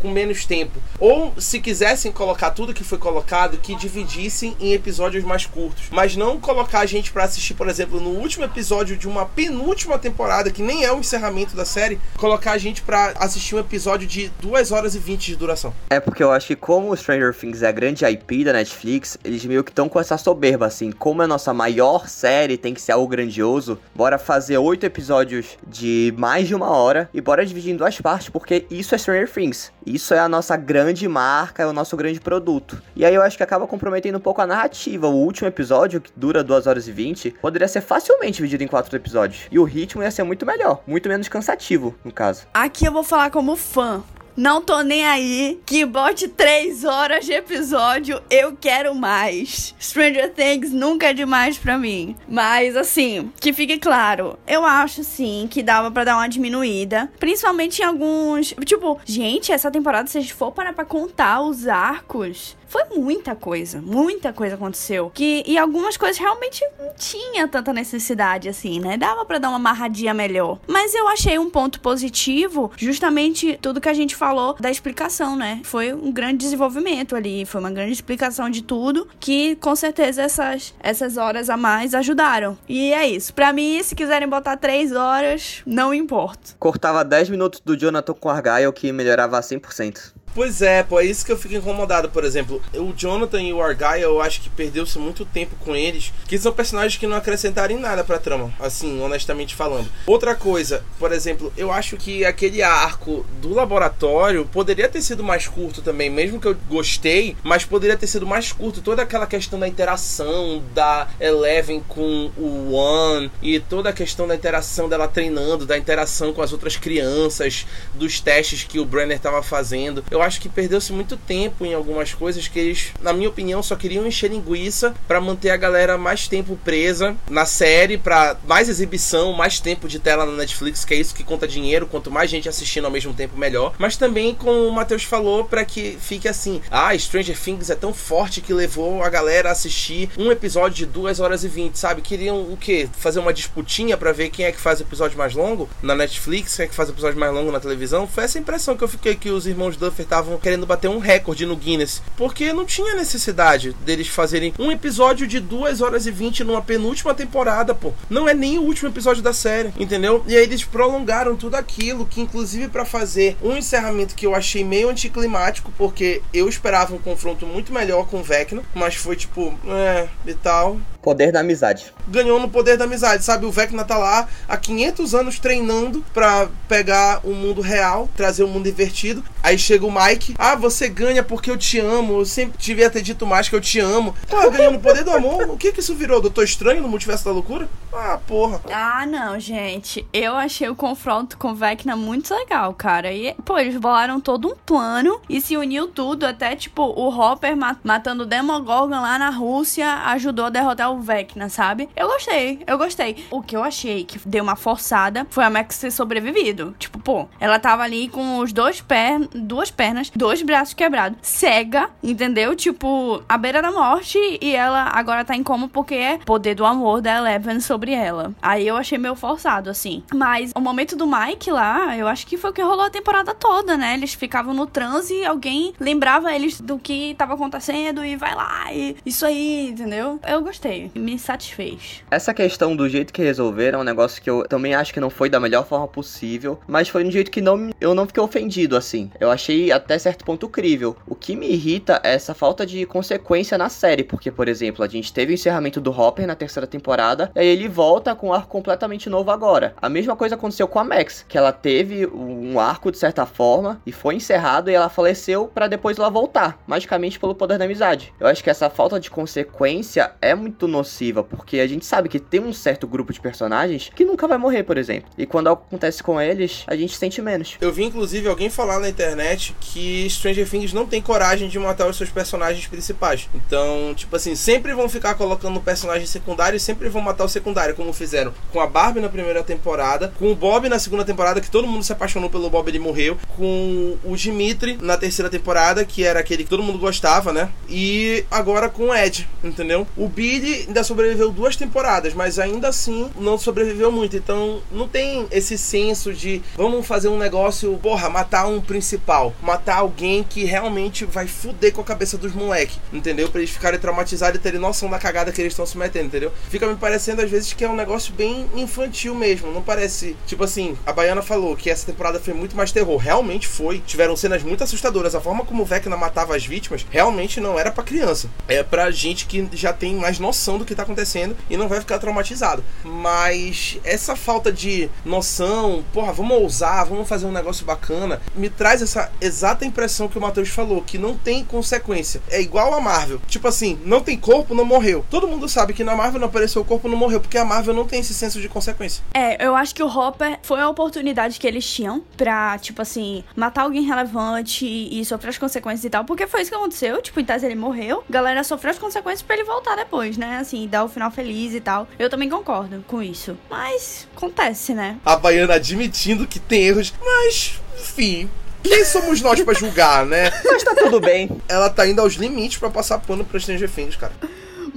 com 0.01 0.11
menos 0.11 0.45
tempo. 0.45 0.81
Ou 0.99 1.35
se 1.39 1.61
quisessem 1.61 2.13
colocar 2.13 2.51
tudo 2.51 2.75
que 2.75 2.85
foi 2.85 2.99
colocado, 2.99 3.59
que 3.59 3.75
dividissem 3.75 4.57
em 4.61 4.73
episódios 4.73 5.25
mais 5.25 5.47
curtos. 5.47 5.85
Mas 5.91 6.17
não 6.17 6.41
colocar 6.41 6.81
a 6.81 6.87
gente 6.87 7.13
para 7.13 7.25
assistir, 7.25 7.55
por 7.55 7.69
exemplo, 7.69 8.01
no 8.01 8.11
último 8.11 8.45
episódio 8.45 8.97
de 8.97 9.09
uma 9.09 9.27
penúltima 9.27 9.99
temporada, 9.99 10.51
que 10.51 10.63
nem 10.63 10.85
é 10.85 10.93
o 10.93 10.99
encerramento 10.99 11.57
da 11.57 11.65
série, 11.65 11.99
colocar 12.17 12.53
a 12.53 12.59
gente 12.59 12.83
para 12.83 13.13
assistir 13.19 13.55
um 13.55 13.59
episódio 13.59 14.07
de 14.07 14.31
2 14.41 14.73
horas 14.73 14.95
e 14.95 14.99
20 14.99 15.27
de 15.27 15.37
duração. 15.37 15.73
É 15.91 16.01
porque 16.01 16.23
eu 16.23 16.31
acho 16.31 16.49
que 16.49 16.57
como 16.57 16.91
o 16.91 16.97
Stranger 16.97 17.35
Things 17.35 17.63
é 17.63 17.69
a 17.69 17.73
grande 17.73 18.05
IP 18.05 18.45
da 18.45 18.53
Netflix, 18.53 19.19
eles 19.25 19.45
meio 19.45 19.65
que 19.65 19.71
estão 19.71 19.89
com 19.89 20.01
essa 20.01 20.17
soberba, 20.19 20.67
assim, 20.67 20.91
como 20.93 21.23
é 21.23 21.25
a 21.25 21.29
nossa 21.29 21.53
maior 21.53 22.09
série, 22.09 22.57
tem 22.57 22.75
que 22.75 22.81
ser 22.81 22.93
algo 22.93 23.09
grandioso, 23.09 23.79
bora 23.95 24.19
fazer 24.19 24.59
oito 24.59 24.85
episódios 24.85 25.57
de 25.67 26.13
mais 26.17 26.49
de 26.49 26.55
uma 26.55 26.71
hora 26.71 27.09
e 27.13 27.21
bora 27.21 27.45
dividir 27.45 27.73
em 27.73 27.77
duas 27.77 28.01
partes, 28.01 28.29
porque 28.29 28.67
isso 28.71 28.95
é 28.95 28.98
Stranger 28.99 29.31
Things. 29.31 29.73
Isso 29.87 30.13
é 30.13 30.19
a 30.19 30.29
nossa 30.29 30.57
grande 30.57 31.07
marca, 31.09 31.63
é 31.63 31.67
o 31.67 31.73
nosso 31.73 31.97
grande 31.97 32.21
produto. 32.21 32.83
E 32.95 33.05
aí 33.05 33.15
eu 33.15 33.23
acho 33.23 33.37
que 33.37 33.43
acaba 33.43 33.67
comprometendo 33.67 34.19
um 34.19 34.21
pouco 34.21 34.41
a 34.41 34.47
narrativa. 34.47 35.07
O 35.07 35.15
último 35.15 35.49
episódio, 35.49 36.01
que 36.01 36.11
dura 36.17 36.43
2 36.43 36.67
horas 36.67 36.89
e 36.89 36.93
20, 36.93 37.31
poderia 37.41 37.69
ser 37.69 37.81
facilmente 37.81 38.37
dividido 38.37 38.65
em 38.65 38.69
quatro 38.69 38.95
episódios. 38.97 39.47
E 39.51 39.59
o 39.59 39.65
ritmo 39.65 40.03
ia 40.03 40.11
ser 40.11 40.23
muito 40.23 40.45
melhor, 40.45 40.83
muito 40.87 41.09
menos 41.09 41.29
cansativo, 41.29 41.95
no 42.05 42.13
caso. 42.13 42.47
Aqui 42.53 42.85
eu 42.85 42.93
vou 42.93 43.05
falar 43.05 43.31
como 43.31 43.57
fã. 43.57 44.03
Não 44.39 44.63
tô 44.63 44.83
nem 44.83 45.05
aí. 45.05 45.61
Que 45.67 45.85
bote 45.85 46.29
três 46.29 46.85
horas 46.85 47.27
de 47.27 47.33
episódio, 47.33 48.23
eu 48.31 48.57
quero 48.57 48.95
mais. 48.95 49.75
Stranger 49.81 50.33
Things 50.33 50.71
nunca 50.73 51.09
é 51.09 51.13
demais 51.13 51.59
pra 51.59 51.77
mim. 51.77 52.15
Mas 52.29 52.77
assim, 52.77 53.33
que 53.41 53.53
fique 53.53 53.79
claro, 53.79 54.39
eu 54.47 54.65
acho 54.65 55.03
sim 55.03 55.49
que 55.51 55.61
dava 55.61 55.91
pra 55.91 56.05
dar 56.05 56.15
uma 56.15 56.29
diminuída. 56.29 57.11
Principalmente 57.19 57.81
em 57.83 57.85
alguns. 57.85 58.55
Tipo, 58.65 59.01
gente, 59.05 59.51
essa 59.51 59.73
temporada, 59.73 60.09
se 60.09 60.19
a 60.19 60.21
gente 60.21 60.35
for 60.35 60.53
parar 60.53 60.73
pra 60.73 60.85
contar 60.85 61.41
os 61.41 61.67
arcos, 61.67 62.57
foi 62.69 62.85
muita 62.95 63.35
coisa, 63.35 63.81
muita 63.81 64.33
coisa 64.33 64.55
aconteceu. 64.55 65.11
Que, 65.13 65.43
e 65.47 65.57
algumas 65.57 65.97
coisas 65.97 66.19
realmente 66.19 66.63
não 66.79 66.93
tinha 66.95 67.49
tanta 67.49 67.73
necessidade 67.73 68.49
assim, 68.49 68.79
né? 68.79 68.97
Dava 68.97 69.25
para 69.25 69.39
dar 69.39 69.49
uma 69.49 69.57
amarradinha 69.57 70.13
melhor. 70.13 70.59
Mas 70.67 70.95
eu 70.95 71.09
achei 71.09 71.39
um 71.39 71.51
ponto 71.51 71.81
positivo, 71.81 72.71
justamente 72.77 73.59
tudo 73.63 73.81
que 73.81 73.89
a 73.89 73.95
gente 73.95 74.15
falou 74.15 74.55
da 74.61 74.71
explicação, 74.71 75.35
né? 75.35 75.61
Foi 75.65 75.95
um 75.95 76.13
grande 76.13 76.39
desenvolvimento 76.39 77.17
ali, 77.17 77.47
foi 77.47 77.61
uma 77.61 77.71
grande 77.71 77.93
explicação 77.93 78.51
de 78.51 78.63
tudo, 78.63 79.09
que 79.19 79.57
com 79.57 79.75
certeza 79.75 80.23
essas, 80.23 80.75
essas 80.81 81.17
horas 81.17 81.49
a 81.49 81.57
mais 81.57 81.95
ajudaram. 81.95 82.59
E 82.69 82.93
é 82.93 83.09
isso. 83.09 83.33
Para 83.33 83.53
mim, 83.53 83.83
se 83.83 83.95
quiserem 83.95 84.29
botar 84.29 84.57
três 84.59 84.93
horas, 84.93 85.63
não 85.65 85.95
importa. 85.95 86.55
Cortava 86.59 87.03
10 87.05 87.31
minutos 87.31 87.61
do 87.65 87.77
Jonathan 87.77 88.13
com 88.13 88.29
Argyle 88.29 88.73
que 88.73 88.93
melhorava 88.93 89.39
a 89.39 89.41
100%. 89.41 90.18
Pois 90.39 90.63
é, 90.63 90.85
pô, 90.85 91.01
é 91.01 91.05
isso 91.05 91.27
que 91.27 91.33
eu 91.33 91.37
fico 91.37 91.57
incomodado, 91.57 92.11
por 92.11 92.23
exemplo. 92.23 92.63
O 92.73 92.93
Jonathan 92.97 93.43
e 93.43 93.53
o 93.53 93.61
Argyle, 93.61 94.03
eu 94.03 94.23
acho 94.23 94.41
que 94.41 94.49
perdeu-se 94.49 94.97
muito 94.97 95.25
tempo 95.25 95.57
com 95.57 95.75
eles, 95.75 96.13
que 96.29 96.39
são 96.39 96.53
personagens 96.53 96.97
que 96.97 97.09
não 97.09 97.17
acrescentaram 97.17 97.77
nada 97.77 98.05
pra 98.05 98.21
trama, 98.21 98.55
assim, 98.61 99.03
honestamente 99.03 99.57
falando. 99.57 99.91
Outra 100.07 100.37
coisa, 100.37 100.85
por 100.97 101.11
exemplo, 101.11 101.53
eu 101.57 101.73
acho 101.73 101.97
que 101.97 102.25
aquele 102.25 102.63
arco 102.63 103.27
do 103.41 103.53
laboratório 103.53 104.45
poderia 104.45 104.89
ter 104.89 105.03
sido 105.03 105.25
mais 105.25 105.49
curto 105.49 105.83
também, 105.83 106.09
mesmo 106.09 106.41
que 106.41 106.47
eu 106.47 106.57
gostei, 106.69 107.37
mas 107.43 107.65
poderia 107.65 107.97
ter 107.97 108.07
sido 108.07 108.25
mais 108.25 108.53
curto. 108.53 108.81
Toda 108.81 109.03
aquela 109.03 109.27
questão 109.27 109.59
da 109.59 109.67
interação 109.67 110.63
da 110.73 111.09
Eleven 111.19 111.83
com 111.89 112.31
o 112.37 112.75
One 112.75 113.29
e 113.43 113.59
toda 113.59 113.91
a 113.91 113.93
questão 113.93 114.29
da 114.29 114.37
interação 114.37 114.89
dela 114.89 115.09
treinando, 115.09 115.67
da 115.67 115.77
interação 115.77 116.33
com 116.33 116.43
as 116.43 116.53
outras 116.53 116.77
crianças, 116.77 117.67
dos 117.93 118.21
testes 118.21 118.63
que 118.63 118.79
o 118.79 118.85
Brenner 118.85 119.19
tava 119.19 119.43
fazendo. 119.43 120.05
Eu 120.09 120.28
acho 120.29 120.41
que 120.41 120.49
perdeu-se 120.49 120.93
muito 120.93 121.17
tempo 121.17 121.65
em 121.65 121.75
algumas 121.75 122.15
coisas 122.15 122.47
que 122.47 122.59
eles, 122.59 122.93
na 123.03 123.13
minha 123.13 123.29
opinião, 123.29 123.63
só 123.63 123.75
queriam 123.75 124.07
encher 124.07 124.31
linguiça 124.31 124.95
para 125.09 125.21
manter 125.21 125.51
a 125.51 125.57
galera 125.57 125.99
mais 125.99 126.29
tempo 126.29 126.57
presa 126.63 127.17
na 127.29 127.47
série, 127.47 127.99
para 127.99 128.37
mais 128.47 128.69
exibição, 128.69 129.33
mais 129.33 129.59
tempo 129.59 129.89
de 129.89 129.99
tela 129.99 130.25
na 130.25 130.33
Netflix, 130.33 130.85
que 130.85 130.95
é 130.95 130.99
isso 130.99 131.15
que 131.15 131.25
conta 131.25 131.49
dinheiro, 131.49 131.87
quanto 131.87 132.11
mais 132.11 132.31
gente 132.31 132.49
assistindo 132.49 132.85
ao 132.85 132.91
mesmo 132.91 133.13
tempo, 133.13 133.37
melhor. 133.37 133.75
Mas 133.79 133.97
também, 133.97 134.35
como 134.35 134.69
o 134.69 134.73
Matheus 134.73 135.03
falou, 135.03 135.45
para 135.45 135.65
que 135.65 135.99
fique 136.01 136.29
assim: 136.29 136.61
ah, 136.71 136.97
Stranger 136.97 137.39
Things 137.39 137.71
é 137.71 137.75
tão 137.75 137.95
forte 137.95 138.41
que 138.41 138.53
levou 138.53 139.03
a 139.03 139.09
galera 139.09 139.49
a 139.49 139.53
assistir 139.53 140.11
um 140.19 140.31
episódio 140.31 140.77
de 140.77 140.87
2 140.87 141.21
horas 141.21 141.45
e 141.45 141.49
20, 141.49 141.77
sabe? 141.77 142.03
Queriam 142.03 142.41
o 142.43 142.57
quê? 142.57 142.89
Fazer 142.93 143.19
uma 143.19 143.33
disputinha 143.33 143.97
para 143.97 144.13
ver 144.13 144.29
quem 144.29 144.45
é 144.45 144.53
que 144.53 144.61
faz 144.61 144.81
o 144.81 144.83
episódio 144.83 145.17
mais 145.17 145.35
longo 145.35 145.69
na 145.83 145.95
Netflix, 145.95 146.57
quem 146.57 146.67
é 146.67 146.69
que 146.69 146.75
faz 146.75 146.89
o 146.89 146.93
episódio 146.93 147.19
mais 147.19 147.33
longo 147.33 147.51
na 147.51 147.61
televisão. 147.61 148.07
Foi 148.07 148.25
essa 148.25 148.39
impressão 148.39 148.77
que 148.77 148.85
eu 148.85 148.89
fiquei 148.89 149.15
que 149.15 149.31
os 149.31 149.47
irmãos 149.47 149.77
Duffer 149.77 150.07
estavam 150.09 150.39
querendo 150.39 150.67
bater 150.67 150.89
um 150.89 150.99
recorde 150.99 151.45
no 151.47 151.55
Guinness. 151.55 152.03
Porque 152.17 152.53
não 152.53 152.65
tinha 152.65 152.95
necessidade 152.95 153.73
deles 153.85 154.09
fazerem 154.09 154.55
um 154.59 154.73
episódio 154.73 155.27
de 155.27 155.39
2 155.39 155.81
horas 155.81 156.07
e 156.07 156.11
20 156.11 156.45
numa 156.45 156.63
penúltima 156.63 157.15
temporada, 157.15 157.75
pô. 157.75 157.93
Não 158.09 158.29
é 158.29 158.35
nem 158.35 158.59
o 158.59 158.63
último 158.63 158.89
episódio 158.89 159.23
da 159.23 159.33
série, 159.33 159.73
entendeu? 159.79 160.25
E 160.27 160.35
aí 160.35 160.43
eles 160.43 160.65
prolongaram 160.65 161.37
tudo 161.37 161.55
aquilo, 161.55 162.07
que 162.07 162.21
inclusive 162.21 162.69
para 162.69 162.85
fazer 162.85 163.37
um 163.43 163.57
encerramento 163.57 164.15
que 164.15 164.27
eu 164.27 164.35
achei 164.35 164.65
meio 164.65 164.89
anticlimático, 164.89 165.73
porque 165.77 166.23
eu 166.33 166.49
esperava 166.49 166.95
um 166.95 166.99
confronto 166.99 167.47
muito 167.47 167.73
melhor 167.73 168.07
com 168.07 168.21
o 168.21 168.23
Vecna, 168.23 168.63
mas 168.75 168.95
foi 168.95 169.17
tipo, 169.17 169.59
é, 169.67 170.09
e 170.27 170.35
tal. 170.35 170.79
Poder 171.09 171.33
da 171.33 171.41
amizade. 171.41 171.91
Ganhou 172.07 172.39
no 172.39 172.51
poder 172.51 172.77
da 172.77 172.85
amizade, 172.85 173.25
sabe? 173.25 173.47
O 173.47 173.51
Vecna 173.51 173.83
tá 173.83 173.97
lá 173.97 174.29
há 174.47 174.59
500 174.59 175.15
anos 175.15 175.39
treinando 175.39 176.05
para 176.13 176.49
pegar 176.69 177.21
o 177.25 177.31
mundo 177.31 177.63
real, 177.63 178.11
trazer 178.15 178.45
o 178.45 178.49
mundo 178.49 178.69
invertido. 178.69 179.25
Aí 179.43 179.57
chega 179.57 179.87
o 179.87 179.91
Mike, 179.91 180.35
ah, 180.39 180.55
você 180.55 180.87
ganha 180.87 181.23
porque 181.23 181.51
eu 181.51 181.57
te 181.57 181.79
amo, 181.79 182.21
eu 182.21 182.27
sempre 182.27 182.59
devia 182.59 182.91
ter 182.91 183.01
dito 183.01 183.27
mais 183.27 183.49
que 183.49 183.57
eu 183.57 183.61
te 183.61 183.81
amo. 183.81 184.15
Pô, 184.29 184.51
ganhou 184.51 184.71
no 184.71 184.81
poder 184.81 185.03
do 185.03 185.11
amor? 185.11 185.49
O 185.49 185.57
que 185.57 185.73
que 185.73 185.81
isso 185.81 185.95
virou? 185.95 186.21
Doutor 186.21 186.45
Estranho 186.45 186.83
no 186.83 186.89
Multiverso 186.89 187.25
da 187.25 187.31
Loucura? 187.31 187.67
Ah, 187.91 188.19
porra. 188.27 188.61
Ah, 188.71 189.07
não, 189.07 189.41
gente. 189.41 190.07
Eu 190.13 190.35
achei 190.35 190.69
o 190.69 190.77
confronto 190.77 191.39
com 191.39 191.53
o 191.53 191.55
Vecna 191.55 191.97
muito 191.97 192.35
legal, 192.35 192.75
cara. 192.75 193.11
E, 193.11 193.35
pô, 193.47 193.59
eles 193.59 193.77
bolaram 193.77 194.21
todo 194.21 194.49
um 194.49 194.55
plano 194.55 195.23
e 195.27 195.41
se 195.41 195.57
uniu 195.57 195.89
tudo. 195.89 196.27
Até, 196.27 196.55
tipo, 196.55 196.83
o 196.83 197.09
Hopper 197.09 197.57
matando 197.83 198.25
o 198.25 198.27
Demogorgon 198.27 199.01
lá 199.01 199.19
na 199.19 199.31
Rússia 199.31 199.89
ajudou 200.09 200.45
a 200.47 200.51
derrotar 200.51 200.93
o 200.93 200.98
o 200.99 201.03
Vecna, 201.03 201.49
sabe? 201.49 201.89
Eu 201.97 202.09
gostei, 202.09 202.63
eu 202.67 202.77
gostei. 202.77 203.25
O 203.31 203.43
que 203.43 203.57
eu 203.57 203.63
achei 203.63 204.05
que 204.05 204.19
deu 204.27 204.43
uma 204.43 204.57
forçada 204.57 205.27
foi 205.31 205.45
a 205.45 205.51
Max 205.51 205.79
ter 205.79 205.91
sobrevivido. 205.91 206.75
Tipo, 206.79 206.99
pô, 206.99 207.29
ela 207.41 207.59
tava 207.59 207.83
ali 207.83 208.09
com 208.09 208.39
os 208.39 208.53
dois 208.53 208.81
pés, 208.81 209.27
duas 209.33 209.71
pernas, 209.71 210.11
dois 210.15 210.43
braços 210.43 210.75
quebrados, 210.75 211.19
cega, 211.23 211.89
entendeu? 212.03 212.55
Tipo, 212.55 213.23
à 213.29 213.39
beira 213.39 213.63
da 213.63 213.71
morte 213.71 214.19
e 214.41 214.55
ela 214.55 214.91
agora 214.93 215.25
tá 215.25 215.35
em 215.35 215.43
coma 215.43 215.69
porque 215.69 215.95
é 215.95 216.19
poder 216.19 216.55
do 216.55 216.65
amor 216.65 217.01
da 217.01 217.17
Eleven 217.17 217.61
sobre 217.61 217.93
ela. 217.93 218.35
Aí 218.43 218.67
eu 218.67 218.77
achei 218.77 218.99
meio 218.99 219.15
forçado, 219.15 219.71
assim. 219.71 220.03
Mas 220.15 220.53
o 220.55 220.61
momento 220.61 220.97
do 220.97 221.07
Mike 221.07 221.51
lá, 221.51 221.97
eu 221.97 222.09
acho 222.09 222.27
que 222.27 222.37
foi 222.37 222.51
o 222.51 222.53
que 222.53 222.63
rolou 222.63 222.85
a 222.85 222.91
temporada 222.91 223.35
toda, 223.35 223.77
né? 223.77 223.95
Eles 223.95 224.15
ficavam 224.15 224.53
no 224.53 224.67
transe 224.67 225.15
e 225.15 225.25
alguém 225.25 225.73
lembrava 225.79 226.35
eles 226.35 226.61
do 226.61 226.79
que 226.79 227.15
tava 227.15 227.35
acontecendo 227.35 228.05
e 228.05 228.17
vai 228.17 228.35
lá 228.35 228.73
e 228.73 228.97
isso 229.05 229.25
aí, 229.25 229.71
entendeu? 229.71 230.19
Eu 230.27 230.43
gostei, 230.43 230.78
me 230.95 231.19
satisfez. 231.19 232.03
Essa 232.11 232.35
questão 232.35 232.75
do 232.75 232.89
jeito 232.89 233.13
que 233.13 233.23
resolveram 233.23 233.79
é 233.79 233.83
um 233.83 233.85
negócio 233.85 234.23
que 234.23 234.31
eu 234.31 234.47
também 234.47 234.75
acho 234.75 234.93
que 234.93 235.01
não 235.01 235.11
foi 235.11 235.29
da 235.29 235.41
melhor 235.41 235.67
forma 235.67 235.89
possível, 235.89 236.59
mas 236.67 236.89
foi 236.89 237.03
de 237.03 237.09
um 237.09 237.13
jeito 237.13 237.31
que 237.31 237.41
não, 237.41 237.71
eu 237.81 237.95
não 237.95 238.07
fiquei 238.07 238.23
ofendido 238.23 238.77
assim. 238.77 239.11
Eu 239.21 239.31
achei 239.31 239.73
até 239.73 239.99
certo 239.99 240.25
ponto 240.25 240.49
crível. 240.49 240.97
O 241.07 241.15
que 241.15 241.35
me 241.35 241.49
irrita 241.51 242.01
é 242.05 242.15
essa 242.15 242.35
falta 242.35 242.65
de 242.65 242.85
consequência 242.87 243.59
na 243.59 243.69
série, 243.69 244.05
porque, 244.05 244.31
por 244.31 244.49
exemplo, 244.49 244.85
a 244.85 244.89
gente 244.89 245.13
teve 245.13 245.33
o 245.33 245.35
encerramento 245.35 245.81
do 245.81 245.91
Hopper 245.91 246.27
na 246.27 246.35
terceira 246.35 246.67
temporada, 246.67 247.31
e 247.35 247.41
aí 247.41 247.47
ele 247.47 247.69
volta 247.69 248.15
com 248.15 248.29
um 248.29 248.33
arco 248.33 248.49
completamente 248.49 249.09
novo 249.09 249.31
agora. 249.31 249.75
A 249.81 249.89
mesma 249.89 250.17
coisa 250.17 250.35
aconteceu 250.35 250.69
com 250.69 250.79
a 250.79 250.85
Max, 250.85 251.25
que 251.29 251.39
ela 251.39 251.53
teve 251.53 252.07
um 252.07 252.59
arco 252.61 252.91
de 252.93 252.99
certa 252.99 253.27
forma 253.27 253.81
e 253.87 253.93
foi 253.93 254.15
encerrado 254.15 254.71
e 254.71 254.75
ela 254.75 254.89
faleceu 254.89 255.47
para 255.47 255.67
depois 255.67 255.99
ela 255.99 256.11
voltar, 256.11 256.61
magicamente 256.67 257.19
pelo 257.19 257.35
poder 257.35 257.59
da 257.59 257.65
amizade. 257.65 258.13
Eu 258.21 258.27
acho 258.27 258.43
que 258.43 258.51
essa 258.51 258.71
falta 258.71 259.01
de 259.01 259.11
consequência 259.11 260.13
é 260.21 260.35
muito 260.35 260.68
nociva, 260.69 261.23
porque 261.23 261.59
a 261.59 261.67
gente 261.67 261.85
sabe 261.85 262.09
que 262.09 262.19
tem 262.19 262.41
um 262.41 262.53
certo 262.53 262.87
grupo 262.87 263.13
de 263.13 263.21
personagens 263.21 263.91
que 263.95 264.05
nunca 264.05 264.29
vai 264.29 264.39
morrer, 264.39 264.63
por 264.63 264.77
exemplo. 264.77 265.11
E 265.17 265.27
quando 265.27 265.49
acontece 265.49 266.03
com 266.03 266.21
eles, 266.21 266.65
a 266.67 266.77
gente 266.77 266.97
sente 266.97 267.21
menos. 267.21 267.57
Eu 267.61 267.73
vi 267.73 267.85
inclusive 267.85 268.29
alguém 268.29 268.51
falar 268.51 268.79
na 268.79 268.89
internet 268.89 269.55
que 269.61 270.09
Stranger 270.09 270.49
Things 270.49 270.73
não 270.73 270.87
tem 270.87 271.01
coragem 271.01 271.49
de 271.49 271.59
matar 271.59 271.89
os 271.89 271.97
seus 271.97 272.11
personagens 272.11 272.67
principais. 272.67 273.29
Então, 273.35 273.95
tipo 273.95 274.15
assim, 274.15 274.35
sempre 274.35 274.73
vão 274.75 274.89
ficar 274.89 275.15
colocando 275.15 275.61
personagens 275.61 276.11
secundários, 276.11 276.63
sempre 276.63 276.89
vão 276.89 277.03
matar 277.03 277.25
o 277.25 277.29
secundário, 277.29 277.75
como 277.75 277.93
fizeram 277.93 278.33
com 278.53 278.61
a 278.61 278.67
Barbie 278.67 279.01
na 279.01 279.09
primeira 279.09 279.43
temporada, 279.43 280.13
com 280.19 280.31
o 280.31 280.35
Bob 280.35 280.69
na 280.69 280.79
segunda 280.79 281.05
temporada, 281.05 281.41
que 281.41 281.51
todo 281.51 281.67
mundo 281.67 281.85
se 281.85 281.93
apaixonou 281.93 282.31
pelo 282.31 282.51
Bob, 282.51 282.69
ele 282.69 282.79
morreu, 282.79 283.17
com 283.37 283.97
o 284.05 284.17
Dimitri 284.17 284.79
na 284.81 284.97
terceira 284.97 285.31
temporada, 285.31 285.85
que 285.85 286.05
era 286.05 286.21
aquele 286.21 286.45
que 286.45 286.51
todo 286.51 286.63
mundo 286.63 286.79
gostava, 286.79 287.33
né? 287.33 287.49
E 287.69 288.25
agora 288.31 288.69
com 288.69 288.89
o 288.89 288.95
Ed, 288.95 289.29
entendeu? 289.43 289.87
O 289.97 290.09
Billy 290.09 290.58
ainda 290.67 290.83
sobreviveu 290.83 291.31
duas 291.31 291.57
temporadas, 291.57 292.15
mas 292.15 292.39
ainda 292.39 292.69
assim 292.69 293.11
não 293.17 293.39
sobreviveu 293.39 293.91
muito. 293.93 294.17
Então 294.17 294.61
não 294.71 294.89
tem 294.89 295.27
esse 295.31 295.57
senso 295.57 296.13
de 296.13 296.43
vamos 296.57 296.87
fazer 296.87 297.09
um 297.09 297.19
negócio, 297.19 297.79
porra, 297.83 298.09
matar 298.09 298.47
um 298.47 298.61
principal, 298.61 299.35
matar 299.43 299.79
alguém 299.79 300.23
que 300.23 300.45
realmente 300.45 301.05
vai 301.05 301.27
fuder 301.27 301.73
com 301.73 301.81
a 301.81 301.85
cabeça 301.85 302.17
dos 302.17 302.33
moleques, 302.35 302.79
entendeu? 302.93 303.29
Pra 303.29 303.41
eles 303.41 303.51
ficarem 303.51 303.79
traumatizados 303.79 304.39
e 304.39 304.43
terem 304.43 304.61
noção 304.61 304.89
da 304.91 304.99
cagada 304.99 305.33
que 305.33 305.41
eles 305.41 305.53
estão 305.53 305.67
se 305.67 305.77
metendo, 305.77 306.07
entendeu? 306.07 306.33
Fica 306.49 306.67
me 306.67 306.77
parecendo 306.77 307.23
às 307.23 307.31
vezes 307.31 307.53
que 307.53 307.65
é 307.65 307.69
um 307.69 307.77
negócio 307.77 308.13
bem 308.15 308.47
infantil 308.55 309.15
mesmo. 309.15 309.53
Não 309.53 309.63
parece, 309.63 310.17
tipo 310.27 310.45
assim, 310.45 310.77
a 310.87 310.93
Baiana 310.93 311.23
falou 311.23 311.57
que 311.57 311.71
essa 311.71 311.87
temporada 311.87 312.19
foi 312.19 312.35
muito 312.35 312.57
mais 312.57 312.73
terror. 312.73 312.97
Realmente 312.97 313.47
foi. 313.47 313.81
Tiveram 313.87 314.17
cenas 314.17 314.43
muito 314.43 314.65
assustadoras. 314.65 315.15
A 315.15 315.21
forma 315.21 315.45
como 315.45 315.63
o 315.63 315.67
Vecna 315.67 315.97
matava 315.97 316.35
as 316.35 316.45
vítimas 316.45 316.87
realmente 316.91 317.41
não 317.41 317.59
era 317.59 317.71
para 317.71 317.85
criança. 317.85 318.29
É 318.47 318.63
pra 318.63 318.91
gente 318.91 319.27
que 319.27 319.49
já 319.53 319.73
tem 319.73 319.95
mais 319.97 320.19
noção 320.19 320.48
do 320.57 320.65
que 320.65 320.75
tá 320.75 320.85
acontecendo 320.85 321.37
e 321.51 321.57
não 321.57 321.69
vai 321.69 321.81
ficar 321.81 321.99
traumatizado. 321.99 322.65
Mas 322.85 323.79
essa 323.85 324.15
falta 324.17 324.53
de 324.53 324.89
noção, 325.05 325.85
porra, 325.93 326.13
vamos 326.13 326.39
ousar, 326.39 326.87
vamos 326.87 327.09
fazer 327.09 327.27
um 327.27 327.33
negócio 327.33 327.67
bacana, 327.67 328.21
me 328.35 328.49
traz 328.49 328.81
essa 328.81 329.11
exata 329.21 329.65
impressão 329.65 330.09
que 330.09 330.17
o 330.17 330.21
Matheus 330.21 330.49
falou, 330.49 330.83
que 330.83 330.97
não 330.97 331.17
tem 331.17 331.45
consequência. 331.45 332.23
É 332.31 332.41
igual 332.41 332.73
a 332.73 332.81
Marvel. 332.81 333.21
Tipo 333.27 333.49
assim, 333.49 333.79
não 333.85 334.01
tem 334.01 334.17
corpo, 334.17 334.55
não 334.55 334.65
morreu. 334.65 335.05
Todo 335.11 335.29
mundo 335.29 335.49
sabe 335.49 335.73
que 335.73 335.85
na 335.85 335.97
Marvel 335.97 336.21
não 336.21 336.29
apareceu 336.29 336.63
o 336.63 336.65
corpo, 336.65 336.89
não 336.89 336.97
morreu, 336.97 337.21
porque 337.21 337.37
a 337.37 337.45
Marvel 337.45 337.75
não 337.75 337.87
tem 337.87 338.01
esse 338.01 338.15
senso 338.15 338.41
de 338.41 338.49
consequência. 338.49 339.03
É, 339.13 339.45
eu 339.45 339.55
acho 339.57 339.75
que 339.75 339.83
o 339.83 339.89
Hopper 339.89 340.39
foi 340.43 340.61
a 340.61 340.69
oportunidade 340.69 341.39
que 341.39 341.47
eles 341.47 341.69
tinham 341.69 342.03
pra, 342.17 342.59
tipo 342.59 342.81
assim, 342.81 343.25
matar 343.35 343.63
alguém 343.63 343.83
relevante 343.83 344.67
e 344.67 345.05
sofrer 345.05 345.31
as 345.31 345.39
consequências 345.39 345.85
e 345.85 345.91
tal, 345.91 346.05
porque 346.05 346.27
foi 346.27 346.43
isso 346.43 346.51
que 346.51 346.57
aconteceu. 346.57 347.03
Tipo, 347.03 347.21
em 347.21 347.25
tese 347.25 347.47
ele 347.47 347.55
morreu, 347.55 348.05
galera 348.09 348.45
sofreu 348.45 348.71
as 348.71 348.79
consequências 348.79 349.23
pra 349.23 349.37
ele 349.37 349.45
voltar 349.45 349.77
depois, 349.77 350.17
né? 350.17 350.38
Assim, 350.39 350.67
dar 350.69 350.85
o 350.85 350.89
final 350.89 351.11
feliz 351.11 351.53
e 351.55 351.61
tal. 351.61 351.89
Eu 351.99 352.09
também 352.09 352.29
concordo 352.29 352.85
com 352.87 353.03
isso. 353.03 353.37
Mas 353.51 354.07
acontece, 354.17 354.73
né? 354.73 354.97
A 355.05 355.17
Baiana 355.17 355.55
admitindo 355.55 356.27
que 356.27 356.39
tem 356.39 356.63
erros, 356.65 356.93
mas, 357.05 357.61
enfim, 357.79 358.31
quem 358.63 358.85
somos 358.85 359.21
nós 359.21 359.43
pra 359.43 359.55
julgar, 359.55 360.07
né? 360.07 360.31
Mas 360.45 360.63
tá 360.63 360.75
tudo 360.75 361.01
bem. 361.01 361.29
Ela 361.49 361.69
tá 361.69 361.87
indo 361.87 362.01
aos 362.01 362.15
limites 362.15 362.59
pra 362.59 362.71
passar 362.71 362.99
pano 362.99 363.25
pra 363.25 363.41
Stranger 363.41 363.71
Things, 363.71 363.97
cara. 363.97 364.13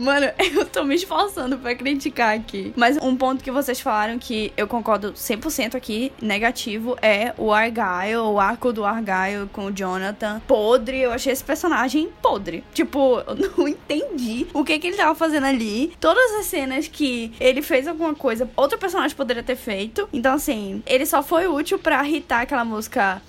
Mano, 0.01 0.31
eu 0.55 0.65
tô 0.65 0.83
me 0.83 0.95
esforçando 0.95 1.59
pra 1.59 1.75
criticar 1.75 2.35
aqui. 2.35 2.73
Mas 2.75 2.97
um 2.97 3.15
ponto 3.15 3.43
que 3.43 3.51
vocês 3.51 3.79
falaram 3.79 4.17
que 4.17 4.51
eu 4.57 4.67
concordo 4.67 5.13
100% 5.13 5.75
aqui, 5.75 6.11
negativo, 6.19 6.97
é 7.01 7.33
o 7.37 7.53
Argyle, 7.53 8.17
o 8.17 8.39
arco 8.39 8.73
do 8.73 8.83
Argyle 8.83 9.47
com 9.53 9.65
o 9.65 9.71
Jonathan. 9.71 10.41
Podre, 10.47 10.99
eu 10.99 11.11
achei 11.11 11.31
esse 11.31 11.43
personagem 11.43 12.09
podre. 12.21 12.63
Tipo, 12.73 13.19
eu 13.27 13.35
não 13.35 13.67
entendi 13.67 14.47
o 14.53 14.63
que 14.63 14.79
que 14.79 14.87
ele 14.87 14.97
tava 14.97 15.13
fazendo 15.13 15.45
ali. 15.45 15.93
Todas 15.99 16.31
as 16.39 16.47
cenas 16.47 16.87
que 16.87 17.31
ele 17.39 17.61
fez 17.61 17.87
alguma 17.87 18.15
coisa, 18.15 18.49
outro 18.55 18.79
personagem 18.79 19.15
poderia 19.15 19.43
ter 19.43 19.55
feito. 19.55 20.09
Então, 20.11 20.33
assim, 20.33 20.81
ele 20.87 21.05
só 21.05 21.21
foi 21.21 21.47
útil 21.47 21.77
pra 21.77 22.03
irritar 22.03 22.41
aquela 22.41 22.65
música 22.65 23.21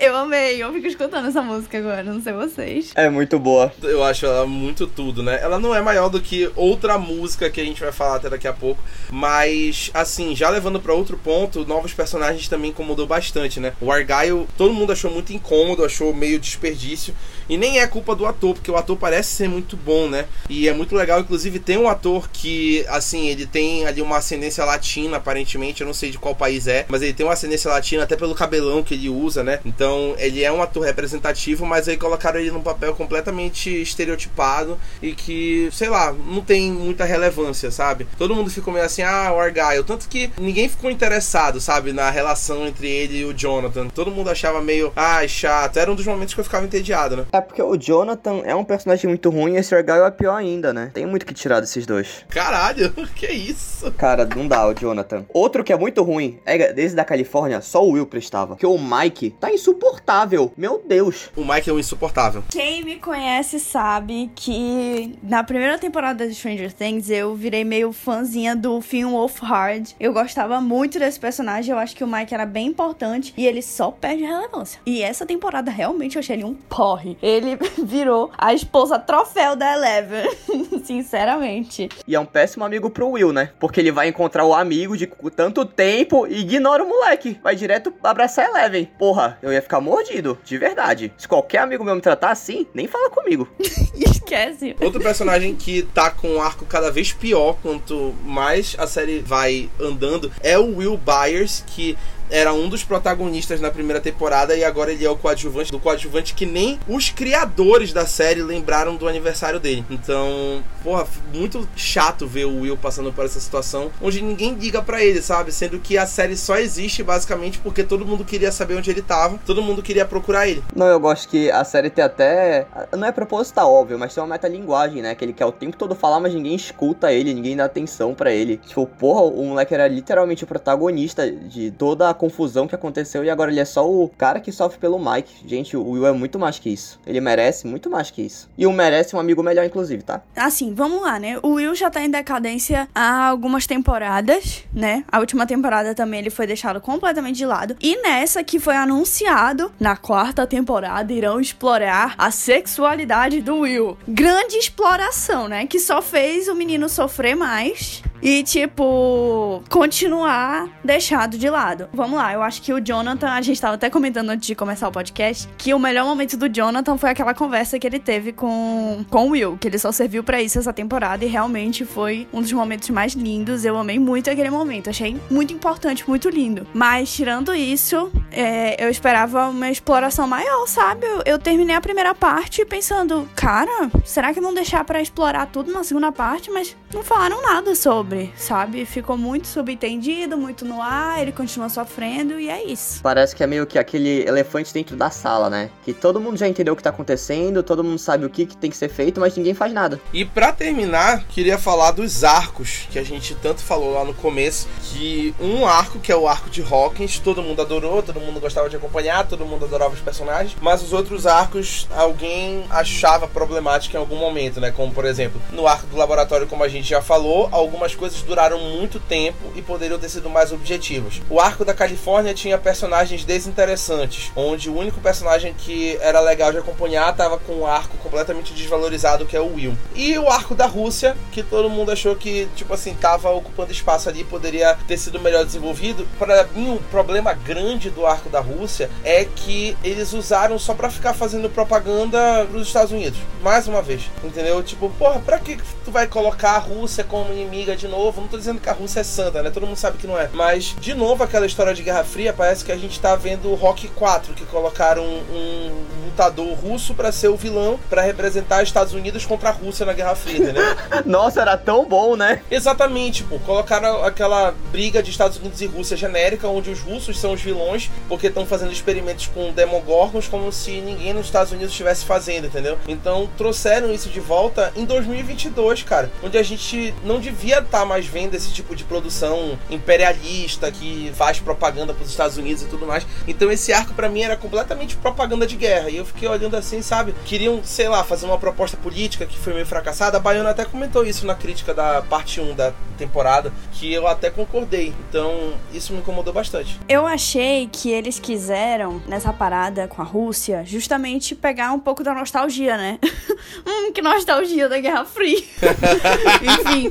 Eu 0.00 0.16
amei, 0.16 0.62
eu 0.62 0.72
fico 0.72 0.86
escutando 0.86 1.28
essa 1.28 1.42
música 1.42 1.76
agora, 1.76 2.02
não 2.02 2.22
sei 2.22 2.32
vocês. 2.32 2.92
É 2.94 3.09
muito 3.10 3.38
boa. 3.38 3.72
Eu 3.82 4.02
acho 4.02 4.26
ela 4.26 4.46
muito 4.46 4.86
tudo, 4.86 5.22
né? 5.22 5.38
Ela 5.42 5.58
não 5.58 5.74
é 5.74 5.80
maior 5.80 6.08
do 6.08 6.20
que 6.20 6.50
outra 6.56 6.98
música 6.98 7.50
que 7.50 7.60
a 7.60 7.64
gente 7.64 7.80
vai 7.80 7.92
falar 7.92 8.16
até 8.16 8.30
daqui 8.30 8.48
a 8.48 8.52
pouco, 8.52 8.82
mas 9.10 9.90
assim, 9.92 10.34
já 10.34 10.48
levando 10.48 10.80
para 10.80 10.94
outro 10.94 11.18
ponto, 11.18 11.66
novos 11.66 11.92
personagens 11.92 12.48
também 12.48 12.70
incomodou 12.70 13.06
bastante, 13.06 13.60
né? 13.60 13.72
O 13.80 13.90
Argyle, 13.90 14.46
todo 14.56 14.72
mundo 14.72 14.92
achou 14.92 15.10
muito 15.10 15.32
incômodo, 15.32 15.84
achou 15.84 16.14
meio 16.14 16.38
desperdício, 16.38 17.14
e 17.50 17.58
nem 17.58 17.80
é 17.80 17.86
culpa 17.86 18.14
do 18.14 18.24
ator, 18.24 18.54
porque 18.54 18.70
o 18.70 18.76
ator 18.76 18.96
parece 18.96 19.30
ser 19.30 19.48
muito 19.48 19.76
bom, 19.76 20.08
né? 20.08 20.26
E 20.48 20.68
é 20.68 20.72
muito 20.72 20.94
legal, 20.94 21.20
inclusive 21.20 21.58
tem 21.58 21.76
um 21.76 21.88
ator 21.88 22.30
que, 22.32 22.84
assim, 22.88 23.26
ele 23.26 23.44
tem 23.44 23.86
ali 23.86 24.00
uma 24.00 24.18
ascendência 24.18 24.64
latina, 24.64 25.16
aparentemente, 25.16 25.80
eu 25.80 25.86
não 25.86 25.92
sei 25.92 26.10
de 26.10 26.18
qual 26.18 26.34
país 26.34 26.68
é, 26.68 26.86
mas 26.88 27.02
ele 27.02 27.12
tem 27.12 27.26
uma 27.26 27.32
ascendência 27.32 27.70
latina 27.70 28.04
até 28.04 28.16
pelo 28.16 28.36
cabelão 28.36 28.84
que 28.84 28.94
ele 28.94 29.08
usa, 29.08 29.42
né? 29.42 29.58
Então, 29.64 30.14
ele 30.18 30.44
é 30.44 30.52
um 30.52 30.62
ator 30.62 30.84
representativo, 30.84 31.66
mas 31.66 31.88
aí 31.88 31.96
colocaram 31.96 32.38
ele 32.38 32.52
num 32.52 32.62
papel 32.62 32.94
completamente 32.94 33.82
estereotipado 33.82 34.78
e 35.02 35.12
que, 35.12 35.68
sei 35.72 35.88
lá, 35.88 36.12
não 36.12 36.42
tem 36.42 36.70
muita 36.70 37.04
relevância, 37.04 37.70
sabe? 37.70 38.06
Todo 38.16 38.34
mundo 38.34 38.48
ficou 38.48 38.72
meio 38.72 38.86
assim, 38.86 39.02
ah, 39.02 39.32
o 39.34 39.40
Argyle. 39.40 39.82
Tanto 39.84 40.08
que 40.08 40.30
ninguém 40.38 40.68
ficou 40.68 40.90
interessado, 40.90 41.60
sabe, 41.60 41.92
na 41.92 42.10
relação 42.10 42.66
entre 42.66 42.88
ele 42.88 43.18
e 43.18 43.24
o 43.24 43.34
Jonathan. 43.34 43.88
Todo 43.88 44.10
mundo 44.10 44.30
achava 44.30 44.62
meio, 44.62 44.92
ah, 44.94 45.26
chato. 45.26 45.78
Era 45.78 45.90
um 45.90 45.96
dos 45.96 46.06
momentos 46.06 46.34
que 46.34 46.40
eu 46.40 46.44
ficava 46.44 46.64
entediado, 46.64 47.16
né? 47.16 47.26
É 47.32 47.39
porque 47.40 47.62
o 47.62 47.76
Jonathan 47.76 48.42
é 48.44 48.54
um 48.54 48.64
personagem 48.64 49.08
muito 49.08 49.30
ruim 49.30 49.54
e 49.54 49.56
esse 49.56 49.74
Argyle 49.74 50.04
é 50.06 50.10
pior 50.10 50.36
ainda, 50.36 50.72
né? 50.72 50.90
Tem 50.92 51.06
muito 51.06 51.26
que 51.26 51.34
tirar 51.34 51.60
desses 51.60 51.86
dois. 51.86 52.24
Caralho, 52.28 52.92
que 53.14 53.26
isso? 53.26 53.90
Cara, 53.92 54.26
não 54.34 54.46
dá 54.46 54.66
o 54.66 54.74
Jonathan. 54.74 55.24
Outro 55.32 55.64
que 55.64 55.72
é 55.72 55.76
muito 55.76 56.02
ruim, 56.02 56.38
é 56.44 56.72
desde 56.72 56.96
da 56.96 57.04
Califórnia, 57.04 57.60
só 57.60 57.84
o 57.84 57.92
Will 57.92 58.06
prestava. 58.06 58.56
Que 58.56 58.66
o 58.66 58.78
Mike 58.78 59.30
tá 59.40 59.52
insuportável. 59.52 60.52
Meu 60.56 60.82
Deus. 60.86 61.30
O 61.36 61.44
Mike 61.44 61.70
é 61.70 61.72
um 61.72 61.78
insuportável. 61.78 62.42
Quem 62.50 62.84
me 62.84 62.96
conhece 62.96 63.58
sabe 63.58 64.30
que 64.34 65.18
na 65.22 65.42
primeira 65.42 65.78
temporada 65.78 66.26
de 66.26 66.34
Stranger 66.34 66.72
Things 66.72 67.10
eu 67.10 67.34
virei 67.34 67.64
meio 67.64 67.92
fãzinha 67.92 68.54
do 68.54 68.80
Finn 68.80 69.10
Wolfhard. 69.10 69.94
Eu 69.98 70.12
gostava 70.12 70.60
muito 70.60 70.98
desse 70.98 71.18
personagem, 71.18 71.72
eu 71.72 71.78
acho 71.78 71.96
que 71.96 72.04
o 72.04 72.06
Mike 72.06 72.34
era 72.34 72.46
bem 72.46 72.68
importante 72.68 73.32
e 73.36 73.46
ele 73.46 73.62
só 73.62 73.90
perde 73.90 74.24
relevância. 74.24 74.80
E 74.84 75.02
essa 75.02 75.26
temporada 75.26 75.70
realmente 75.70 76.16
eu 76.16 76.20
achei 76.20 76.36
ele 76.36 76.44
um 76.44 76.54
porre. 76.54 77.16
Ele 77.30 77.56
virou 77.84 78.32
a 78.36 78.52
esposa 78.52 78.98
troféu 78.98 79.54
da 79.54 79.72
Eleven, 79.74 80.28
sinceramente. 80.84 81.88
E 82.06 82.14
é 82.16 82.20
um 82.20 82.26
péssimo 82.26 82.64
amigo 82.64 82.90
pro 82.90 83.10
Will, 83.10 83.32
né? 83.32 83.50
Porque 83.60 83.80
ele 83.80 83.92
vai 83.92 84.08
encontrar 84.08 84.44
o 84.44 84.52
amigo 84.52 84.96
de 84.96 85.06
tanto 85.36 85.64
tempo 85.64 86.26
e 86.26 86.40
ignora 86.40 86.82
o 86.82 86.88
moleque. 86.88 87.38
Vai 87.42 87.54
direto 87.54 87.92
abraçar 88.02 88.46
a 88.46 88.48
Eleven. 88.48 88.90
Porra, 88.98 89.38
eu 89.40 89.52
ia 89.52 89.62
ficar 89.62 89.80
mordido, 89.80 90.36
de 90.44 90.58
verdade. 90.58 91.12
Se 91.16 91.28
qualquer 91.28 91.58
amigo 91.58 91.84
meu 91.84 91.94
me 91.94 92.00
tratar 92.00 92.30
assim, 92.30 92.66
nem 92.74 92.88
fala 92.88 93.10
comigo. 93.10 93.48
Esquece. 93.94 94.74
Outro 94.80 95.00
personagem 95.00 95.54
que 95.54 95.82
tá 95.82 96.10
com 96.10 96.28
um 96.28 96.42
arco 96.42 96.64
cada 96.64 96.90
vez 96.90 97.12
pior 97.12 97.56
quanto 97.62 98.14
mais 98.24 98.74
a 98.78 98.86
série 98.86 99.20
vai 99.20 99.70
andando 99.80 100.30
é 100.40 100.58
o 100.58 100.76
Will 100.76 100.98
Byers, 100.98 101.62
que 101.66 101.96
era 102.30 102.52
um 102.52 102.68
dos 102.68 102.84
protagonistas 102.84 103.60
na 103.60 103.70
primeira 103.70 104.00
temporada 104.00 104.54
e 104.56 104.64
agora 104.64 104.92
ele 104.92 105.04
é 105.04 105.10
o 105.10 105.16
coadjuvante 105.16 105.72
do 105.72 105.78
coadjuvante 105.78 106.34
que 106.34 106.46
nem 106.46 106.78
os 106.88 107.10
criadores 107.10 107.92
da 107.92 108.06
série 108.06 108.42
lembraram 108.42 108.96
do 108.96 109.08
aniversário 109.08 109.58
dele. 109.58 109.84
Então, 109.90 110.62
porra, 110.82 111.06
muito 111.34 111.68
chato 111.76 112.26
ver 112.26 112.44
o 112.44 112.60
Will 112.60 112.76
passando 112.76 113.12
por 113.12 113.24
essa 113.24 113.40
situação 113.40 113.90
onde 114.00 114.22
ninguém 114.22 114.54
liga 114.54 114.80
para 114.82 115.02
ele, 115.02 115.20
sabe? 115.20 115.52
Sendo 115.52 115.78
que 115.78 115.98
a 115.98 116.06
série 116.06 116.36
só 116.36 116.56
existe 116.56 117.02
basicamente 117.02 117.58
porque 117.58 117.82
todo 117.82 118.06
mundo 118.06 118.24
queria 118.24 118.52
saber 118.52 118.76
onde 118.76 118.90
ele 118.90 119.02
tava, 119.02 119.38
todo 119.44 119.62
mundo 119.62 119.82
queria 119.82 120.04
procurar 120.04 120.48
ele. 120.48 120.62
Não, 120.74 120.86
eu 120.86 121.00
gosto 121.00 121.28
que 121.28 121.50
a 121.50 121.64
série 121.64 121.90
tem 121.90 122.04
até. 122.04 122.66
Não 122.96 123.06
é 123.06 123.12
proposital, 123.12 123.72
óbvio, 123.72 123.98
mas 123.98 124.14
tem 124.14 124.22
uma 124.22 124.30
metalinguagem, 124.30 125.02
né? 125.02 125.14
Que 125.14 125.24
ele 125.24 125.32
quer 125.32 125.46
o 125.46 125.52
tempo 125.52 125.76
todo 125.76 125.94
falar, 125.94 126.20
mas 126.20 126.34
ninguém 126.34 126.54
escuta 126.54 127.12
ele, 127.12 127.34
ninguém 127.34 127.56
dá 127.56 127.64
atenção 127.64 128.14
para 128.14 128.32
ele. 128.32 128.56
Tipo, 128.58 128.86
porra, 128.86 129.22
o 129.22 129.44
moleque 129.44 129.74
era 129.74 129.88
literalmente 129.88 130.44
o 130.44 130.46
protagonista 130.46 131.30
de 131.30 131.70
toda 131.72 132.08
a 132.08 132.14
confusão 132.20 132.68
que 132.68 132.74
aconteceu 132.74 133.24
e 133.24 133.30
agora 133.30 133.50
ele 133.50 133.60
é 133.60 133.64
só 133.64 133.90
o 133.90 134.06
cara 134.06 134.40
que 134.40 134.52
sofre 134.52 134.78
pelo 134.78 134.98
Mike. 134.98 135.32
Gente, 135.46 135.74
o 135.74 135.88
Will 135.88 136.06
é 136.06 136.12
muito 136.12 136.38
mais 136.38 136.58
que 136.58 136.68
isso. 136.68 137.00
Ele 137.06 137.18
merece 137.18 137.66
muito 137.66 137.88
mais 137.88 138.10
que 138.10 138.20
isso. 138.20 138.46
E 138.58 138.66
o 138.66 138.72
merece 138.72 139.16
um 139.16 139.18
amigo 139.18 139.42
melhor, 139.42 139.64
inclusive, 139.64 140.02
tá? 140.02 140.20
Assim, 140.36 140.74
vamos 140.74 141.00
lá, 141.00 141.18
né? 141.18 141.38
O 141.42 141.54
Will 141.54 141.74
já 141.74 141.88
tá 141.88 142.02
em 142.02 142.10
decadência 142.10 142.86
há 142.94 143.28
algumas 143.28 143.66
temporadas, 143.66 144.64
né? 144.70 145.02
A 145.10 145.18
última 145.18 145.46
temporada 145.46 145.94
também 145.94 146.20
ele 146.20 146.28
foi 146.28 146.46
deixado 146.46 146.78
completamente 146.78 147.36
de 147.36 147.46
lado. 147.46 147.74
E 147.80 148.02
nessa 148.02 148.44
que 148.44 148.60
foi 148.60 148.76
anunciado, 148.76 149.72
na 149.80 149.96
quarta 149.96 150.46
temporada 150.46 151.10
irão 151.10 151.40
explorar 151.40 152.14
a 152.18 152.30
sexualidade 152.30 153.40
do 153.40 153.60
Will. 153.60 153.96
Grande 154.06 154.56
exploração, 154.56 155.48
né? 155.48 155.66
Que 155.66 155.80
só 155.80 156.02
fez 156.02 156.48
o 156.48 156.54
menino 156.54 156.86
sofrer 156.86 157.34
mais 157.34 158.02
e, 158.22 158.42
tipo, 158.42 159.62
continuar 159.70 160.68
deixado 160.84 161.38
de 161.38 161.48
lado. 161.48 161.88
Vamos 161.92 162.09
lá, 162.16 162.32
eu 162.32 162.42
acho 162.42 162.62
que 162.62 162.72
o 162.72 162.80
Jonathan, 162.80 163.28
a 163.28 163.42
gente 163.42 163.60
tava 163.60 163.74
até 163.74 163.88
comentando 163.88 164.30
antes 164.30 164.46
de 164.46 164.54
começar 164.54 164.88
o 164.88 164.92
podcast, 164.92 165.48
que 165.56 165.72
o 165.72 165.78
melhor 165.78 166.04
momento 166.06 166.36
do 166.36 166.48
Jonathan 166.48 166.96
foi 166.96 167.10
aquela 167.10 167.34
conversa 167.34 167.78
que 167.78 167.86
ele 167.86 167.98
teve 167.98 168.32
com, 168.32 169.04
com 169.08 169.28
o 169.28 169.30
Will, 169.30 169.56
que 169.58 169.68
ele 169.68 169.78
só 169.78 169.92
serviu 169.92 170.24
para 170.24 170.42
isso 170.42 170.58
essa 170.58 170.72
temporada 170.72 171.24
e 171.24 171.28
realmente 171.28 171.84
foi 171.84 172.26
um 172.32 172.40
dos 172.40 172.52
momentos 172.52 172.90
mais 172.90 173.12
lindos. 173.12 173.64
Eu 173.64 173.76
amei 173.76 173.98
muito 173.98 174.30
aquele 174.30 174.50
momento, 174.50 174.90
achei 174.90 175.16
muito 175.30 175.52
importante, 175.52 176.08
muito 176.08 176.28
lindo. 176.28 176.66
Mas, 176.72 177.12
tirando 177.12 177.54
isso, 177.54 178.10
é, 178.32 178.82
eu 178.84 178.88
esperava 178.88 179.48
uma 179.48 179.70
exploração 179.70 180.26
maior, 180.26 180.66
sabe? 180.66 181.06
Eu, 181.06 181.22
eu 181.26 181.38
terminei 181.38 181.76
a 181.76 181.80
primeira 181.80 182.14
parte 182.14 182.64
pensando, 182.64 183.28
cara, 183.34 183.90
será 184.04 184.32
que 184.32 184.40
vão 184.40 184.54
deixar 184.54 184.84
para 184.84 185.00
explorar 185.00 185.46
tudo 185.46 185.72
na 185.72 185.84
segunda 185.84 186.10
parte? 186.10 186.50
Mas 186.50 186.76
não 186.92 187.02
falaram 187.02 187.42
nada 187.42 187.74
sobre 187.74 187.90
sobre, 187.90 188.32
sabe? 188.36 188.84
Ficou 188.84 189.16
muito 189.16 189.46
subentendido, 189.46 190.36
muito 190.36 190.64
no 190.64 190.80
ar, 190.80 191.20
ele 191.20 191.32
continua 191.32 191.68
sofrendo 191.68 191.99
e 192.38 192.48
é 192.48 192.64
isso. 192.64 193.00
Parece 193.02 193.34
que 193.34 193.42
é 193.42 193.46
meio 193.46 193.66
que 193.66 193.78
aquele 193.78 194.22
elefante 194.26 194.72
dentro 194.72 194.96
da 194.96 195.10
sala, 195.10 195.50
né? 195.50 195.70
Que 195.84 195.92
todo 195.92 196.20
mundo 196.20 196.36
já 196.36 196.48
entendeu 196.48 196.74
o 196.74 196.76
que 196.76 196.82
tá 196.82 196.90
acontecendo, 196.90 197.62
todo 197.62 197.82
mundo 197.82 197.98
sabe 197.98 198.24
o 198.24 198.30
que, 198.30 198.46
que 198.46 198.56
tem 198.56 198.70
que 198.70 198.76
ser 198.76 198.88
feito, 198.88 199.20
mas 199.20 199.36
ninguém 199.36 199.54
faz 199.54 199.72
nada. 199.72 200.00
E 200.12 200.24
para 200.24 200.52
terminar, 200.52 201.24
queria 201.28 201.58
falar 201.58 201.90
dos 201.90 202.24
arcos 202.24 202.86
que 202.90 202.98
a 202.98 203.02
gente 203.02 203.34
tanto 203.34 203.62
falou 203.62 203.94
lá 203.94 204.04
no 204.04 204.14
começo, 204.14 204.68
que 204.82 205.34
um 205.40 205.66
arco 205.66 205.98
que 205.98 206.12
é 206.12 206.16
o 206.16 206.28
arco 206.28 206.48
de 206.50 206.62
Hawkins, 206.62 207.18
todo 207.18 207.42
mundo 207.42 207.62
adorou, 207.62 208.02
todo 208.02 208.20
mundo 208.20 208.40
gostava 208.40 208.68
de 208.68 208.76
acompanhar, 208.76 209.26
todo 209.26 209.44
mundo 209.44 209.64
adorava 209.64 209.94
os 209.94 210.00
personagens, 210.00 210.56
mas 210.60 210.82
os 210.82 210.92
outros 210.92 211.26
arcos 211.26 211.88
alguém 211.96 212.64
achava 212.70 213.26
problemático 213.26 213.96
em 213.96 213.98
algum 213.98 214.16
momento, 214.16 214.60
né? 214.60 214.70
Como 214.70 214.92
por 214.92 215.04
exemplo, 215.04 215.40
no 215.52 215.66
arco 215.66 215.86
do 215.86 215.96
laboratório, 215.96 216.46
como 216.46 216.64
a 216.64 216.68
gente 216.68 216.88
já 216.88 217.00
falou, 217.00 217.48
algumas 217.52 217.94
coisas 217.94 218.22
duraram 218.22 218.58
muito 218.58 219.00
tempo 219.00 219.52
e 219.54 219.62
poderiam 219.62 219.98
ter 219.98 220.08
sido 220.08 220.28
mais 220.28 220.52
objetivos. 220.52 221.20
O 221.30 221.40
arco 221.40 221.64
da 221.64 221.74
Califórnia 221.80 222.34
tinha 222.34 222.58
personagens 222.58 223.24
desinteressantes, 223.24 224.30
onde 224.36 224.68
o 224.68 224.76
único 224.76 225.00
personagem 225.00 225.54
que 225.54 225.96
era 226.02 226.20
legal 226.20 226.52
de 226.52 226.58
acompanhar 226.58 227.10
estava 227.10 227.38
com 227.38 227.54
um 227.54 227.66
arco 227.66 227.96
completamente 227.96 228.52
desvalorizado, 228.52 229.24
que 229.24 229.34
é 229.34 229.40
o 229.40 229.54
Will. 229.54 229.74
E 229.94 230.18
o 230.18 230.28
arco 230.28 230.54
da 230.54 230.66
Rússia, 230.66 231.16
que 231.32 231.42
todo 231.42 231.70
mundo 231.70 231.90
achou 231.90 232.14
que, 232.14 232.46
tipo 232.54 232.74
assim, 232.74 232.92
tava 232.92 233.30
ocupando 233.30 233.72
espaço 233.72 234.10
ali, 234.10 234.24
poderia 234.24 234.76
ter 234.86 234.98
sido 234.98 235.18
melhor 235.18 235.42
desenvolvido. 235.42 236.06
Para 236.18 236.44
mim, 236.54 236.74
o 236.74 236.82
problema 236.90 237.32
grande 237.32 237.88
do 237.88 238.04
arco 238.04 238.28
da 238.28 238.40
Rússia 238.40 238.90
é 239.02 239.24
que 239.24 239.74
eles 239.82 240.12
usaram 240.12 240.58
só 240.58 240.74
para 240.74 240.90
ficar 240.90 241.14
fazendo 241.14 241.48
propaganda 241.48 242.46
pros 242.50 242.66
Estados 242.66 242.92
Unidos. 242.92 243.18
Mais 243.42 243.66
uma 243.66 243.80
vez, 243.80 244.02
entendeu? 244.22 244.62
Tipo, 244.62 244.90
porra, 244.98 245.18
pra 245.20 245.38
que 245.38 245.56
tu 245.82 245.90
vai 245.90 246.06
colocar 246.06 246.56
a 246.56 246.58
Rússia 246.58 247.04
como 247.04 247.32
inimiga 247.32 247.74
de 247.74 247.88
novo. 247.88 248.20
Não 248.20 248.28
tô 248.28 248.36
dizendo 248.36 248.60
que 248.60 248.68
a 248.68 248.74
Rússia 248.74 249.00
é 249.00 249.04
santa, 249.04 249.42
né? 249.42 249.48
Todo 249.48 249.66
mundo 249.66 249.78
sabe 249.78 249.96
que 249.96 250.06
não 250.06 250.18
é. 250.18 250.28
Mas, 250.34 250.76
de 250.78 250.92
novo, 250.92 251.24
aquela 251.24 251.46
história 251.46 251.69
de 251.74 251.82
Guerra 251.82 252.04
Fria, 252.04 252.32
parece 252.32 252.64
que 252.64 252.72
a 252.72 252.76
gente 252.76 252.98
tá 253.00 253.16
vendo 253.16 253.50
o 253.50 253.54
Rock 253.54 253.88
4, 253.88 254.34
que 254.34 254.44
colocaram 254.46 255.04
um, 255.04 255.70
lutador 256.10 256.52
russo 256.54 256.94
para 256.94 257.10
ser 257.12 257.28
o 257.28 257.36
vilão, 257.36 257.78
para 257.88 258.02
representar 258.02 258.62
Estados 258.62 258.92
Unidos 258.92 259.24
contra 259.24 259.48
a 259.48 259.52
Rússia 259.52 259.86
na 259.86 259.92
Guerra 259.92 260.14
Fria, 260.14 260.38
entendeu? 260.38 260.62
Nossa, 261.06 261.40
era 261.40 261.56
tão 261.56 261.86
bom, 261.86 262.16
né? 262.16 262.42
Exatamente, 262.50 263.22
pô. 263.24 263.38
Colocaram 263.38 264.04
aquela 264.04 264.54
briga 264.70 265.02
de 265.02 265.10
Estados 265.10 265.38
Unidos 265.38 265.60
e 265.60 265.66
Rússia 265.66 265.96
genérica, 265.96 266.48
onde 266.48 266.70
os 266.70 266.80
russos 266.80 267.18
são 267.18 267.32
os 267.32 267.40
vilões, 267.40 267.90
porque 268.08 268.26
estão 268.26 268.44
fazendo 268.44 268.72
experimentos 268.72 269.28
com 269.28 269.52
demogorgons 269.52 270.28
como 270.28 270.52
se 270.52 270.80
ninguém 270.80 271.14
nos 271.14 271.26
Estados 271.26 271.52
Unidos 271.52 271.70
estivesse 271.70 272.04
fazendo, 272.04 272.46
entendeu? 272.46 272.78
Então 272.86 273.28
trouxeram 273.36 273.92
isso 273.92 274.08
de 274.08 274.20
volta 274.20 274.72
em 274.76 274.84
2022, 274.84 275.82
cara, 275.84 276.10
onde 276.22 276.36
a 276.36 276.42
gente 276.42 276.94
não 277.04 277.20
devia 277.20 277.58
estar 277.58 277.80
tá 277.80 277.84
mais 277.84 278.06
vendo 278.06 278.34
esse 278.34 278.50
tipo 278.50 278.74
de 278.74 278.84
produção 278.84 279.58
imperialista 279.70 280.70
que 280.70 281.12
faz 281.14 281.38
propaganda 281.38 281.59
para 281.60 282.02
os 282.02 282.10
Estados 282.10 282.36
Unidos 282.36 282.62
e 282.62 282.66
tudo 282.66 282.86
mais. 282.86 283.06
Então 283.28 283.50
esse 283.50 283.72
arco 283.72 283.94
para 283.94 284.08
mim 284.08 284.22
era 284.22 284.36
completamente 284.36 284.96
propaganda 284.96 285.46
de 285.46 285.56
guerra. 285.56 285.90
E 285.90 285.96
eu 285.96 286.04
fiquei 286.04 286.28
olhando 286.28 286.56
assim, 286.56 286.82
sabe? 286.82 287.14
Queriam, 287.24 287.60
sei 287.62 287.88
lá, 287.88 288.02
fazer 288.02 288.26
uma 288.26 288.38
proposta 288.38 288.76
política 288.76 289.26
que 289.26 289.38
foi 289.38 289.52
meio 289.52 289.66
fracassada. 289.66 290.16
A 290.16 290.20
Baiana 290.20 290.50
até 290.50 290.64
comentou 290.64 291.04
isso 291.04 291.26
na 291.26 291.34
crítica 291.34 291.74
da 291.74 292.02
parte 292.02 292.40
1 292.40 292.54
da 292.54 292.72
temporada, 292.96 293.52
que 293.72 293.92
eu 293.92 294.06
até 294.06 294.30
concordei. 294.30 294.94
Então 295.08 295.54
isso 295.72 295.92
me 295.92 296.00
incomodou 296.00 296.32
bastante. 296.32 296.78
Eu 296.88 297.06
achei 297.06 297.68
que 297.70 297.90
eles 297.90 298.18
quiseram, 298.18 299.02
nessa 299.06 299.32
parada 299.32 299.86
com 299.86 300.00
a 300.02 300.04
Rússia, 300.04 300.64
justamente 300.64 301.34
pegar 301.34 301.72
um 301.72 301.78
pouco 301.78 302.02
da 302.02 302.14
nostalgia, 302.14 302.76
né? 302.76 302.98
hum, 303.66 303.92
que 303.92 304.02
nostalgia 304.02 304.68
da 304.68 304.78
Guerra 304.78 305.04
Fria. 305.04 305.40
Enfim, 306.42 306.90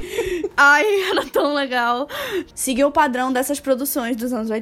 Ai, 0.62 0.84
era 1.10 1.26
tão 1.26 1.54
legal. 1.54 2.06
Seguir 2.54 2.84
o 2.84 2.92
padrão 2.92 3.32
dessas 3.32 3.62
produções 3.62 4.18
dos 4.18 4.34
anos 4.34 4.50
80 4.50 4.59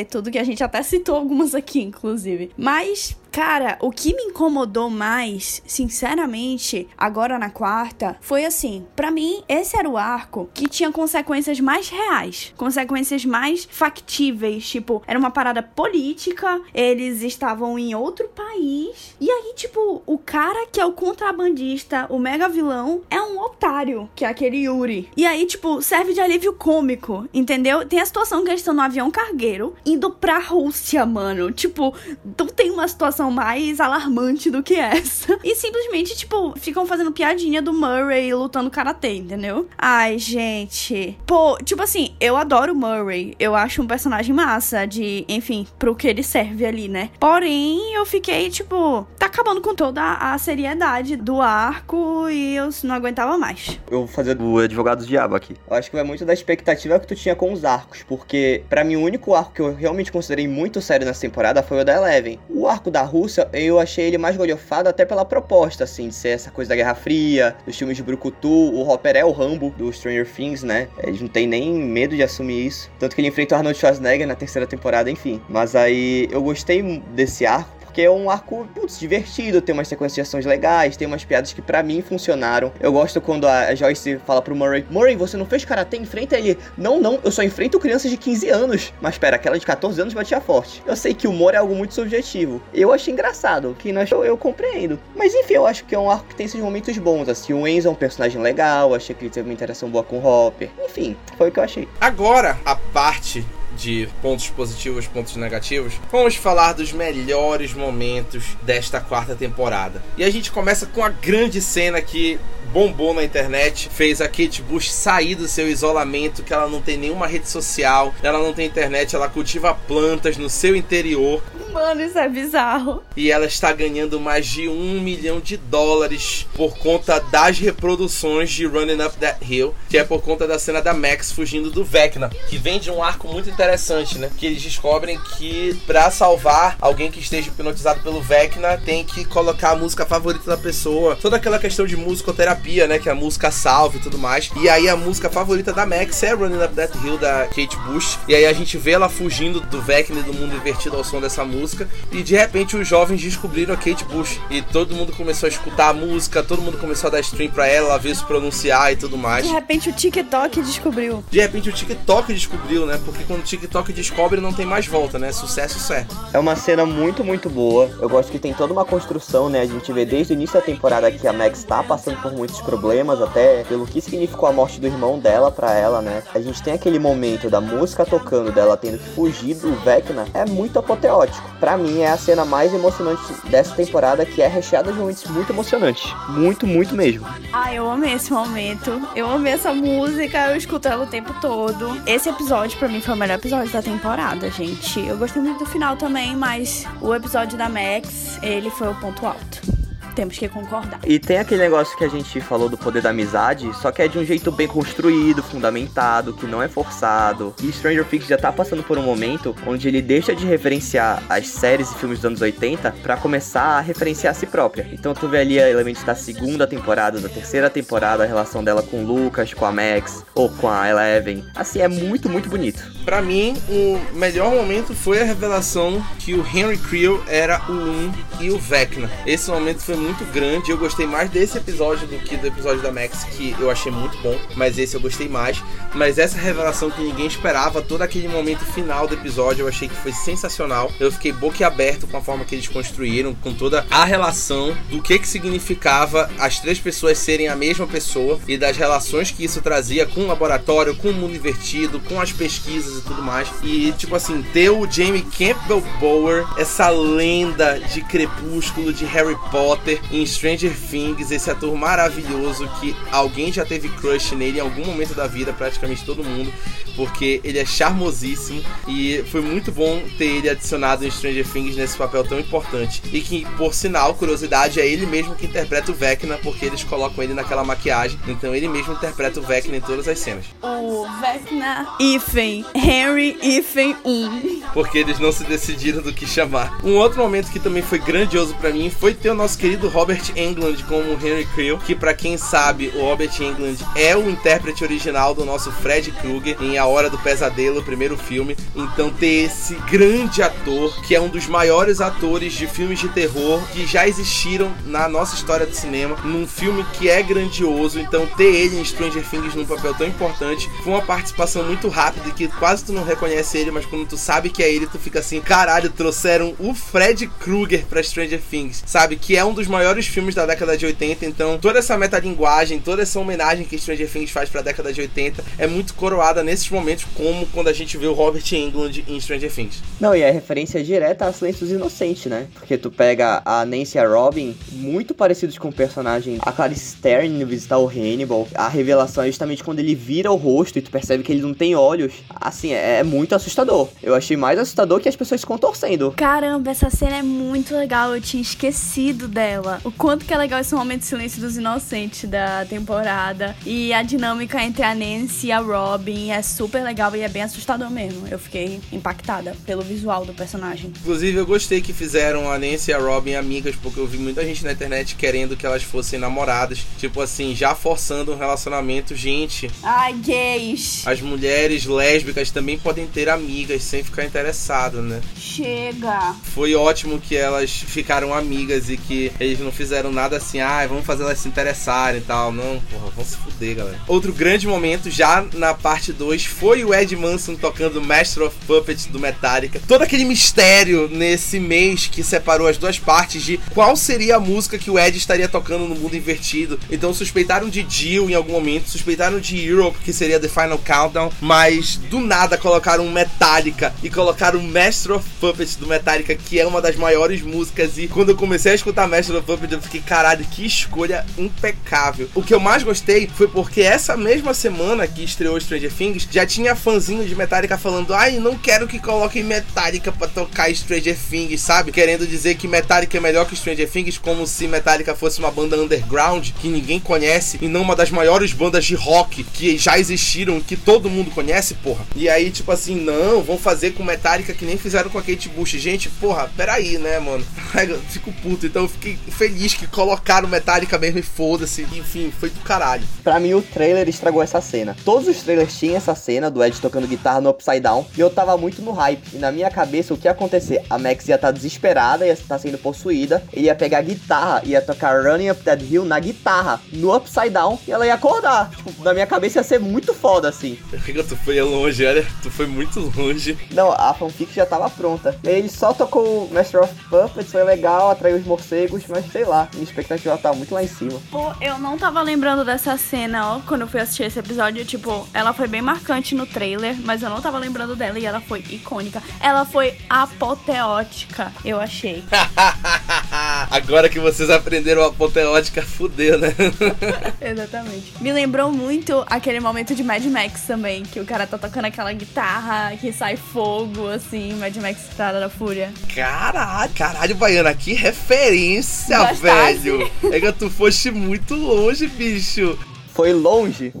e 0.00 0.04
tudo, 0.04 0.30
que 0.30 0.38
a 0.38 0.44
gente 0.44 0.62
até 0.62 0.82
citou 0.82 1.16
algumas 1.16 1.54
aqui, 1.54 1.80
inclusive. 1.82 2.50
Mas 2.56 3.16
Cara, 3.36 3.76
o 3.82 3.90
que 3.90 4.16
me 4.16 4.22
incomodou 4.22 4.88
mais, 4.88 5.60
sinceramente, 5.66 6.88
agora 6.96 7.38
na 7.38 7.50
quarta, 7.50 8.16
foi 8.18 8.46
assim: 8.46 8.86
para 8.96 9.10
mim, 9.10 9.42
esse 9.46 9.76
era 9.76 9.86
o 9.86 9.98
arco 9.98 10.48
que 10.54 10.66
tinha 10.66 10.90
consequências 10.90 11.60
mais 11.60 11.90
reais, 11.90 12.54
consequências 12.56 13.26
mais 13.26 13.68
factíveis. 13.70 14.66
Tipo, 14.66 15.02
era 15.06 15.18
uma 15.18 15.30
parada 15.30 15.62
política, 15.62 16.62
eles 16.72 17.20
estavam 17.20 17.78
em 17.78 17.94
outro 17.94 18.26
país, 18.28 19.14
e 19.20 19.30
aí, 19.30 19.52
tipo, 19.54 20.02
o 20.06 20.16
cara 20.16 20.66
que 20.72 20.80
é 20.80 20.86
o 20.86 20.92
contrabandista, 20.92 22.06
o 22.08 22.18
mega 22.18 22.48
vilão, 22.48 23.02
é 23.10 23.20
um 23.20 23.38
otário, 23.38 24.08
que 24.16 24.24
é 24.24 24.28
aquele 24.28 24.64
Yuri. 24.64 25.10
E 25.14 25.26
aí, 25.26 25.44
tipo, 25.44 25.82
serve 25.82 26.14
de 26.14 26.22
alívio 26.22 26.54
cômico, 26.54 27.28
entendeu? 27.34 27.86
Tem 27.86 28.00
a 28.00 28.06
situação 28.06 28.42
que 28.42 28.48
eles 28.48 28.62
estão 28.62 28.72
no 28.72 28.80
avião 28.80 29.10
cargueiro 29.10 29.74
indo 29.84 30.10
pra 30.10 30.38
Rússia, 30.38 31.04
mano. 31.04 31.52
Tipo, 31.52 31.94
não 32.38 32.46
tem 32.46 32.70
uma 32.70 32.88
situação 32.88 33.25
situação 33.26 33.30
mais 33.30 33.80
alarmante 33.80 34.50
do 34.50 34.62
que 34.62 34.74
essa. 34.74 35.36
E 35.46 35.54
simplesmente, 35.54 36.16
tipo, 36.16 36.58
ficam 36.58 36.86
fazendo 36.86 37.12
piadinha 37.12 37.62
do 37.62 37.72
Murray 37.72 38.34
lutando 38.34 38.68
karatê, 38.68 39.14
entendeu? 39.14 39.68
Ai, 39.78 40.18
gente. 40.18 41.16
Pô, 41.24 41.56
tipo 41.62 41.82
assim, 41.82 42.14
eu 42.20 42.36
adoro 42.36 42.72
o 42.72 42.76
Murray. 42.76 43.34
Eu 43.38 43.54
acho 43.54 43.80
um 43.80 43.86
personagem 43.86 44.34
massa 44.34 44.86
de, 44.86 45.24
enfim, 45.28 45.66
pro 45.78 45.94
que 45.94 46.08
ele 46.08 46.22
serve 46.22 46.66
ali, 46.66 46.88
né? 46.88 47.10
Porém, 47.20 47.94
eu 47.94 48.04
fiquei, 48.04 48.50
tipo, 48.50 49.06
tá 49.18 49.26
acabando 49.26 49.60
com 49.60 49.74
toda 49.74 50.02
a 50.14 50.36
seriedade 50.38 51.14
do 51.16 51.40
arco 51.40 52.28
e 52.28 52.56
eu 52.56 52.70
não 52.82 52.94
aguentava 52.94 53.38
mais. 53.38 53.78
Eu 53.88 53.98
vou 53.98 54.08
fazer 54.08 54.40
o 54.40 54.58
advogado 54.58 55.00
do 55.00 55.06
diabo 55.06 55.36
aqui. 55.36 55.54
Eu 55.68 55.76
acho 55.76 55.90
que 55.90 55.96
vai 55.96 56.04
muito 56.04 56.24
da 56.24 56.32
expectativa 56.32 56.98
que 56.98 57.06
tu 57.06 57.14
tinha 57.14 57.36
com 57.36 57.52
os 57.52 57.64
arcos, 57.64 58.02
porque 58.02 58.64
para 58.68 58.82
mim 58.82 58.96
o 58.96 59.02
único 59.02 59.34
arco 59.34 59.52
que 59.52 59.60
eu 59.60 59.74
realmente 59.74 60.10
considerei 60.10 60.48
muito 60.48 60.80
sério 60.80 61.06
nessa 61.06 61.20
temporada 61.20 61.62
foi 61.62 61.80
o 61.80 61.84
da 61.84 61.94
Eleven. 61.94 62.40
O 62.50 62.66
arco 62.66 62.90
da 62.90 63.02
Rússia, 63.16 63.48
eu 63.52 63.78
achei 63.78 64.06
ele 64.06 64.18
mais 64.18 64.36
golhofado 64.36 64.88
até 64.88 65.04
pela 65.04 65.24
proposta, 65.24 65.84
assim, 65.84 66.08
de 66.08 66.14
ser 66.14 66.30
essa 66.30 66.50
coisa 66.50 66.68
da 66.68 66.76
Guerra 66.76 66.94
Fria, 66.94 67.56
dos 67.64 67.76
filmes 67.76 67.96
de 67.96 68.02
Brucutu. 68.02 68.48
O 68.48 68.88
Hopper 68.88 69.16
é 69.16 69.24
o 69.24 69.32
Rambo 69.32 69.70
do 69.70 69.92
Stranger 69.92 70.26
Things, 70.26 70.62
né? 70.62 70.88
Eles 71.02 71.20
não 71.20 71.28
tem 71.28 71.46
nem 71.46 71.72
medo 71.72 72.14
de 72.14 72.22
assumir 72.22 72.66
isso. 72.66 72.90
Tanto 72.98 73.14
que 73.14 73.20
ele 73.20 73.28
enfrenta 73.28 73.54
o 73.54 73.58
Arnold 73.58 73.78
Schwarzenegger 73.78 74.26
na 74.26 74.34
terceira 74.34 74.66
temporada, 74.66 75.10
enfim. 75.10 75.40
Mas 75.48 75.74
aí 75.74 76.28
eu 76.30 76.42
gostei 76.42 76.82
desse 77.14 77.46
arco 77.46 77.75
porque 77.96 78.02
é 78.02 78.10
um 78.10 78.28
arco, 78.28 78.68
putz, 78.74 78.98
divertido, 78.98 79.62
tem 79.62 79.72
umas 79.72 79.88
sequências 79.88 80.14
de 80.16 80.20
ações 80.20 80.44
legais, 80.44 80.98
tem 80.98 81.08
umas 81.08 81.24
piadas 81.24 81.54
que 81.54 81.62
para 81.62 81.82
mim 81.82 82.02
funcionaram. 82.02 82.70
Eu 82.78 82.92
gosto 82.92 83.22
quando 83.22 83.48
a 83.48 83.74
Joyce 83.74 84.18
fala 84.26 84.42
pro 84.42 84.54
Murray, 84.54 84.84
Murray, 84.90 85.16
você 85.16 85.34
não 85.38 85.46
fez 85.46 85.64
karatê? 85.64 85.96
Enfrenta 85.96 86.36
ele. 86.36 86.58
Não, 86.76 87.00
não, 87.00 87.18
eu 87.24 87.32
só 87.32 87.42
enfrento 87.42 87.80
crianças 87.80 88.10
de 88.10 88.18
15 88.18 88.50
anos. 88.50 88.92
Mas 89.00 89.16
pera, 89.16 89.36
aquela 89.36 89.58
de 89.58 89.64
14 89.64 89.98
anos 89.98 90.12
batia 90.12 90.42
forte. 90.42 90.82
Eu 90.84 90.94
sei 90.94 91.14
que 91.14 91.26
o 91.26 91.30
humor 91.30 91.54
é 91.54 91.56
algo 91.56 91.74
muito 91.74 91.94
subjetivo. 91.94 92.60
Eu 92.74 92.92
achei 92.92 93.14
engraçado, 93.14 93.74
quem 93.78 93.94
não 93.94 94.02
achou, 94.02 94.22
eu 94.22 94.36
compreendo. 94.36 95.00
Mas 95.14 95.32
enfim, 95.34 95.54
eu 95.54 95.66
acho 95.66 95.86
que 95.86 95.94
é 95.94 95.98
um 95.98 96.10
arco 96.10 96.26
que 96.26 96.34
tem 96.34 96.44
esses 96.44 96.60
momentos 96.60 96.98
bons, 96.98 97.30
assim, 97.30 97.54
o 97.54 97.66
Enzo 97.66 97.88
é 97.88 97.90
um 97.90 97.94
personagem 97.94 98.42
legal, 98.42 98.94
achei 98.94 99.16
que 99.16 99.24
ele 99.24 99.32
teve 99.32 99.48
uma 99.48 99.54
interação 99.54 99.88
boa 99.88 100.04
com 100.04 100.18
o 100.18 100.22
Hopper. 100.22 100.68
Enfim, 100.84 101.16
foi 101.38 101.48
o 101.48 101.52
que 101.52 101.58
eu 101.58 101.64
achei. 101.64 101.88
Agora, 101.98 102.58
a 102.62 102.76
parte 102.76 103.42
de 103.76 104.08
pontos 104.22 104.48
positivos, 104.48 105.06
pontos 105.06 105.36
negativos, 105.36 105.94
vamos 106.10 106.34
falar 106.36 106.72
dos 106.72 106.92
melhores 106.92 107.74
momentos 107.74 108.56
desta 108.62 109.00
quarta 109.00 109.36
temporada. 109.36 110.02
E 110.16 110.24
a 110.24 110.30
gente 110.30 110.50
começa 110.50 110.86
com 110.86 111.04
a 111.04 111.08
grande 111.08 111.60
cena 111.60 112.00
que 112.00 112.40
bombou 112.76 113.14
na 113.14 113.24
internet, 113.24 113.88
fez 113.90 114.20
a 114.20 114.28
Kate 114.28 114.60
Bush 114.60 114.92
sair 114.92 115.34
do 115.34 115.48
seu 115.48 115.66
isolamento, 115.66 116.42
que 116.42 116.52
ela 116.52 116.68
não 116.68 116.82
tem 116.82 116.98
nenhuma 116.98 117.26
rede 117.26 117.48
social, 117.48 118.14
ela 118.22 118.38
não 118.38 118.52
tem 118.52 118.66
internet, 118.66 119.16
ela 119.16 119.30
cultiva 119.30 119.72
plantas 119.72 120.36
no 120.36 120.50
seu 120.50 120.76
interior. 120.76 121.42
Mano, 121.72 122.02
isso 122.02 122.18
é 122.18 122.28
bizarro. 122.28 123.02
E 123.16 123.30
ela 123.30 123.46
está 123.46 123.72
ganhando 123.72 124.18
mais 124.20 124.46
de 124.46 124.66
um 124.68 125.00
milhão 125.00 125.40
de 125.40 125.56
dólares 125.56 126.46
por 126.54 126.76
conta 126.78 127.18
das 127.18 127.58
reproduções 127.58 128.50
de 128.50 128.64
Running 128.64 129.02
Up 129.02 129.16
That 129.18 129.38
Hill, 129.42 129.74
que 129.88 129.98
é 129.98 130.04
por 130.04 130.22
conta 130.22 130.46
da 130.46 130.58
cena 130.58 130.80
da 130.80 130.94
Max 130.94 131.32
fugindo 131.32 131.70
do 131.70 131.84
Vecna, 131.84 132.30
que 132.48 132.56
vem 132.56 132.78
de 132.78 132.90
um 132.90 133.02
arco 133.02 133.28
muito 133.28 133.50
interessante, 133.50 134.18
né? 134.18 134.30
Que 134.38 134.46
eles 134.46 134.62
descobrem 134.62 135.18
que 135.36 135.78
para 135.86 136.10
salvar 136.10 136.76
alguém 136.80 137.10
que 137.10 137.20
esteja 137.20 137.48
hipnotizado 137.48 138.00
pelo 138.00 138.22
Vecna, 138.22 138.78
tem 138.78 139.04
que 139.04 139.24
colocar 139.26 139.72
a 139.72 139.76
música 139.76 140.06
favorita 140.06 140.46
da 140.46 140.56
pessoa. 140.56 141.16
Toda 141.16 141.36
aquela 141.36 141.58
questão 141.58 141.86
de 141.86 141.96
musicoterapia, 141.96 142.65
né? 142.86 142.98
Que 142.98 143.08
a 143.08 143.14
música 143.14 143.50
salve 143.50 143.98
e 143.98 144.00
tudo 144.00 144.18
mais. 144.18 144.50
E 144.60 144.68
aí 144.68 144.88
a 144.88 144.96
música 144.96 145.30
favorita 145.30 145.72
da 145.72 145.86
Max 145.86 146.22
é 146.22 146.32
Running 146.32 146.62
Up 146.62 146.74
That 146.74 146.98
Hill 147.04 147.18
da 147.18 147.46
Kate 147.46 147.76
Bush. 147.86 148.18
E 148.28 148.34
aí 148.34 148.46
a 148.46 148.52
gente 148.52 148.76
vê 148.76 148.92
ela 148.92 149.08
fugindo 149.08 149.60
do 149.60 149.80
Vecna 149.80 150.20
e 150.20 150.22
do 150.22 150.34
mundo 150.34 150.54
invertido 150.56 150.96
ao 150.96 151.04
som 151.04 151.20
dessa 151.20 151.44
música. 151.44 151.88
E 152.10 152.22
de 152.22 152.34
repente 152.34 152.76
os 152.76 152.86
jovens 152.86 153.20
descobriram 153.20 153.74
a 153.74 153.76
Kate 153.76 154.04
Bush. 154.04 154.40
E 154.50 154.62
todo 154.62 154.94
mundo 154.94 155.12
começou 155.12 155.46
a 155.46 155.50
escutar 155.50 155.88
a 155.88 155.92
música, 155.92 156.42
todo 156.42 156.62
mundo 156.62 156.78
começou 156.78 157.08
a 157.08 157.10
dar 157.12 157.20
stream 157.20 157.50
pra 157.50 157.66
ela, 157.66 157.88
ela 157.88 157.98
veio 157.98 158.14
se 158.14 158.24
pronunciar 158.24 158.92
e 158.92 158.96
tudo 158.96 159.16
mais. 159.16 159.46
De 159.46 159.52
repente 159.52 159.88
o 159.88 159.92
TikTok 159.92 160.62
descobriu. 160.62 161.24
De 161.30 161.40
repente 161.40 161.68
o 161.68 161.72
TikTok 161.72 162.32
descobriu, 162.32 162.86
né? 162.86 163.00
Porque 163.04 163.24
quando 163.24 163.40
o 163.40 163.44
TikTok 163.44 163.92
descobre, 163.92 164.40
não 164.40 164.52
tem 164.52 164.66
mais 164.66 164.86
volta, 164.86 165.18
né? 165.18 165.32
Sucesso 165.32 165.78
certo. 165.78 166.16
É 166.32 166.38
uma 166.38 166.56
cena 166.56 166.84
muito, 166.84 167.22
muito 167.22 167.48
boa. 167.48 167.90
Eu 168.00 168.08
gosto 168.08 168.30
que 168.32 168.38
tem 168.38 168.52
toda 168.52 168.72
uma 168.72 168.84
construção, 168.84 169.48
né? 169.48 169.60
A 169.60 169.66
gente 169.66 169.92
vê 169.92 170.04
desde 170.04 170.32
o 170.32 170.34
início 170.34 170.54
da 170.54 170.60
temporada 170.60 171.10
que 171.10 171.26
a 171.26 171.32
Max 171.32 171.64
tá 171.64 171.82
passando 171.82 172.20
por 172.20 172.32
muitos 172.32 172.55
problemas, 172.60 173.20
até 173.20 173.64
pelo 173.64 173.86
que 173.86 174.00
significou 174.00 174.48
a 174.48 174.52
morte 174.52 174.80
do 174.80 174.86
irmão 174.86 175.18
dela 175.18 175.50
pra 175.50 175.72
ela, 175.72 176.00
né? 176.00 176.22
A 176.34 176.40
gente 176.40 176.62
tem 176.62 176.74
aquele 176.74 176.98
momento 176.98 177.48
da 177.48 177.60
música 177.60 178.04
tocando, 178.04 178.52
dela 178.52 178.76
tendo 178.76 178.98
que 178.98 179.08
fugir 179.10 179.54
do 179.54 179.74
Vecna, 179.84 180.26
é 180.34 180.44
muito 180.44 180.78
apoteótico. 180.78 181.48
Pra 181.58 181.76
mim, 181.76 182.00
é 182.00 182.10
a 182.10 182.16
cena 182.16 182.44
mais 182.44 182.72
emocionante 182.72 183.22
dessa 183.48 183.74
temporada, 183.74 184.24
que 184.24 184.42
é 184.42 184.46
recheada 184.46 184.92
de 184.92 184.98
momentos 184.98 185.24
muito 185.26 185.52
emocionantes. 185.52 186.12
Muito, 186.28 186.66
muito 186.66 186.94
mesmo. 186.94 187.26
Ah, 187.52 187.74
eu 187.74 187.90
amei 187.90 188.14
esse 188.14 188.32
momento. 188.32 189.00
Eu 189.14 189.30
amei 189.30 189.52
essa 189.52 189.72
música, 189.72 190.50
eu 190.50 190.56
escuto 190.56 190.88
ela 190.88 191.04
o 191.04 191.06
tempo 191.06 191.34
todo. 191.40 192.00
Esse 192.06 192.28
episódio, 192.28 192.78
pra 192.78 192.88
mim, 192.88 193.00
foi 193.00 193.14
o 193.14 193.16
melhor 193.16 193.38
episódio 193.38 193.72
da 193.72 193.82
temporada, 193.82 194.50
gente. 194.50 195.00
Eu 195.00 195.16
gostei 195.16 195.40
muito 195.40 195.60
do 195.60 195.66
final 195.66 195.96
também, 195.96 196.36
mas 196.36 196.86
o 197.00 197.14
episódio 197.14 197.56
da 197.56 197.68
Max, 197.68 198.38
ele 198.42 198.70
foi 198.70 198.88
o 198.88 198.94
ponto 198.94 199.26
alto. 199.26 199.75
Temos 200.16 200.38
que 200.38 200.48
concordar. 200.48 200.98
E 201.04 201.18
tem 201.18 201.36
aquele 201.36 201.60
negócio 201.60 201.96
que 201.98 202.02
a 202.02 202.08
gente 202.08 202.40
falou 202.40 202.70
do 202.70 202.78
poder 202.78 203.02
da 203.02 203.10
amizade, 203.10 203.70
só 203.76 203.92
que 203.92 204.00
é 204.00 204.08
de 204.08 204.18
um 204.18 204.24
jeito 204.24 204.50
bem 204.50 204.66
construído, 204.66 205.42
fundamentado, 205.42 206.32
que 206.32 206.46
não 206.46 206.62
é 206.62 206.68
forçado. 206.68 207.54
E 207.62 207.70
Stranger 207.70 208.06
Things 208.06 208.26
já 208.26 208.38
tá 208.38 208.50
passando 208.50 208.82
por 208.82 208.96
um 208.96 209.02
momento 209.02 209.54
onde 209.66 209.86
ele 209.86 210.00
deixa 210.00 210.34
de 210.34 210.46
referenciar 210.46 211.22
as 211.28 211.48
séries 211.48 211.90
e 211.90 211.94
filmes 211.96 212.20
dos 212.20 212.24
anos 212.24 212.40
80 212.40 212.92
para 213.02 213.18
começar 213.18 213.76
a 213.76 213.80
referenciar 213.80 214.30
a 214.30 214.34
si 214.34 214.46
própria. 214.46 214.88
Então 214.90 215.12
tu 215.12 215.28
vê 215.28 215.40
ali 215.40 215.58
elementos 215.58 216.02
da 216.02 216.14
segunda 216.14 216.66
temporada, 216.66 217.20
da 217.20 217.28
terceira 217.28 217.68
temporada, 217.68 218.24
a 218.24 218.26
relação 218.26 218.64
dela 218.64 218.82
com 218.82 219.04
o 219.04 219.06
Lucas, 219.06 219.52
com 219.52 219.66
a 219.66 219.72
Max 219.72 220.24
ou 220.34 220.48
com 220.48 220.70
a 220.70 220.88
Eleven. 220.88 221.44
Assim, 221.54 221.80
é 221.80 221.88
muito, 221.88 222.26
muito 222.30 222.48
bonito. 222.48 222.82
Para 223.04 223.20
mim, 223.20 223.54
o 223.68 224.00
melhor 224.14 224.50
momento 224.50 224.94
foi 224.94 225.20
a 225.20 225.24
revelação 225.24 226.02
que 226.18 226.32
o 226.32 226.40
Henry 226.40 226.78
Creel 226.78 227.22
era 227.28 227.60
o 227.68 227.72
1 227.72 228.12
e 228.40 228.50
o 228.50 228.58
Vecna. 228.58 229.10
Esse 229.26 229.50
momento 229.50 229.80
foi 229.80 229.96
muito 229.96 230.05
grande. 230.32 230.70
Eu 230.70 230.78
gostei 230.78 231.06
mais 231.06 231.30
desse 231.30 231.58
episódio 231.58 232.06
do 232.06 232.18
que 232.18 232.36
do 232.36 232.46
episódio 232.46 232.82
da 232.82 232.92
Max, 232.92 233.24
que 233.24 233.54
eu 233.58 233.70
achei 233.70 233.90
muito 233.90 234.16
bom. 234.18 234.38
Mas 234.54 234.78
esse 234.78 234.94
eu 234.94 235.00
gostei 235.00 235.28
mais. 235.28 235.62
Mas 235.94 236.18
essa 236.18 236.38
revelação 236.38 236.90
que 236.90 237.02
ninguém 237.02 237.26
esperava, 237.26 237.82
todo 237.82 238.02
aquele 238.02 238.28
momento 238.28 238.64
final 238.64 239.06
do 239.06 239.14
episódio, 239.14 239.62
eu 239.62 239.68
achei 239.68 239.88
que 239.88 239.94
foi 239.94 240.12
sensacional. 240.12 240.90
Eu 240.98 241.10
fiquei 241.12 241.32
boquiaberto 241.32 242.06
com 242.06 242.16
a 242.16 242.20
forma 242.20 242.44
que 242.44 242.54
eles 242.54 242.68
construíram, 242.68 243.34
com 243.34 243.52
toda 243.52 243.86
a 243.90 244.04
relação 244.04 244.76
do 244.90 245.00
que 245.02 245.18
que 245.18 245.28
significava 245.28 246.30
as 246.38 246.60
três 246.60 246.78
pessoas 246.78 247.18
serem 247.18 247.48
a 247.48 247.56
mesma 247.56 247.86
pessoa 247.86 248.38
e 248.46 248.56
das 248.56 248.76
relações 248.76 249.30
que 249.30 249.44
isso 249.44 249.60
trazia 249.62 250.06
com 250.06 250.22
o 250.22 250.26
laboratório, 250.26 250.94
com 250.96 251.08
o 251.08 251.12
mundo 251.12 251.34
invertido, 251.34 252.00
com 252.00 252.20
as 252.20 252.32
pesquisas 252.32 252.98
e 252.98 253.02
tudo 253.02 253.22
mais. 253.22 253.48
E, 253.62 253.92
tipo 253.92 254.14
assim, 254.14 254.42
ter 254.52 254.70
o 254.70 254.90
Jamie 254.90 255.22
Campbell 255.22 255.82
Bower, 255.98 256.46
essa 256.58 256.88
lenda 256.88 257.78
de 257.80 258.00
crepúsculo 258.02 258.92
de 258.92 259.04
Harry 259.04 259.36
Potter, 259.50 259.95
em 260.10 260.24
Stranger 260.24 260.72
Things, 260.90 261.30
esse 261.30 261.50
ator 261.50 261.74
maravilhoso 261.76 262.68
que 262.80 262.94
alguém 263.10 263.52
já 263.52 263.64
teve 263.64 263.88
crush 263.88 264.34
nele 264.34 264.58
em 264.58 264.60
algum 264.60 264.84
momento 264.84 265.14
da 265.14 265.26
vida, 265.26 265.52
praticamente 265.52 266.04
todo 266.04 266.24
mundo, 266.24 266.52
porque 266.94 267.40
ele 267.44 267.58
é 267.58 267.64
charmosíssimo 267.64 268.62
e 268.88 269.22
foi 269.30 269.40
muito 269.40 269.70
bom 269.70 270.02
ter 270.16 270.26
ele 270.26 270.48
adicionado 270.48 271.06
em 271.06 271.10
Stranger 271.10 271.46
Things 271.46 271.76
nesse 271.76 271.96
papel 271.96 272.24
tão 272.24 272.40
importante. 272.40 273.02
E 273.12 273.20
que, 273.20 273.44
por 273.56 273.74
sinal, 273.74 274.14
curiosidade, 274.14 274.80
é 274.80 274.86
ele 274.86 275.06
mesmo 275.06 275.34
que 275.34 275.46
interpreta 275.46 275.92
o 275.92 275.94
Vecna, 275.94 276.38
porque 276.42 276.64
eles 276.64 276.82
colocam 276.84 277.22
ele 277.22 277.34
naquela 277.34 277.64
maquiagem, 277.64 278.18
então 278.26 278.54
ele 278.54 278.68
mesmo 278.68 278.94
interpreta 278.94 279.40
o 279.40 279.42
Vecna 279.42 279.76
em 279.76 279.80
todas 279.80 280.08
as 280.08 280.18
cenas. 280.18 280.46
O 280.62 281.06
Vecna 281.20 281.86
Ifen, 282.00 282.64
Henry 282.74 283.36
Ifen 283.42 283.96
1. 284.04 284.62
Porque 284.72 284.98
eles 284.98 285.18
não 285.18 285.32
se 285.32 285.44
decidiram 285.44 286.02
do 286.02 286.12
que 286.12 286.26
chamar. 286.26 286.78
Um 286.84 286.94
outro 286.96 287.18
momento 287.18 287.50
que 287.50 287.60
também 287.60 287.82
foi 287.82 287.98
grandioso 287.98 288.54
para 288.54 288.70
mim 288.70 288.90
foi 288.90 289.14
ter 289.14 289.30
o 289.30 289.34
nosso 289.34 289.58
querido 289.58 289.85
Robert 289.88 290.22
Englund 290.36 290.82
como 290.84 291.12
Henry 291.12 291.46
Creel, 291.54 291.78
que 291.78 291.94
para 291.94 292.14
quem 292.14 292.36
sabe, 292.36 292.92
o 292.94 293.00
Robert 293.00 293.30
Englund 293.40 293.84
é 293.94 294.16
o 294.16 294.28
intérprete 294.28 294.84
original 294.84 295.34
do 295.34 295.44
nosso 295.44 295.70
Fred 295.70 296.10
Krueger 296.12 296.56
em 296.60 296.78
A 296.78 296.86
Hora 296.86 297.10
do 297.10 297.18
Pesadelo, 297.18 297.80
o 297.80 297.84
primeiro 297.84 298.16
filme. 298.16 298.56
Então 298.74 299.10
ter 299.10 299.46
esse 299.46 299.74
grande 299.90 300.42
ator, 300.42 301.00
que 301.02 301.14
é 301.14 301.20
um 301.20 301.28
dos 301.28 301.46
maiores 301.46 302.00
atores 302.00 302.52
de 302.52 302.66
filmes 302.66 302.98
de 302.98 303.08
terror 303.08 303.60
que 303.72 303.86
já 303.86 304.06
existiram 304.06 304.72
na 304.84 305.08
nossa 305.08 305.34
história 305.34 305.66
do 305.66 305.74
cinema, 305.74 306.16
num 306.24 306.46
filme 306.46 306.84
que 306.94 307.08
é 307.08 307.22
grandioso, 307.22 307.98
então 307.98 308.26
ter 308.26 308.54
ele 308.54 308.78
em 308.78 308.84
Stranger 308.84 309.24
Things 309.28 309.54
num 309.54 309.64
papel 309.64 309.94
tão 309.94 310.06
importante, 310.06 310.68
foi 310.82 310.92
uma 310.92 311.02
participação 311.02 311.64
muito 311.64 311.88
rápida 311.88 312.30
que 312.30 312.48
quase 312.48 312.84
tu 312.84 312.92
não 312.92 313.04
reconhece 313.04 313.58
ele, 313.58 313.70
mas 313.70 313.86
quando 313.86 314.06
tu 314.06 314.16
sabe 314.16 314.50
que 314.50 314.62
é 314.62 314.72
ele, 314.72 314.86
tu 314.86 314.98
fica 314.98 315.20
assim, 315.20 315.40
caralho, 315.40 315.90
trouxeram 315.90 316.54
o 316.58 316.74
Fred 316.74 317.26
Krueger 317.40 317.84
pra 317.86 318.02
Stranger 318.02 318.40
Things, 318.50 318.82
sabe? 318.86 319.16
Que 319.16 319.36
é 319.36 319.44
um 319.44 319.54
dos 319.54 319.66
maiores 319.76 320.06
filmes 320.06 320.34
da 320.34 320.46
década 320.46 320.74
de 320.74 320.86
80, 320.86 321.26
então 321.26 321.58
toda 321.58 321.80
essa 321.80 321.98
metalinguagem, 321.98 322.78
toda 322.78 323.02
essa 323.02 323.20
homenagem 323.20 323.66
que 323.66 323.76
Stranger 323.78 324.10
Things 324.10 324.30
faz 324.30 324.48
pra 324.48 324.62
década 324.62 324.90
de 324.90 325.02
80 325.02 325.44
é 325.58 325.66
muito 325.66 325.92
coroada 325.92 326.42
nesses 326.42 326.70
momentos, 326.70 327.04
como 327.14 327.46
quando 327.48 327.68
a 327.68 327.74
gente 327.74 327.98
vê 327.98 328.06
o 328.06 328.14
Robert 328.14 328.42
Englund 328.52 329.04
em 329.06 329.20
Stranger 329.20 329.52
Things. 329.52 329.82
Não, 330.00 330.16
e 330.16 330.22
é 330.22 330.30
referência 330.30 330.82
direta 330.82 331.26
a 331.26 331.32
Silêncios 331.32 331.70
Inocentes, 331.70 332.24
né? 332.24 332.46
Porque 332.54 332.78
tu 332.78 332.90
pega 332.90 333.42
a 333.44 333.66
Nancy 333.66 333.98
e 333.98 334.00
a 334.00 334.08
Robin, 334.08 334.56
muito 334.72 335.14
parecidos 335.14 335.58
com 335.58 335.68
o 335.68 335.72
personagem, 335.72 336.38
a 336.40 336.52
Clarice 336.52 336.96
Stern 336.96 337.44
visitar 337.44 337.76
o 337.76 337.86
Hannibal, 337.86 338.48
a 338.54 338.68
revelação 338.68 339.24
é 339.24 339.26
justamente 339.26 339.62
quando 339.62 339.80
ele 339.80 339.94
vira 339.94 340.32
o 340.32 340.36
rosto 340.36 340.78
e 340.78 340.82
tu 340.82 340.90
percebe 340.90 341.22
que 341.22 341.32
ele 341.32 341.42
não 341.42 341.52
tem 341.52 341.74
olhos. 341.74 342.14
Assim, 342.30 342.72
é, 342.72 343.00
é 343.00 343.02
muito 343.02 343.34
assustador. 343.34 343.88
Eu 344.02 344.14
achei 344.14 344.38
mais 344.38 344.58
assustador 344.58 345.00
que 345.00 345.08
as 345.08 345.16
pessoas 345.16 345.42
se 345.42 345.46
contorcendo. 345.46 346.12
Caramba, 346.16 346.70
essa 346.70 346.88
cena 346.88 347.16
é 347.16 347.22
muito 347.22 347.74
legal, 347.74 348.14
eu 348.14 348.20
tinha 348.22 348.40
esquecido 348.40 349.28
dela. 349.28 349.55
Dela. 349.56 349.80
O 349.84 349.90
quanto 349.90 350.24
que 350.24 350.32
é 350.32 350.38
legal 350.38 350.60
esse 350.60 350.74
momento 350.74 351.00
de 351.00 351.06
silêncio 351.06 351.40
dos 351.40 351.56
inocentes 351.56 352.28
da 352.28 352.64
temporada. 352.64 353.56
E 353.64 353.92
a 353.92 354.02
dinâmica 354.02 354.62
entre 354.62 354.82
a 354.82 354.94
Nancy 354.94 355.48
e 355.48 355.52
a 355.52 355.58
Robin 355.58 356.30
é 356.30 356.42
super 356.42 356.82
legal 356.82 357.14
e 357.16 357.20
é 357.20 357.28
bem 357.28 357.42
assustador 357.42 357.90
mesmo. 357.90 358.26
Eu 358.28 358.38
fiquei 358.38 358.80
impactada 358.92 359.56
pelo 359.64 359.82
visual 359.82 360.24
do 360.24 360.32
personagem. 360.34 360.92
Inclusive, 361.00 361.36
eu 361.36 361.46
gostei 361.46 361.80
que 361.80 361.92
fizeram 361.92 362.50
a 362.50 362.58
Nancy 362.58 362.90
e 362.90 362.94
a 362.94 362.98
Robin 362.98 363.34
amigas, 363.34 363.74
porque 363.76 363.98
eu 363.98 364.06
vi 364.06 364.18
muita 364.18 364.44
gente 364.44 364.64
na 364.64 364.72
internet 364.72 365.14
querendo 365.16 365.56
que 365.56 365.66
elas 365.66 365.82
fossem 365.82 366.18
namoradas. 366.18 366.80
Tipo 366.98 367.20
assim, 367.20 367.54
já 367.54 367.74
forçando 367.74 368.32
um 368.32 368.36
relacionamento. 368.36 369.14
Gente. 369.14 369.70
Ai, 369.82 370.12
gays. 370.14 371.06
As 371.06 371.20
mulheres 371.20 371.84
lésbicas 371.86 372.50
também 372.50 372.78
podem 372.78 373.06
ter 373.06 373.28
amigas 373.28 373.82
sem 373.82 374.02
ficar 374.02 374.24
interessado, 374.24 375.00
né? 375.00 375.20
Chega. 375.36 376.34
Foi 376.42 376.74
ótimo 376.74 377.18
que 377.18 377.36
elas 377.36 377.70
ficaram 377.70 378.34
amigas 378.34 378.90
e 378.90 378.96
que 378.96 379.32
eles 379.46 379.60
não 379.60 379.72
fizeram 379.72 380.10
nada 380.10 380.36
assim, 380.36 380.60
ah, 380.60 380.86
vamos 380.86 381.06
fazer 381.06 381.22
elas 381.22 381.38
se 381.38 381.48
interessarem 381.48 382.20
e 382.20 382.24
tal. 382.24 382.52
Não, 382.52 382.80
porra, 382.90 383.10
vamos 383.14 383.30
se 383.30 383.36
fuder, 383.36 383.76
galera. 383.76 383.98
Outro 384.06 384.32
grande 384.32 384.66
momento, 384.66 385.10
já 385.10 385.44
na 385.54 385.74
parte 385.74 386.12
2, 386.12 386.44
foi 386.44 386.84
o 386.84 386.94
Ed 386.94 387.14
Manson 387.16 387.54
tocando 387.54 388.02
Master 388.02 388.44
of 388.44 388.56
Puppets 388.66 389.06
do 389.06 389.18
Metallica. 389.18 389.80
Todo 389.86 390.02
aquele 390.02 390.24
mistério 390.24 391.08
nesse 391.08 391.58
mês 391.58 392.06
que 392.06 392.22
separou 392.22 392.66
as 392.66 392.76
duas 392.76 392.98
partes 392.98 393.42
de 393.42 393.58
qual 393.72 393.96
seria 393.96 394.36
a 394.36 394.40
música 394.40 394.78
que 394.78 394.90
o 394.90 394.98
Ed 394.98 395.16
estaria 395.16 395.48
tocando 395.48 395.86
no 395.88 395.94
mundo 395.94 396.16
invertido. 396.16 396.78
Então 396.90 397.14
suspeitaram 397.14 397.68
de 397.68 397.86
Jill 397.88 398.30
em 398.30 398.34
algum 398.34 398.52
momento, 398.52 398.88
suspeitaram 398.88 399.40
de 399.40 399.64
Europe, 399.64 399.98
que 400.04 400.12
seria 400.12 400.40
The 400.40 400.48
Final 400.48 400.78
Countdown, 400.78 401.30
mas 401.40 401.96
do 401.96 402.20
nada 402.20 402.58
colocaram 402.58 403.08
Metallica 403.08 403.94
e 404.02 404.10
colocaram 404.10 404.60
Master 404.62 405.12
of 405.12 405.28
Puppets 405.40 405.76
do 405.76 405.86
Metallica, 405.86 406.34
que 406.34 406.58
é 406.58 406.66
uma 406.66 406.80
das 406.80 406.96
maiores 406.96 407.42
músicas. 407.42 407.98
E 407.98 408.08
quando 408.08 408.30
eu 408.30 408.36
comecei 408.36 408.72
a 408.72 408.74
escutar 408.74 409.08
Master 409.08 409.35
eu 409.70 409.82
fiquei, 409.82 410.00
caralho, 410.00 410.44
que 410.44 410.64
escolha 410.64 411.24
impecável. 411.36 412.28
O 412.34 412.42
que 412.42 412.54
eu 412.54 412.60
mais 412.60 412.82
gostei 412.82 413.28
foi 413.34 413.48
porque 413.48 413.80
essa 413.80 414.16
mesma 414.16 414.54
semana 414.54 415.06
que 415.06 415.24
estreou 415.24 415.60
Stranger 415.60 415.92
Things, 415.92 416.28
já 416.30 416.46
tinha 416.46 416.74
fãzinho 416.74 417.24
de 417.26 417.34
Metallica 417.34 417.78
falando: 417.78 418.14
ai, 418.14 418.38
não 418.38 418.56
quero 418.56 418.86
que 418.86 418.98
coloquem 418.98 419.42
Metallica 419.42 420.12
pra 420.12 420.28
tocar 420.28 420.74
Stranger 420.74 421.16
Things, 421.16 421.60
sabe? 421.60 421.92
Querendo 421.92 422.26
dizer 422.26 422.56
que 422.56 422.68
Metallica 422.68 423.16
é 423.16 423.20
melhor 423.20 423.46
que 423.46 423.56
Stranger 423.56 423.88
Things, 423.88 424.18
como 424.18 424.46
se 424.46 424.66
Metallica 424.66 425.14
fosse 425.14 425.38
uma 425.38 425.50
banda 425.50 425.76
underground 425.76 426.50
que 426.60 426.68
ninguém 426.68 427.00
conhece 427.00 427.58
e 427.60 427.68
não 427.68 427.82
uma 427.82 427.96
das 427.96 428.10
maiores 428.10 428.52
bandas 428.52 428.84
de 428.84 428.94
rock 428.94 429.44
que 429.44 429.76
já 429.78 429.98
existiram, 429.98 430.60
que 430.60 430.76
todo 430.76 431.10
mundo 431.10 431.30
conhece, 431.30 431.74
porra. 431.74 432.04
E 432.14 432.28
aí, 432.28 432.50
tipo 432.50 432.70
assim, 432.72 432.96
não, 432.96 433.42
vão 433.42 433.58
fazer 433.58 433.92
com 433.92 434.02
Metallica 434.02 434.54
que 434.54 434.64
nem 434.64 434.76
fizeram 434.76 435.10
com 435.10 435.18
a 435.18 435.22
Kate 435.22 435.48
Bush. 435.48 435.70
Gente, 435.72 436.08
porra, 436.08 436.50
peraí, 436.56 436.98
né, 436.98 437.18
mano? 437.18 437.44
Fico 438.08 438.32
puto. 438.32 438.66
Então 438.66 438.82
eu 438.82 438.88
fiquei 438.88 439.18
feliz 439.30 439.74
que 439.74 439.86
colocaram 439.86 440.48
Metallica 440.48 440.98
mesmo 440.98 441.18
e 441.18 441.22
foda-se. 441.22 441.82
Enfim, 441.82 442.32
foi 442.38 442.50
do 442.50 442.60
caralho. 442.60 443.02
Pra 443.22 443.38
mim, 443.40 443.54
o 443.54 443.62
trailer 443.62 444.08
estragou 444.08 444.42
essa 444.42 444.60
cena. 444.60 444.96
Todos 445.04 445.28
os 445.28 445.42
trailers 445.42 445.78
tinham 445.78 445.96
essa 445.96 446.14
cena 446.14 446.50
do 446.50 446.62
Ed 446.62 446.80
tocando 446.80 447.06
guitarra 447.06 447.40
no 447.40 447.50
Upside 447.50 447.80
Down 447.80 448.06
e 448.16 448.20
eu 448.20 448.30
tava 448.30 448.56
muito 448.56 448.82
no 448.82 448.92
hype. 448.92 449.22
E 449.34 449.38
na 449.38 449.52
minha 449.52 449.70
cabeça, 449.70 450.14
o 450.14 450.16
que 450.16 450.26
ia 450.26 450.32
acontecer? 450.32 450.82
A 450.88 450.98
Max 450.98 451.28
ia 451.28 451.34
estar 451.34 451.48
tá 451.48 451.52
desesperada, 451.52 452.26
ia 452.26 452.32
estar 452.32 452.56
tá 452.56 452.58
sendo 452.58 452.78
possuída, 452.78 453.42
ele 453.52 453.66
ia 453.66 453.74
pegar 453.74 453.98
a 453.98 454.02
guitarra, 454.02 454.62
ia 454.64 454.80
tocar 454.80 455.22
Running 455.22 455.50
Up 455.50 455.62
That 455.62 455.84
Hill 455.84 456.04
na 456.04 456.18
guitarra, 456.18 456.80
no 456.92 457.14
Upside 457.14 457.50
Down, 457.50 457.78
e 457.86 457.92
ela 457.92 458.06
ia 458.06 458.14
acordar. 458.14 458.70
Tipo, 458.70 459.02
na 459.02 459.12
minha 459.12 459.26
cabeça 459.26 459.58
ia 459.58 459.64
ser 459.64 459.78
muito 459.78 460.14
foda 460.14 460.48
assim. 460.48 460.78
tu 461.22 461.36
foi 461.36 461.60
longe, 461.60 462.04
olha, 462.04 462.26
tu 462.42 462.50
foi 462.50 462.66
muito 462.66 463.00
longe. 463.16 463.58
Não, 463.72 463.92
a 463.92 464.14
fanfic 464.14 464.54
já 464.54 464.66
tava 464.66 464.88
pronta. 464.90 465.38
E 465.42 465.48
aí 465.48 465.58
ele 465.58 465.68
só 465.68 465.92
tocou 465.92 466.48
Master 466.50 466.82
of 466.82 466.94
Puppets, 467.08 467.50
foi 467.50 467.64
legal, 467.64 468.10
atraiu 468.10 468.36
os 468.36 468.44
morcegos, 468.44 469.02
mas 469.08 469.15
sei 469.22 469.44
lá, 469.44 469.68
minha 469.72 469.84
expectativa 469.84 470.36
tava 470.38 470.56
muito 470.56 470.74
lá 470.74 470.82
em 470.82 470.88
cima. 470.88 471.20
Pô, 471.30 471.52
eu 471.60 471.78
não 471.78 471.98
tava 471.98 472.22
lembrando 472.22 472.64
dessa 472.64 472.96
cena, 472.96 473.54
ó, 473.54 473.60
quando 473.60 473.82
eu 473.82 473.88
fui 473.88 474.00
assistir 474.00 474.24
esse 474.24 474.38
episódio, 474.38 474.84
tipo, 474.84 475.26
ela 475.32 475.52
foi 475.52 475.68
bem 475.68 475.82
marcante 475.82 476.34
no 476.34 476.46
trailer, 476.46 476.96
mas 477.04 477.22
eu 477.22 477.30
não 477.30 477.40
tava 477.40 477.58
lembrando 477.58 477.94
dela 477.96 478.18
e 478.18 478.26
ela 478.26 478.40
foi 478.40 478.60
icônica. 478.70 479.22
Ela 479.40 479.64
foi 479.64 479.94
apoteótica, 480.08 481.52
eu 481.64 481.80
achei. 481.80 482.24
Agora 483.70 484.08
que 484.08 484.18
vocês 484.18 484.50
aprenderam 484.50 485.04
apoteótica, 485.04 485.82
fudeu, 485.82 486.38
né? 486.38 486.54
Exatamente. 487.40 488.12
Me 488.20 488.32
lembrou 488.32 488.72
muito 488.72 489.24
aquele 489.28 489.60
momento 489.60 489.94
de 489.94 490.02
Mad 490.02 490.24
Max 490.24 490.62
também, 490.62 491.02
que 491.02 491.20
o 491.20 491.24
cara 491.24 491.46
tá 491.46 491.58
tocando 491.58 491.86
aquela 491.86 492.12
guitarra 492.12 492.96
que 492.96 493.12
sai 493.12 493.36
fogo, 493.36 494.08
assim, 494.08 494.54
Mad 494.54 494.74
Max 494.76 495.08
Estrada 495.08 495.40
da 495.40 495.48
Fúria. 495.48 495.92
Caralho, 496.14 496.92
caralho, 496.94 497.34
Baiana, 497.34 497.74
que 497.74 497.92
referência, 497.92 499.05
Gostasse? 499.06 499.40
velho. 499.40 500.10
É 500.32 500.40
que 500.40 500.52
tu 500.52 500.68
foste 500.70 501.10
muito 501.10 501.54
longe, 501.54 502.06
bicho. 502.08 502.78
Foi 503.14 503.32
longe? 503.32 503.92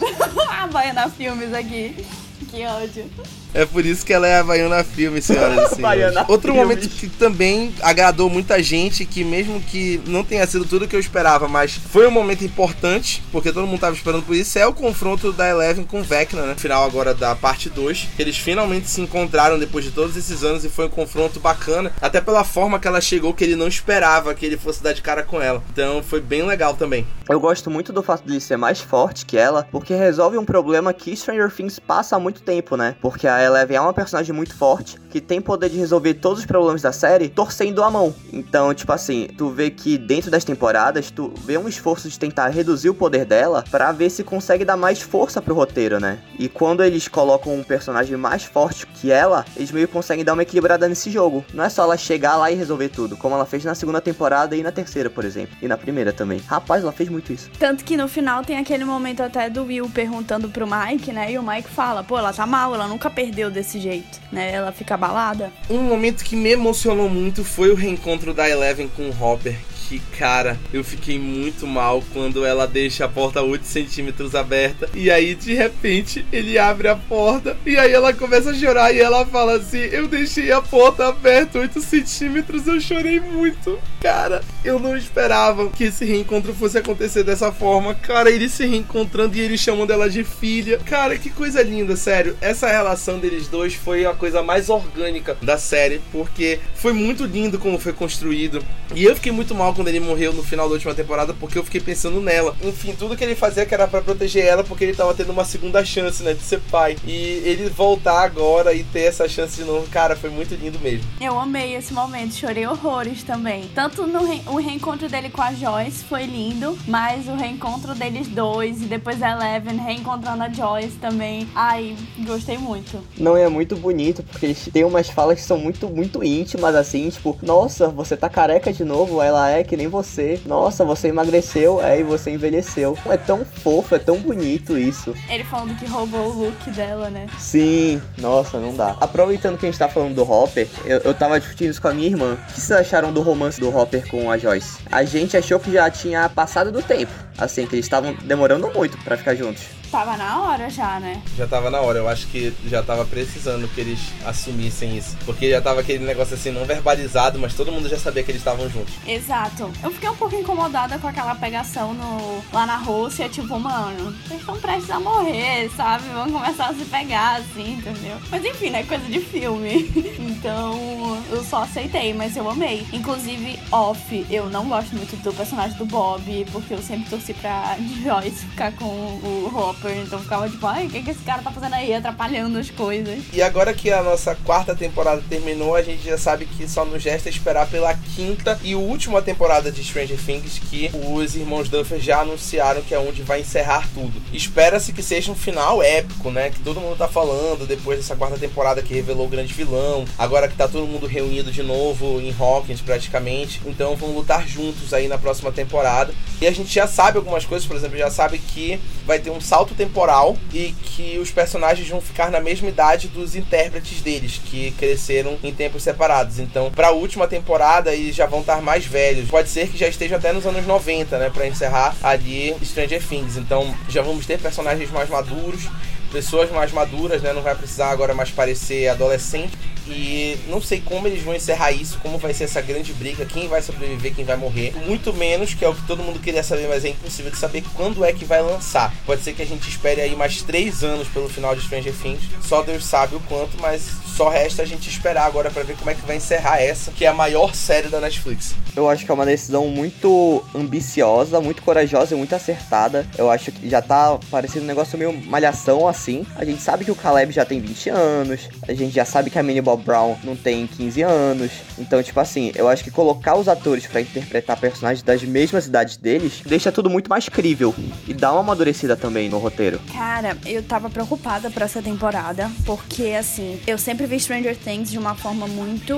a 0.50 0.66
Baiana 0.66 1.08
Filmes 1.08 1.52
aqui. 1.52 2.04
Que 2.50 2.64
ódio. 2.64 3.10
É 3.54 3.64
por 3.64 3.84
isso 3.84 4.04
que 4.04 4.12
ela 4.12 4.26
é 4.26 4.38
Havaiana 4.38 4.84
Filme, 4.84 5.20
senhoras 5.20 5.72
e 5.72 5.74
senhores. 5.76 6.14
Outro 6.28 6.54
momento 6.54 6.88
que 6.88 7.08
também 7.08 7.74
agradou 7.82 8.28
muita 8.28 8.62
gente, 8.62 9.04
que 9.04 9.24
mesmo 9.24 9.60
que 9.60 10.00
não 10.06 10.22
tenha 10.24 10.46
sido 10.46 10.64
tudo 10.64 10.86
que 10.86 10.94
eu 10.94 11.00
esperava, 11.00 11.48
mas 11.48 11.72
foi 11.72 12.06
um 12.06 12.10
momento 12.10 12.44
importante, 12.44 13.22
porque 13.32 13.52
todo 13.52 13.66
mundo 13.66 13.80
tava 13.80 13.96
esperando 13.96 14.24
por 14.24 14.34
isso, 14.34 14.58
é 14.58 14.66
o 14.66 14.72
confronto 14.72 15.32
da 15.32 15.48
Eleven 15.48 15.84
com 15.84 16.02
Vecna, 16.02 16.42
né? 16.42 16.54
Final 16.56 16.84
agora 16.84 17.14
da 17.14 17.34
parte 17.34 17.68
2. 17.68 18.08
Eles 18.18 18.36
finalmente 18.36 18.88
se 18.88 19.00
encontraram 19.00 19.58
depois 19.58 19.84
de 19.84 19.90
todos 19.90 20.16
esses 20.16 20.42
anos 20.42 20.64
e 20.64 20.68
foi 20.68 20.86
um 20.86 20.90
confronto 20.90 21.40
bacana, 21.40 21.92
até 22.00 22.20
pela 22.20 22.44
forma 22.44 22.78
que 22.78 22.88
ela 22.88 23.00
chegou, 23.00 23.34
que 23.34 23.44
ele 23.44 23.56
não 23.56 23.68
esperava 23.68 24.34
que 24.34 24.44
ele 24.44 24.56
fosse 24.56 24.82
dar 24.82 24.92
de 24.92 25.02
cara 25.02 25.22
com 25.22 25.40
ela. 25.40 25.62
Então 25.72 26.02
foi 26.02 26.20
bem 26.20 26.42
legal 26.42 26.74
também. 26.74 27.06
Eu 27.28 27.38
gosto 27.38 27.70
muito 27.70 27.92
do 27.92 28.02
fato 28.02 28.24
de 28.24 28.32
ele 28.32 28.40
ser 28.40 28.56
mais 28.56 28.80
forte 28.80 29.26
que 29.26 29.36
ela, 29.36 29.66
porque 29.70 29.94
resolve 29.94 30.38
um 30.38 30.44
problema 30.44 30.94
que 30.94 31.14
Stranger 31.14 31.50
Things 31.50 31.78
passa 31.78 32.16
há 32.16 32.18
muito 32.18 32.40
tempo, 32.40 32.76
né? 32.76 32.96
Porque 33.00 33.26
a 33.26 33.37
Eleven 33.42 33.76
é 33.76 33.80
uma 33.80 33.92
personagem 33.92 34.34
muito 34.34 34.54
forte, 34.54 34.98
que 35.10 35.20
tem 35.20 35.40
poder 35.40 35.70
de 35.70 35.78
resolver 35.78 36.14
todos 36.14 36.40
os 36.40 36.46
problemas 36.46 36.82
da 36.82 36.92
série 36.92 37.28
torcendo 37.28 37.82
a 37.82 37.90
mão. 37.90 38.14
Então, 38.32 38.72
tipo 38.74 38.92
assim, 38.92 39.28
tu 39.36 39.50
vê 39.50 39.70
que 39.70 39.96
dentro 39.96 40.30
das 40.30 40.44
temporadas, 40.44 41.10
tu 41.10 41.32
vê 41.44 41.56
um 41.56 41.68
esforço 41.68 42.08
de 42.08 42.18
tentar 42.18 42.48
reduzir 42.48 42.90
o 42.90 42.94
poder 42.94 43.24
dela 43.24 43.64
para 43.70 43.90
ver 43.92 44.10
se 44.10 44.22
consegue 44.22 44.64
dar 44.64 44.76
mais 44.76 45.00
força 45.00 45.40
pro 45.40 45.54
roteiro, 45.54 45.98
né? 45.98 46.18
E 46.38 46.48
quando 46.48 46.82
eles 46.82 47.08
colocam 47.08 47.54
um 47.54 47.62
personagem 47.62 48.16
mais 48.16 48.44
forte 48.44 48.86
que 48.86 49.10
ela, 49.10 49.44
eles 49.56 49.70
meio 49.70 49.88
conseguem 49.88 50.24
dar 50.24 50.34
uma 50.34 50.42
equilibrada 50.42 50.88
nesse 50.88 51.10
jogo. 51.10 51.44
Não 51.54 51.64
é 51.64 51.68
só 51.68 51.82
ela 51.82 51.96
chegar 51.96 52.36
lá 52.36 52.50
e 52.50 52.54
resolver 52.54 52.88
tudo, 52.88 53.16
como 53.16 53.34
ela 53.34 53.46
fez 53.46 53.64
na 53.64 53.74
segunda 53.74 54.00
temporada 54.00 54.56
e 54.56 54.62
na 54.62 54.72
terceira, 54.72 55.08
por 55.08 55.24
exemplo. 55.24 55.56
E 55.62 55.68
na 55.68 55.76
primeira 55.76 56.12
também. 56.12 56.40
Rapaz, 56.46 56.82
ela 56.82 56.92
fez 56.92 57.08
muito 57.08 57.32
isso. 57.32 57.50
Tanto 57.58 57.84
que 57.84 57.96
no 57.96 58.08
final 58.08 58.42
tem 58.44 58.58
aquele 58.58 58.84
momento 58.84 59.22
até 59.22 59.48
do 59.48 59.64
Will 59.64 59.88
perguntando 59.90 60.48
pro 60.48 60.66
Mike, 60.66 61.12
né? 61.12 61.32
E 61.32 61.38
o 61.38 61.42
Mike 61.42 61.68
fala, 61.68 62.02
pô, 62.02 62.18
ela 62.18 62.32
tá 62.32 62.46
mal, 62.46 62.74
ela 62.74 62.86
nunca 62.86 63.08
perdeu 63.08 63.27
desse 63.50 63.78
jeito, 63.80 64.20
né? 64.32 64.52
Ela 64.52 64.72
fica 64.72 64.94
abalada. 64.94 65.52
Um 65.68 65.82
momento 65.82 66.24
que 66.24 66.36
me 66.36 66.50
emocionou 66.50 67.08
muito 67.08 67.44
foi 67.44 67.70
o 67.70 67.74
reencontro 67.74 68.32
da 68.34 68.48
Eleven 68.48 68.88
com 68.88 69.08
o 69.08 69.22
Hopper, 69.22 69.56
que, 69.88 69.98
cara, 70.18 70.58
eu 70.70 70.84
fiquei 70.84 71.18
muito 71.18 71.66
mal 71.66 72.04
quando 72.12 72.44
ela 72.44 72.66
deixa 72.66 73.06
a 73.06 73.08
porta 73.08 73.40
8 73.40 73.64
centímetros 73.64 74.34
aberta. 74.34 74.88
E 74.94 75.10
aí, 75.10 75.34
de 75.34 75.54
repente, 75.54 76.26
ele 76.30 76.58
abre 76.58 76.88
a 76.88 76.94
porta. 76.94 77.56
E 77.64 77.78
aí 77.78 77.90
ela 77.90 78.12
começa 78.12 78.50
a 78.50 78.54
chorar 78.54 78.94
e 78.94 79.00
ela 79.00 79.24
fala 79.24 79.54
assim: 79.54 79.78
Eu 79.78 80.06
deixei 80.06 80.52
a 80.52 80.60
porta 80.60 81.08
aberta 81.08 81.58
8 81.58 81.80
centímetros. 81.80 82.66
Eu 82.66 82.78
chorei 82.80 83.18
muito. 83.18 83.78
Cara, 84.00 84.42
eu 84.62 84.78
não 84.78 84.96
esperava 84.96 85.70
que 85.70 85.84
esse 85.84 86.04
reencontro 86.04 86.52
fosse 86.52 86.76
acontecer 86.76 87.24
dessa 87.24 87.50
forma. 87.50 87.94
Cara, 87.94 88.30
ele 88.30 88.48
se 88.48 88.66
reencontrando 88.66 89.36
e 89.36 89.40
ele 89.40 89.56
chamando 89.56 89.90
ela 89.90 90.10
de 90.10 90.22
filha. 90.22 90.78
Cara, 90.84 91.16
que 91.16 91.30
coisa 91.30 91.62
linda, 91.62 91.96
sério. 91.96 92.36
Essa 92.42 92.68
relação 92.68 93.18
deles 93.18 93.48
dois 93.48 93.74
foi 93.74 94.04
a 94.04 94.12
coisa 94.12 94.42
mais 94.42 94.68
orgânica 94.68 95.36
da 95.40 95.56
série, 95.56 96.00
porque 96.12 96.60
foi 96.74 96.92
muito 96.92 97.24
lindo 97.24 97.58
como 97.58 97.78
foi 97.78 97.94
construído. 97.94 98.62
E 98.94 99.04
eu 99.04 99.14
fiquei 99.14 99.32
muito 99.32 99.54
mal 99.54 99.74
quando 99.78 99.88
ele 99.88 100.00
morreu 100.00 100.32
no 100.32 100.42
final 100.42 100.66
da 100.66 100.74
última 100.74 100.92
temporada, 100.92 101.32
porque 101.32 101.56
eu 101.56 101.62
fiquei 101.62 101.80
pensando 101.80 102.20
nela. 102.20 102.56
Enfim, 102.60 102.96
tudo 102.98 103.16
que 103.16 103.22
ele 103.22 103.36
fazia 103.36 103.64
que 103.64 103.72
era 103.72 103.86
para 103.86 104.02
proteger 104.02 104.44
ela, 104.44 104.64
porque 104.64 104.82
ele 104.82 104.92
tava 104.92 105.14
tendo 105.14 105.30
uma 105.30 105.44
segunda 105.44 105.84
chance, 105.84 106.20
né, 106.20 106.34
de 106.34 106.42
ser 106.42 106.60
pai. 106.68 106.96
E 107.06 107.12
ele 107.44 107.68
voltar 107.68 108.24
agora 108.24 108.74
e 108.74 108.82
ter 108.82 109.02
essa 109.02 109.28
chance 109.28 109.56
de 109.56 109.62
novo, 109.62 109.86
cara, 109.88 110.16
foi 110.16 110.30
muito 110.30 110.52
lindo 110.56 110.80
mesmo. 110.80 111.08
Eu 111.20 111.38
amei 111.38 111.76
esse 111.76 111.92
momento, 111.92 112.34
chorei 112.34 112.66
horrores 112.66 113.22
também. 113.22 113.70
Tanto 113.72 114.04
no 114.04 114.26
re 114.26 114.42
o 114.46 114.56
reencontro 114.56 115.08
dele 115.08 115.30
com 115.30 115.42
a 115.42 115.52
Joyce 115.52 116.04
foi 116.04 116.24
lindo, 116.24 116.76
mas 116.88 117.28
o 117.28 117.36
reencontro 117.36 117.94
deles 117.94 118.26
dois 118.26 118.82
e 118.82 118.86
depois 118.86 119.22
a 119.22 119.30
Eleven 119.30 119.76
reencontrando 119.76 120.42
a 120.42 120.48
Joyce 120.48 120.96
também. 120.96 121.48
Ai, 121.54 121.96
gostei 122.26 122.58
muito. 122.58 123.00
Não 123.16 123.36
é 123.36 123.48
muito 123.48 123.76
bonito, 123.76 124.24
porque 124.24 124.46
eles 124.46 124.68
têm 124.72 124.82
umas 124.82 125.08
falas 125.08 125.38
que 125.38 125.46
são 125.46 125.58
muito, 125.58 125.88
muito 125.88 126.24
íntimas, 126.24 126.74
assim, 126.74 127.08
tipo, 127.10 127.38
nossa, 127.42 127.86
você 127.88 128.16
tá 128.16 128.28
careca 128.28 128.72
de 128.72 128.84
novo? 128.84 129.22
Ela 129.22 129.50
é 129.50 129.67
que 129.68 129.76
nem 129.76 129.86
você. 129.86 130.40
Nossa, 130.46 130.84
você 130.84 131.08
emagreceu, 131.08 131.80
aí 131.80 132.02
você 132.02 132.30
envelheceu. 132.30 132.96
É 133.06 133.16
tão 133.16 133.44
fofo, 133.44 133.94
é 133.94 133.98
tão 133.98 134.18
bonito 134.18 134.76
isso. 134.76 135.14
Ele 135.28 135.44
falando 135.44 135.78
que 135.78 135.86
roubou 135.86 136.30
o 136.30 136.44
look 136.44 136.70
dela, 136.70 137.10
né? 137.10 137.26
Sim, 137.38 138.00
nossa, 138.16 138.58
não 138.58 138.74
dá. 138.74 138.96
Aproveitando 139.00 139.58
que 139.58 139.66
a 139.66 139.70
gente 139.70 139.78
tá 139.78 139.88
falando 139.88 140.14
do 140.14 140.28
Hopper, 140.28 140.66
eu, 140.84 140.98
eu 140.98 141.14
tava 141.14 141.38
discutindo 141.38 141.70
isso 141.70 141.82
com 141.82 141.88
a 141.88 141.94
minha 141.94 142.08
irmã. 142.08 142.38
O 142.48 142.54
que 142.54 142.60
vocês 142.60 142.80
acharam 142.80 143.12
do 143.12 143.20
romance 143.20 143.60
do 143.60 143.74
Hopper 143.74 144.08
com 144.08 144.30
a 144.30 144.38
Joyce? 144.38 144.78
A 144.90 145.04
gente 145.04 145.36
achou 145.36 145.60
que 145.60 145.70
já 145.70 145.90
tinha 145.90 146.28
passado 146.28 146.72
do 146.72 146.82
tempo. 146.82 147.12
Assim, 147.38 147.66
que 147.66 147.76
eles 147.76 147.86
estavam 147.86 148.14
demorando 148.24 148.68
muito 148.74 148.98
para 148.98 149.16
ficar 149.16 149.34
juntos. 149.34 149.62
Tava 149.90 150.16
na 150.16 150.42
hora 150.42 150.68
já, 150.68 151.00
né? 151.00 151.22
Já 151.36 151.46
tava 151.46 151.70
na 151.70 151.80
hora, 151.80 151.98
eu 151.98 152.08
acho 152.08 152.26
que 152.26 152.52
já 152.66 152.82
tava 152.82 153.06
precisando 153.06 153.66
que 153.68 153.80
eles 153.80 154.00
assumissem 154.24 154.98
isso. 154.98 155.16
Porque 155.24 155.50
já 155.50 155.62
tava 155.62 155.80
aquele 155.80 156.04
negócio 156.04 156.34
assim, 156.34 156.50
não 156.50 156.66
verbalizado, 156.66 157.38
mas 157.38 157.54
todo 157.54 157.72
mundo 157.72 157.88
já 157.88 157.98
sabia 157.98 158.22
que 158.22 158.30
eles 158.30 158.40
estavam 158.40 158.68
juntos. 158.68 158.92
Exato. 159.06 159.70
Eu 159.82 159.90
fiquei 159.90 160.08
um 160.08 160.16
pouco 160.16 160.34
incomodada 160.34 160.98
com 160.98 161.08
aquela 161.08 161.34
pegação 161.34 161.94
no, 161.94 162.42
lá 162.52 162.66
na 162.66 162.76
Rússia, 162.76 163.28
tipo, 163.28 163.58
mano, 163.58 164.14
vocês 164.26 164.40
estão 164.40 164.58
prestes 164.60 164.90
a 164.90 165.00
morrer, 165.00 165.70
sabe? 165.74 166.08
Vão 166.10 166.30
começar 166.30 166.66
a 166.66 166.74
se 166.74 166.84
pegar, 166.84 167.36
assim, 167.36 167.74
entendeu? 167.74 168.18
Mas 168.30 168.44
enfim, 168.44 168.70
né? 168.70 168.82
Coisa 168.82 169.04
de 169.06 169.20
filme. 169.20 169.90
então, 170.20 171.22
eu 171.30 171.42
só 171.42 171.62
aceitei, 171.62 172.12
mas 172.12 172.36
eu 172.36 172.48
amei. 172.48 172.86
Inclusive, 172.92 173.58
Off, 173.72 174.26
eu 174.30 174.50
não 174.50 174.68
gosto 174.68 174.94
muito 174.94 175.16
do 175.22 175.32
personagem 175.32 175.78
do 175.78 175.86
Bob, 175.86 176.46
porque 176.52 176.74
eu 176.74 176.82
sempre 176.82 177.08
torci 177.08 177.27
pra 177.34 177.76
Joyce 178.02 178.44
ficar 178.46 178.72
com 178.72 178.84
o 178.84 179.52
Hopper 179.54 179.96
então 179.98 180.18
ficava 180.20 180.48
tipo, 180.48 180.66
ai, 180.66 180.86
o 180.86 180.90
que, 180.90 181.02
que 181.02 181.10
esse 181.10 181.22
cara 181.24 181.42
tá 181.42 181.50
fazendo 181.50 181.74
aí, 181.74 181.92
atrapalhando 181.94 182.58
as 182.58 182.70
coisas. 182.70 183.22
E 183.32 183.42
agora 183.42 183.72
que 183.72 183.90
a 183.90 184.02
nossa 184.02 184.34
quarta 184.34 184.74
temporada 184.74 185.22
terminou, 185.28 185.74
a 185.74 185.82
gente 185.82 186.04
já 186.04 186.18
sabe 186.18 186.46
que 186.46 186.68
só 186.68 186.84
nos 186.84 187.04
resta 187.04 187.28
esperar 187.28 187.66
pela 187.68 187.94
quinta 187.94 188.58
e 188.62 188.74
última 188.74 189.20
temporada 189.22 189.70
de 189.70 189.84
Stranger 189.84 190.18
Things, 190.18 190.58
que 190.58 190.90
os 191.10 191.36
irmãos 191.36 191.68
Duffer 191.68 192.00
já 192.00 192.20
anunciaram 192.20 192.82
que 192.82 192.94
é 192.94 192.98
onde 192.98 193.22
vai 193.22 193.40
encerrar 193.40 193.86
tudo. 193.92 194.20
Espera-se 194.32 194.92
que 194.92 195.02
seja 195.02 195.30
um 195.30 195.34
final 195.34 195.82
épico, 195.82 196.30
né? 196.30 196.50
Que 196.50 196.60
todo 196.60 196.80
mundo 196.80 196.96
tá 196.96 197.08
falando 197.08 197.66
depois 197.66 197.98
dessa 197.98 198.16
quarta 198.16 198.38
temporada 198.38 198.82
que 198.82 198.94
revelou 198.94 199.26
o 199.26 199.28
grande 199.28 199.52
vilão. 199.52 200.04
Agora 200.18 200.48
que 200.48 200.56
tá 200.56 200.68
todo 200.68 200.86
mundo 200.86 201.06
reunido 201.06 201.50
de 201.50 201.62
novo 201.62 202.20
em 202.20 202.34
Hawkins 202.38 202.80
praticamente. 202.80 203.60
Então 203.66 203.96
vão 203.96 204.10
lutar 204.10 204.46
juntos 204.46 204.94
aí 204.94 205.08
na 205.08 205.18
próxima 205.18 205.52
temporada. 205.52 206.12
E 206.40 206.46
a 206.46 206.50
gente 206.50 206.72
já 206.72 206.86
sabe 206.86 207.17
algumas 207.18 207.44
coisas, 207.44 207.66
por 207.66 207.76
exemplo, 207.76 207.98
já 207.98 208.10
sabe 208.10 208.38
que 208.38 208.80
vai 209.06 209.18
ter 209.18 209.30
um 209.30 209.40
salto 209.40 209.74
temporal 209.74 210.36
e 210.52 210.74
que 210.82 211.18
os 211.18 211.30
personagens 211.30 211.88
vão 211.88 212.00
ficar 212.00 212.30
na 212.30 212.40
mesma 212.40 212.68
idade 212.68 213.08
dos 213.08 213.34
intérpretes 213.34 214.00
deles, 214.00 214.40
que 214.44 214.70
cresceram 214.72 215.38
em 215.42 215.52
tempos 215.52 215.82
separados. 215.82 216.38
Então, 216.38 216.70
para 216.70 216.88
a 216.88 216.92
última 216.92 217.26
temporada, 217.26 217.94
eles 217.94 218.14
já 218.14 218.26
vão 218.26 218.40
estar 218.40 218.62
mais 218.62 218.84
velhos. 218.86 219.28
Pode 219.28 219.48
ser 219.48 219.68
que 219.68 219.78
já 219.78 219.88
estejam 219.88 220.18
até 220.18 220.32
nos 220.32 220.46
anos 220.46 220.66
90, 220.66 221.18
né, 221.18 221.30
para 221.30 221.46
encerrar 221.46 221.94
ali 222.02 222.54
Stranger 222.64 223.02
Things. 223.06 223.36
Então, 223.36 223.74
já 223.88 224.02
vamos 224.02 224.26
ter 224.26 224.38
personagens 224.38 224.90
mais 224.90 225.08
maduros 225.08 225.68
pessoas 226.10 226.50
mais 226.50 226.72
maduras, 226.72 227.22
né? 227.22 227.32
Não 227.32 227.42
vai 227.42 227.54
precisar 227.54 227.90
agora 227.90 228.14
mais 228.14 228.30
parecer 228.30 228.88
adolescente. 228.88 229.56
E 229.90 230.38
não 230.48 230.60
sei 230.60 230.82
como 230.82 231.06
eles 231.06 231.22
vão 231.22 231.34
encerrar 231.34 231.72
isso, 231.72 231.98
como 232.00 232.18
vai 232.18 232.34
ser 232.34 232.44
essa 232.44 232.60
grande 232.60 232.92
briga, 232.92 233.24
quem 233.24 233.48
vai 233.48 233.62
sobreviver, 233.62 234.14
quem 234.14 234.24
vai 234.24 234.36
morrer. 234.36 234.74
Muito 234.86 235.14
menos, 235.14 235.54
que 235.54 235.64
é 235.64 235.68
o 235.68 235.74
que 235.74 235.86
todo 235.86 236.02
mundo 236.02 236.20
queria 236.20 236.42
saber, 236.42 236.68
mas 236.68 236.84
é 236.84 236.90
impossível 236.90 237.30
de 237.30 237.38
saber 237.38 237.64
quando 237.74 238.04
é 238.04 238.12
que 238.12 238.24
vai 238.24 238.42
lançar. 238.42 238.94
Pode 239.06 239.22
ser 239.22 239.32
que 239.32 239.40
a 239.40 239.46
gente 239.46 239.66
espere 239.66 240.02
aí 240.02 240.14
mais 240.14 240.42
três 240.42 240.84
anos 240.84 241.08
pelo 241.08 241.28
final 241.28 241.54
de 241.54 241.62
Stranger 241.62 241.94
Things. 241.94 242.20
Só 242.42 242.62
Deus 242.62 242.84
sabe 242.84 243.16
o 243.16 243.20
quanto, 243.20 243.58
mas 243.60 243.90
só 244.18 244.28
resta 244.28 244.62
a 244.62 244.66
gente 244.66 244.90
esperar 244.90 245.26
agora 245.26 245.48
para 245.48 245.62
ver 245.62 245.76
como 245.76 245.90
é 245.90 245.94
que 245.94 246.04
vai 246.04 246.16
encerrar 246.16 246.60
essa, 246.60 246.90
que 246.90 247.04
é 247.04 247.08
a 247.08 247.14
maior 247.14 247.54
série 247.54 247.86
da 247.86 248.00
Netflix. 248.00 248.52
Eu 248.74 248.90
acho 248.90 249.04
que 249.04 249.10
é 249.12 249.14
uma 249.14 249.24
decisão 249.24 249.68
muito 249.68 250.44
ambiciosa, 250.52 251.40
muito 251.40 251.62
corajosa 251.62 252.16
e 252.16 252.18
muito 252.18 252.34
acertada. 252.34 253.06
Eu 253.16 253.30
acho 253.30 253.52
que 253.52 253.70
já 253.70 253.80
tá 253.80 254.18
parecendo 254.28 254.64
um 254.64 254.66
negócio 254.66 254.98
meio 254.98 255.12
malhação 255.12 255.86
assim. 255.86 256.26
A 256.34 256.44
gente 256.44 256.60
sabe 256.60 256.84
que 256.84 256.90
o 256.90 256.96
Caleb 256.96 257.32
já 257.32 257.44
tem 257.44 257.60
20 257.60 257.90
anos, 257.90 258.48
a 258.66 258.74
gente 258.74 258.92
já 258.92 259.04
sabe 259.04 259.30
que 259.30 259.38
a 259.38 259.42
Minnie 259.42 259.62
Bob 259.62 259.84
Brown 259.84 260.16
não 260.24 260.34
tem 260.34 260.66
15 260.66 261.00
anos. 261.02 261.52
Então, 261.78 262.02
tipo 262.02 262.18
assim, 262.18 262.50
eu 262.56 262.66
acho 262.66 262.82
que 262.82 262.90
colocar 262.90 263.36
os 263.36 263.46
atores 263.46 263.86
para 263.86 264.00
interpretar 264.00 264.58
personagens 264.58 265.04
das 265.04 265.22
mesmas 265.22 265.68
idades 265.68 265.96
deles 265.96 266.42
deixa 266.44 266.72
tudo 266.72 266.90
muito 266.90 267.08
mais 267.08 267.28
crível 267.28 267.72
e 268.08 268.12
dá 268.12 268.32
uma 268.32 268.40
amadurecida 268.40 268.96
também 268.96 269.28
no 269.28 269.38
roteiro. 269.38 269.80
Cara, 269.92 270.36
eu 270.44 270.60
tava 270.60 270.90
preocupada 270.90 271.52
pra 271.52 271.66
essa 271.66 271.80
temporada, 271.80 272.50
porque 272.66 273.14
assim, 273.16 273.60
eu 273.64 273.78
sempre 273.78 274.07
vi 274.08 274.18
Stranger 274.18 274.56
Things 274.56 274.90
de 274.90 274.98
uma 274.98 275.14
forma 275.14 275.46
muito 275.46 275.94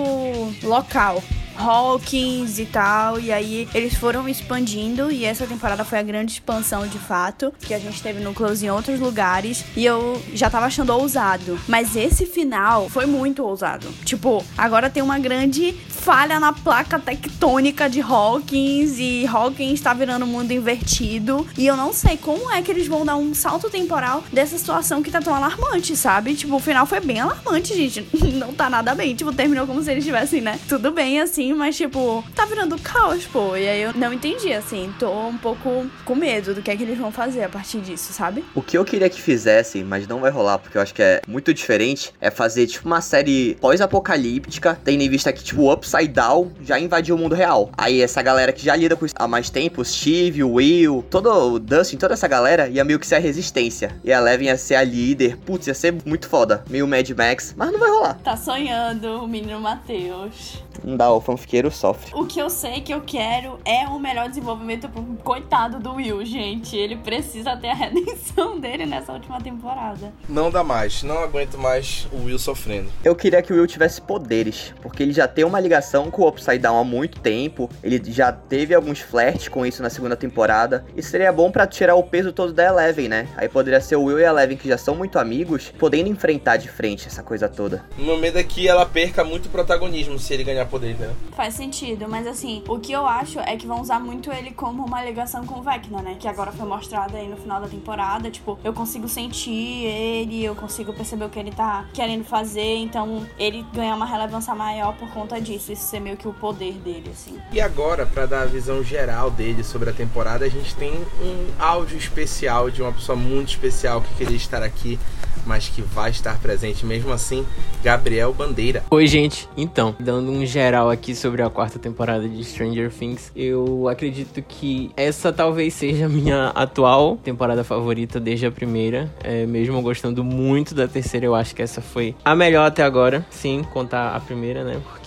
local. 0.62 1.22
Hawkins 1.60 2.58
e 2.58 2.64
tal, 2.64 3.20
e 3.20 3.30
aí 3.30 3.68
eles 3.74 3.94
foram 3.94 4.28
expandindo 4.28 5.10
e 5.10 5.24
essa 5.24 5.46
temporada 5.46 5.84
foi 5.84 5.98
a 5.98 6.02
grande 6.02 6.32
expansão 6.32 6.86
de 6.86 6.98
fato, 6.98 7.52
que 7.60 7.74
a 7.74 7.78
gente 7.78 8.02
teve 8.02 8.20
núcleos 8.20 8.62
em 8.62 8.70
outros 8.70 8.98
lugares 8.98 9.64
e 9.76 9.84
eu 9.84 10.20
já 10.32 10.48
tava 10.48 10.66
achando 10.66 10.90
ousado, 10.90 11.58
mas 11.68 11.96
esse 11.96 12.24
final 12.24 12.88
foi 12.88 13.04
muito 13.04 13.44
ousado. 13.44 13.88
Tipo, 14.04 14.44
agora 14.56 14.88
tem 14.88 15.02
uma 15.02 15.18
grande 15.18 15.72
falha 16.00 16.40
na 16.40 16.52
placa 16.52 16.98
tectônica 16.98 17.88
de 17.88 18.00
Hawkins 18.00 18.98
e 18.98 19.26
Hawkins 19.26 19.82
tá 19.82 19.92
virando 19.92 20.24
o 20.24 20.28
mundo 20.28 20.50
invertido 20.52 21.46
e 21.58 21.66
eu 21.66 21.76
não 21.76 21.92
sei 21.92 22.16
como 22.16 22.50
é 22.50 22.62
que 22.62 22.70
eles 22.70 22.88
vão 22.88 23.04
dar 23.04 23.16
um 23.16 23.34
salto 23.34 23.68
temporal 23.68 24.24
dessa 24.32 24.56
situação 24.56 25.02
que 25.02 25.10
tá 25.10 25.20
tão 25.20 25.34
alarmante, 25.34 25.94
sabe? 25.94 26.34
Tipo, 26.34 26.56
o 26.56 26.60
final 26.60 26.86
foi 26.86 27.00
bem 27.00 27.20
alarmante, 27.20 27.74
gente. 27.74 27.99
Não 28.34 28.52
tá 28.52 28.70
nada 28.70 28.94
bem. 28.94 29.14
Tipo, 29.14 29.32
terminou 29.32 29.66
como 29.66 29.82
se 29.82 29.90
eles 29.90 30.04
tivessem, 30.04 30.40
né? 30.40 30.58
Tudo 30.68 30.90
bem 30.90 31.20
assim, 31.20 31.52
mas 31.52 31.76
tipo, 31.76 32.24
tá 32.34 32.44
virando 32.44 32.78
caos, 32.78 33.24
pô. 33.26 33.56
E 33.56 33.68
aí 33.68 33.82
eu 33.82 33.92
não 33.94 34.12
entendi, 34.12 34.52
assim. 34.52 34.92
Tô 34.98 35.10
um 35.26 35.36
pouco 35.36 35.86
com 36.04 36.14
medo 36.14 36.54
do 36.54 36.62
que 36.62 36.70
é 36.70 36.76
que 36.76 36.82
eles 36.82 36.98
vão 36.98 37.10
fazer 37.12 37.44
a 37.44 37.48
partir 37.48 37.80
disso, 37.80 38.12
sabe? 38.12 38.44
O 38.54 38.62
que 38.62 38.76
eu 38.78 38.84
queria 38.84 39.08
que 39.08 39.20
fizessem, 39.20 39.84
mas 39.84 40.06
não 40.06 40.20
vai 40.20 40.30
rolar 40.30 40.58
porque 40.58 40.78
eu 40.78 40.82
acho 40.82 40.94
que 40.94 41.02
é 41.02 41.20
muito 41.26 41.52
diferente, 41.52 42.12
é 42.20 42.30
fazer 42.30 42.66
tipo 42.66 42.86
uma 42.86 43.00
série 43.00 43.56
pós-apocalíptica, 43.60 44.78
tendo 44.84 45.02
em 45.02 45.08
vista 45.08 45.32
que 45.32 45.42
tipo 45.42 45.62
o 45.62 45.72
Upside 45.72 46.08
Down 46.08 46.52
já 46.62 46.78
invadiu 46.78 47.14
o 47.14 47.18
mundo 47.18 47.34
real. 47.34 47.70
Aí 47.76 48.00
essa 48.00 48.22
galera 48.22 48.52
que 48.52 48.64
já 48.64 48.74
lida 48.76 48.96
com 48.96 49.06
isso 49.06 49.14
há 49.18 49.28
mais 49.28 49.50
tempo, 49.50 49.82
o 49.82 49.84
Steve, 49.84 50.42
o 50.42 50.54
Will, 50.54 51.04
todo 51.10 51.30
o 51.30 51.58
Dustin, 51.58 51.96
toda 51.96 52.14
essa 52.14 52.28
galera 52.28 52.68
ia 52.68 52.84
meio 52.84 52.98
que 52.98 53.06
ser 53.06 53.16
a 53.16 53.18
resistência. 53.18 53.94
E 54.02 54.12
a 54.12 54.18
Eleven 54.18 54.48
ia 54.48 54.56
ser 54.56 54.76
a 54.76 54.84
líder. 54.84 55.36
Putz, 55.38 55.66
ia 55.66 55.74
ser 55.74 55.94
muito 56.04 56.28
foda. 56.28 56.64
Meio 56.68 56.86
Mad 56.86 57.08
Max, 57.10 57.54
mas 57.56 57.70
não 57.70 57.78
vai 57.78 57.89
rolar. 57.90 58.18
Tá 58.22 58.36
sonhando 58.36 59.22
o 59.22 59.28
menino 59.28 59.60
Matheus. 59.60 60.62
Não 60.82 60.96
dá, 60.96 61.10
o 61.12 61.20
fanfiqueiro 61.20 61.70
sofre. 61.70 62.10
O 62.14 62.24
que 62.26 62.40
eu 62.40 62.48
sei 62.48 62.80
que 62.80 62.92
eu 62.92 63.02
quero 63.02 63.58
é 63.64 63.86
um 63.88 63.98
melhor 63.98 64.28
desenvolvimento 64.28 64.88
pro 64.88 65.02
coitado 65.22 65.78
do 65.78 65.94
Will, 65.94 66.24
gente. 66.24 66.76
Ele 66.76 66.96
precisa 66.96 67.56
ter 67.56 67.68
a 67.68 67.74
redenção 67.90 68.58
dele 68.58 68.86
nessa 68.86 69.12
última 69.12 69.40
temporada. 69.40 70.12
Não 70.28 70.50
dá 70.50 70.64
mais, 70.64 71.02
não 71.02 71.18
aguento 71.18 71.58
mais 71.58 72.08
o 72.12 72.24
Will 72.24 72.38
sofrendo. 72.38 72.90
Eu 73.04 73.14
queria 73.14 73.42
que 73.42 73.52
o 73.52 73.56
Will 73.56 73.66
tivesse 73.66 74.00
poderes, 74.00 74.74
porque 74.80 75.02
ele 75.02 75.12
já 75.12 75.28
tem 75.28 75.44
uma 75.44 75.60
ligação 75.60 76.10
com 76.10 76.22
o 76.22 76.28
Upside 76.28 76.58
Down 76.58 76.78
há 76.78 76.84
muito 76.84 77.20
tempo. 77.20 77.68
Ele 77.82 78.00
já 78.10 78.32
teve 78.32 78.74
alguns 78.74 79.00
flertes 79.00 79.48
com 79.48 79.66
isso 79.66 79.82
na 79.82 79.90
segunda 79.90 80.16
temporada. 80.16 80.84
E 80.96 81.02
seria 81.02 81.32
bom 81.32 81.50
para 81.50 81.66
tirar 81.66 81.94
o 81.94 82.02
peso 82.02 82.32
todo 82.32 82.52
da 82.52 82.64
Eleven, 82.64 83.08
né? 83.08 83.28
Aí 83.36 83.48
poderia 83.48 83.80
ser 83.80 83.96
o 83.96 84.04
Will 84.04 84.20
e 84.20 84.24
a 84.24 84.30
Eleven, 84.30 84.56
que 84.56 84.68
já 84.68 84.78
são 84.78 84.94
muito 84.94 85.18
amigos, 85.18 85.72
podendo 85.78 86.08
enfrentar 86.08 86.56
de 86.56 86.68
frente 86.68 87.06
essa 87.06 87.22
coisa 87.22 87.48
toda. 87.48 87.69
O 87.98 88.02
meu 88.02 88.18
medo 88.18 88.38
é 88.38 88.42
que 88.42 88.66
ela 88.66 88.86
perca 88.86 89.22
muito 89.24 89.48
protagonismo 89.48 90.18
se 90.18 90.32
ele 90.32 90.44
ganhar 90.44 90.66
poder, 90.66 90.96
né? 90.98 91.14
Faz 91.36 91.54
sentido, 91.54 92.08
mas 92.08 92.26
assim, 92.26 92.62
o 92.68 92.78
que 92.78 92.92
eu 92.92 93.06
acho 93.06 93.40
é 93.40 93.56
que 93.56 93.66
vão 93.66 93.80
usar 93.80 94.00
muito 94.00 94.32
ele 94.32 94.50
como 94.52 94.84
uma 94.84 95.04
ligação 95.04 95.44
com 95.46 95.60
o 95.60 95.62
Vecna, 95.62 96.02
né? 96.02 96.16
Que 96.18 96.28
agora 96.28 96.52
foi 96.52 96.66
mostrada 96.66 97.18
aí 97.18 97.28
no 97.28 97.36
final 97.36 97.60
da 97.60 97.68
temporada. 97.68 98.30
Tipo, 98.30 98.58
eu 98.64 98.72
consigo 98.72 99.08
sentir 99.08 99.84
ele, 99.86 100.44
eu 100.44 100.54
consigo 100.54 100.92
perceber 100.92 101.24
o 101.24 101.28
que 101.28 101.38
ele 101.38 101.50
tá 101.50 101.86
querendo 101.92 102.24
fazer, 102.24 102.76
então 102.76 103.26
ele 103.38 103.64
ganha 103.72 103.94
uma 103.94 104.06
relevância 104.06 104.54
maior 104.54 104.94
por 104.96 105.08
conta 105.10 105.40
disso. 105.40 105.72
Isso 105.72 105.86
ser 105.86 106.00
meio 106.00 106.16
que 106.16 106.28
o 106.28 106.32
poder 106.32 106.74
dele, 106.74 107.10
assim. 107.12 107.38
E 107.52 107.60
agora, 107.60 108.06
para 108.06 108.26
dar 108.26 108.42
a 108.42 108.46
visão 108.46 108.82
geral 108.82 109.30
dele 109.30 109.62
sobre 109.62 109.90
a 109.90 109.92
temporada, 109.92 110.44
a 110.44 110.48
gente 110.48 110.74
tem 110.74 110.92
um 110.92 111.46
áudio 111.58 111.96
especial 111.96 112.70
de 112.70 112.82
uma 112.82 112.92
pessoa 112.92 113.16
muito 113.16 113.48
especial 113.50 114.00
que 114.00 114.14
queria 114.14 114.36
estar 114.36 114.62
aqui, 114.62 114.98
mas 115.46 115.68
que 115.68 115.82
vai 115.82 116.10
estar 116.10 116.38
presente 116.38 116.84
mesmo 116.84 117.12
assim, 117.12 117.46
Gabriel 117.82 118.32
Bandeira. 118.32 118.84
Oi, 118.90 119.06
gente. 119.06 119.48
Então, 119.56 119.94
dando 119.98 120.30
um 120.30 120.44
geral 120.44 120.90
aqui 120.90 121.14
sobre 121.14 121.42
a 121.42 121.50
quarta 121.50 121.78
temporada 121.78 122.28
de 122.28 122.44
Stranger 122.44 122.90
Things, 122.90 123.32
eu 123.34 123.88
acredito 123.88 124.42
que 124.42 124.90
essa 124.96 125.32
talvez 125.32 125.74
seja 125.74 126.06
a 126.06 126.08
minha 126.08 126.48
atual 126.48 127.16
temporada 127.16 127.64
favorita 127.64 128.20
desde 128.20 128.46
a 128.46 128.50
primeira. 128.50 129.10
É, 129.22 129.46
mesmo 129.46 129.80
gostando 129.82 130.22
muito 130.22 130.74
da 130.74 130.86
terceira, 130.86 131.26
eu 131.26 131.34
acho 131.34 131.54
que 131.54 131.62
essa 131.62 131.80
foi 131.80 132.14
a 132.24 132.34
melhor 132.34 132.66
até 132.66 132.82
agora. 132.82 133.24
Sim, 133.30 133.62
contar 133.72 134.14
a 134.14 134.20
primeira, 134.20 134.64
né? 134.64 134.80
Porque 134.92 134.99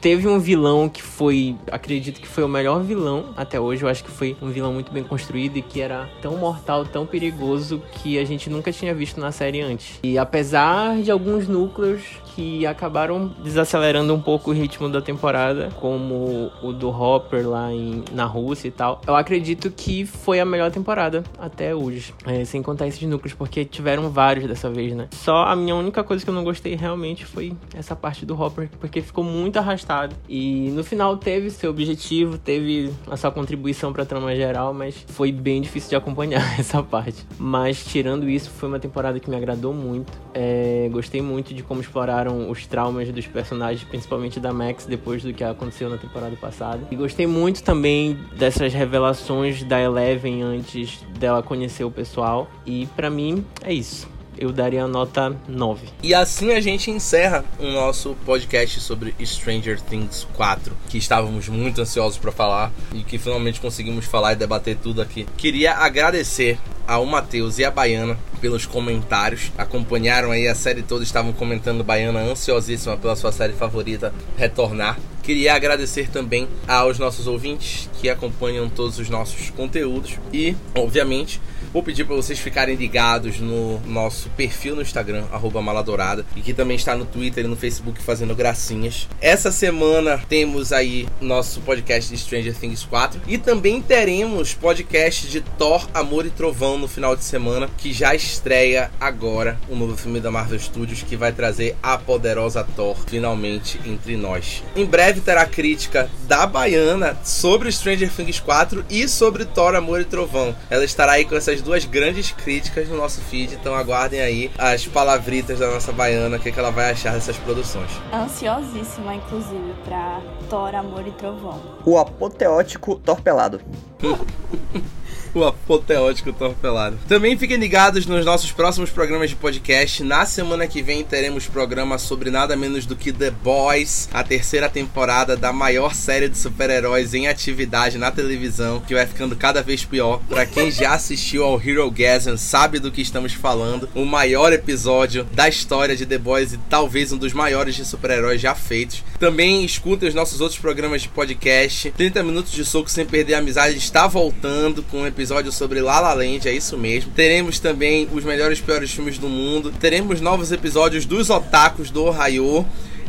teve 0.00 0.28
um 0.28 0.38
vilão 0.38 0.88
que 0.88 1.02
foi, 1.02 1.56
acredito 1.70 2.20
que 2.20 2.26
foi 2.26 2.44
o 2.44 2.48
melhor 2.48 2.82
vilão 2.82 3.26
até 3.36 3.60
hoje. 3.60 3.82
Eu 3.82 3.88
acho 3.88 4.04
que 4.04 4.10
foi 4.10 4.36
um 4.40 4.50
vilão 4.50 4.72
muito 4.72 4.92
bem 4.92 5.02
construído 5.02 5.56
e 5.56 5.62
que 5.62 5.80
era 5.80 6.08
tão 6.20 6.36
mortal, 6.36 6.84
tão 6.84 7.06
perigoso 7.06 7.82
que 7.92 8.18
a 8.18 8.24
gente 8.24 8.48
nunca 8.50 8.72
tinha 8.72 8.94
visto 8.94 9.20
na 9.20 9.32
série 9.32 9.60
antes. 9.60 9.98
E 10.02 10.18
apesar 10.18 11.00
de 11.00 11.10
alguns 11.10 11.48
núcleos 11.48 12.02
que 12.36 12.66
acabaram 12.66 13.34
desacelerando 13.42 14.14
um 14.14 14.20
pouco 14.20 14.50
o 14.50 14.52
ritmo 14.52 14.90
da 14.90 15.00
temporada, 15.00 15.70
como 15.80 16.52
o 16.62 16.70
do 16.70 16.90
Hopper 16.90 17.48
lá 17.48 17.72
em, 17.72 18.04
na 18.12 18.26
Rússia 18.26 18.68
e 18.68 18.70
tal. 18.70 19.00
Eu 19.06 19.16
acredito 19.16 19.70
que 19.70 20.04
foi 20.04 20.38
a 20.38 20.44
melhor 20.44 20.70
temporada 20.70 21.24
até 21.38 21.74
hoje, 21.74 22.12
é, 22.26 22.44
sem 22.44 22.62
contar 22.62 22.86
esses 22.86 23.02
núcleos, 23.08 23.32
porque 23.32 23.64
tiveram 23.64 24.10
vários 24.10 24.46
dessa 24.46 24.68
vez, 24.68 24.94
né? 24.94 25.08
Só 25.12 25.44
a 25.44 25.56
minha 25.56 25.74
única 25.74 26.04
coisa 26.04 26.22
que 26.22 26.28
eu 26.28 26.34
não 26.34 26.44
gostei 26.44 26.74
realmente 26.74 27.24
foi 27.24 27.54
essa 27.74 27.96
parte 27.96 28.26
do 28.26 28.38
Hopper, 28.38 28.68
porque 28.78 29.00
ficou 29.00 29.24
muito 29.24 29.35
arrastado. 29.58 30.14
E 30.28 30.70
no 30.70 30.84
final 30.84 31.16
teve 31.16 31.50
seu 31.50 31.70
objetivo, 31.70 32.38
teve 32.38 32.92
a 33.10 33.16
sua 33.16 33.30
contribuição 33.30 33.92
pra 33.92 34.04
trama 34.04 34.34
geral, 34.34 34.72
mas 34.72 35.04
foi 35.08 35.32
bem 35.32 35.60
difícil 35.60 35.90
de 35.90 35.96
acompanhar 35.96 36.42
essa 36.58 36.82
parte. 36.82 37.26
Mas 37.38 37.84
tirando 37.84 38.28
isso, 38.28 38.50
foi 38.50 38.68
uma 38.68 38.78
temporada 38.78 39.18
que 39.20 39.28
me 39.28 39.36
agradou 39.36 39.72
muito. 39.72 40.12
É, 40.34 40.88
gostei 40.92 41.22
muito 41.22 41.54
de 41.54 41.62
como 41.62 41.80
exploraram 41.80 42.50
os 42.50 42.66
traumas 42.66 43.08
dos 43.10 43.26
personagens, 43.26 43.84
principalmente 43.84 44.38
da 44.38 44.52
Max, 44.52 44.86
depois 44.86 45.22
do 45.22 45.32
que 45.32 45.44
aconteceu 45.44 45.88
na 45.88 45.96
temporada 45.96 46.36
passada. 46.36 46.80
E 46.90 46.96
gostei 46.96 47.26
muito 47.26 47.62
também 47.62 48.18
dessas 48.36 48.72
revelações 48.72 49.62
da 49.64 49.80
Eleven 49.80 50.42
antes 50.42 51.00
dela 51.18 51.42
conhecer 51.42 51.84
o 51.84 51.90
pessoal. 51.90 52.48
E 52.64 52.86
para 52.94 53.10
mim 53.10 53.44
é 53.62 53.72
isso 53.72 54.15
eu 54.38 54.52
daria 54.52 54.84
a 54.84 54.88
nota 54.88 55.36
9. 55.48 55.88
E 56.02 56.14
assim 56.14 56.52
a 56.52 56.60
gente 56.60 56.90
encerra 56.90 57.44
o 57.58 57.66
nosso 57.66 58.16
podcast 58.24 58.80
sobre 58.80 59.14
Stranger 59.24 59.80
Things 59.80 60.26
4, 60.34 60.76
que 60.88 60.98
estávamos 60.98 61.48
muito 61.48 61.80
ansiosos 61.80 62.18
para 62.18 62.32
falar 62.32 62.72
e 62.94 63.02
que 63.02 63.18
finalmente 63.18 63.60
conseguimos 63.60 64.04
falar 64.04 64.32
e 64.32 64.36
debater 64.36 64.76
tudo 64.76 65.02
aqui. 65.02 65.26
Queria 65.36 65.74
agradecer 65.74 66.58
ao 66.86 67.04
Matheus 67.04 67.58
e 67.58 67.64
a 67.64 67.70
Baiana 67.70 68.16
pelos 68.40 68.64
comentários. 68.64 69.50
Acompanharam 69.58 70.30
aí 70.30 70.46
a 70.46 70.54
série 70.54 70.82
toda, 70.82 71.02
estavam 71.02 71.32
comentando 71.32 71.82
Baiana 71.82 72.20
ansiosíssima 72.20 72.96
pela 72.96 73.16
sua 73.16 73.32
série 73.32 73.52
favorita 73.52 74.14
retornar. 74.36 74.98
Queria 75.22 75.54
agradecer 75.54 76.08
também 76.08 76.46
aos 76.68 77.00
nossos 77.00 77.26
ouvintes 77.26 77.90
que 78.00 78.08
acompanham 78.08 78.68
todos 78.68 78.98
os 79.00 79.10
nossos 79.10 79.50
conteúdos 79.50 80.18
e, 80.32 80.54
obviamente, 80.72 81.40
Vou 81.76 81.82
pedir 81.82 82.06
para 82.06 82.16
vocês 82.16 82.38
ficarem 82.38 82.74
ligados 82.74 83.38
no 83.38 83.78
nosso 83.80 84.30
perfil 84.30 84.74
no 84.74 84.80
Instagram, 84.80 85.26
Maladourada, 85.62 86.24
e 86.34 86.40
que 86.40 86.54
também 86.54 86.74
está 86.74 86.96
no 86.96 87.04
Twitter 87.04 87.44
e 87.44 87.48
no 87.48 87.54
Facebook 87.54 88.02
fazendo 88.02 88.34
gracinhas. 88.34 89.06
Essa 89.20 89.52
semana 89.52 90.16
temos 90.26 90.72
aí 90.72 91.06
nosso 91.20 91.60
podcast 91.60 92.10
de 92.10 92.16
Stranger 92.18 92.54
Things 92.54 92.82
4 92.82 93.20
e 93.28 93.36
também 93.36 93.82
teremos 93.82 94.54
podcast 94.54 95.28
de 95.28 95.42
Thor, 95.42 95.86
Amor 95.92 96.24
e 96.24 96.30
Trovão 96.30 96.78
no 96.78 96.88
final 96.88 97.14
de 97.14 97.22
semana, 97.22 97.68
que 97.76 97.92
já 97.92 98.14
estreia 98.14 98.90
agora 98.98 99.58
o 99.68 99.74
um 99.74 99.78
novo 99.78 99.98
filme 99.98 100.18
da 100.18 100.30
Marvel 100.30 100.58
Studios 100.58 101.02
que 101.02 101.14
vai 101.14 101.32
trazer 101.32 101.76
a 101.82 101.98
poderosa 101.98 102.64
Thor 102.64 102.96
finalmente 103.06 103.78
entre 103.84 104.16
nós. 104.16 104.62
Em 104.74 104.86
breve 104.86 105.20
terá 105.20 105.44
crítica 105.44 106.08
da 106.26 106.46
Baiana 106.46 107.18
sobre 107.22 107.70
Stranger 107.70 108.10
Things 108.10 108.40
4 108.40 108.82
e 108.88 109.06
sobre 109.06 109.44
Thor, 109.44 109.74
Amor 109.74 110.00
e 110.00 110.06
Trovão. 110.06 110.56
Ela 110.70 110.82
estará 110.82 111.12
aí 111.12 111.26
com 111.26 111.36
essas 111.36 111.65
duas 111.66 111.84
grandes 111.84 112.30
críticas 112.30 112.88
no 112.88 112.96
nosso 112.96 113.20
feed, 113.20 113.54
então 113.54 113.74
aguardem 113.74 114.20
aí 114.20 114.50
as 114.56 114.86
palavritas 114.86 115.58
da 115.58 115.68
nossa 115.68 115.92
baiana, 115.92 116.36
o 116.36 116.40
que, 116.40 116.48
é 116.48 116.52
que 116.52 116.58
ela 116.58 116.70
vai 116.70 116.90
achar 116.90 117.12
dessas 117.12 117.36
produções. 117.36 117.90
Ansiosíssima, 118.12 119.14
inclusive, 119.14 119.74
pra 119.84 120.20
Thor, 120.48 120.74
Amor 120.74 121.06
e 121.06 121.10
Trovão. 121.12 121.60
O 121.84 121.98
apoteótico 121.98 122.96
torpelado. 122.96 123.60
o 125.38 125.44
apoteótico 125.44 126.32
torpelado. 126.32 126.98
Também 127.06 127.36
fiquem 127.36 127.58
ligados 127.58 128.06
nos 128.06 128.24
nossos 128.24 128.52
próximos 128.52 128.90
programas 128.90 129.30
de 129.30 129.36
podcast. 129.36 130.02
Na 130.02 130.24
semana 130.24 130.66
que 130.66 130.82
vem 130.82 131.04
teremos 131.04 131.46
programa 131.46 131.98
sobre 131.98 132.30
nada 132.30 132.56
menos 132.56 132.86
do 132.86 132.96
que 132.96 133.12
The 133.12 133.30
Boys, 133.30 134.08
a 134.12 134.24
terceira 134.24 134.68
temporada 134.68 135.36
da 135.36 135.52
maior 135.52 135.94
série 135.94 136.28
de 136.28 136.38
super-heróis 136.38 137.12
em 137.12 137.28
atividade 137.28 137.98
na 137.98 138.10
televisão, 138.10 138.80
que 138.80 138.94
vai 138.94 139.06
ficando 139.06 139.36
cada 139.36 139.62
vez 139.62 139.84
pior. 139.84 140.20
Para 140.28 140.46
quem 140.46 140.70
já 140.70 140.94
assistiu 140.94 141.44
ao 141.44 141.60
Hero 141.60 141.90
Gasm, 141.90 142.36
sabe 142.36 142.78
do 142.78 142.90
que 142.90 143.02
estamos 143.02 143.34
falando. 143.34 143.88
O 143.94 144.04
maior 144.04 144.52
episódio 144.52 145.24
da 145.24 145.48
história 145.48 145.94
de 145.94 146.06
The 146.06 146.18
Boys 146.18 146.54
e 146.54 146.58
talvez 146.70 147.12
um 147.12 147.18
dos 147.18 147.34
maiores 147.34 147.74
de 147.74 147.84
super-heróis 147.84 148.40
já 148.40 148.54
feitos. 148.54 149.04
Também 149.18 149.64
escutem 149.64 150.08
os 150.08 150.14
nossos 150.14 150.40
outros 150.40 150.58
programas 150.58 151.02
de 151.02 151.08
podcast. 151.08 151.90
30 151.90 152.22
minutos 152.22 152.52
de 152.52 152.64
soco 152.64 152.90
sem 152.90 153.04
perder 153.04 153.34
a 153.34 153.38
amizade 153.38 153.76
está 153.76 154.06
voltando 154.06 154.82
com 154.82 155.02
um 155.02 155.06
episódio 155.06 155.25
episódio 155.26 155.50
sobre 155.50 155.80
La 155.80 155.98
La 155.98 156.14
Land, 156.14 156.48
é 156.48 156.52
isso 156.52 156.78
mesmo. 156.78 157.10
Teremos 157.10 157.58
também 157.58 158.08
os 158.12 158.22
melhores 158.22 158.60
e 158.60 158.62
piores 158.62 158.92
filmes 158.92 159.18
do 159.18 159.28
mundo. 159.28 159.72
Teremos 159.72 160.20
novos 160.20 160.52
episódios 160.52 161.04
dos 161.04 161.30
Otakus 161.30 161.90
do 161.90 162.04
Ohio. 162.04 162.64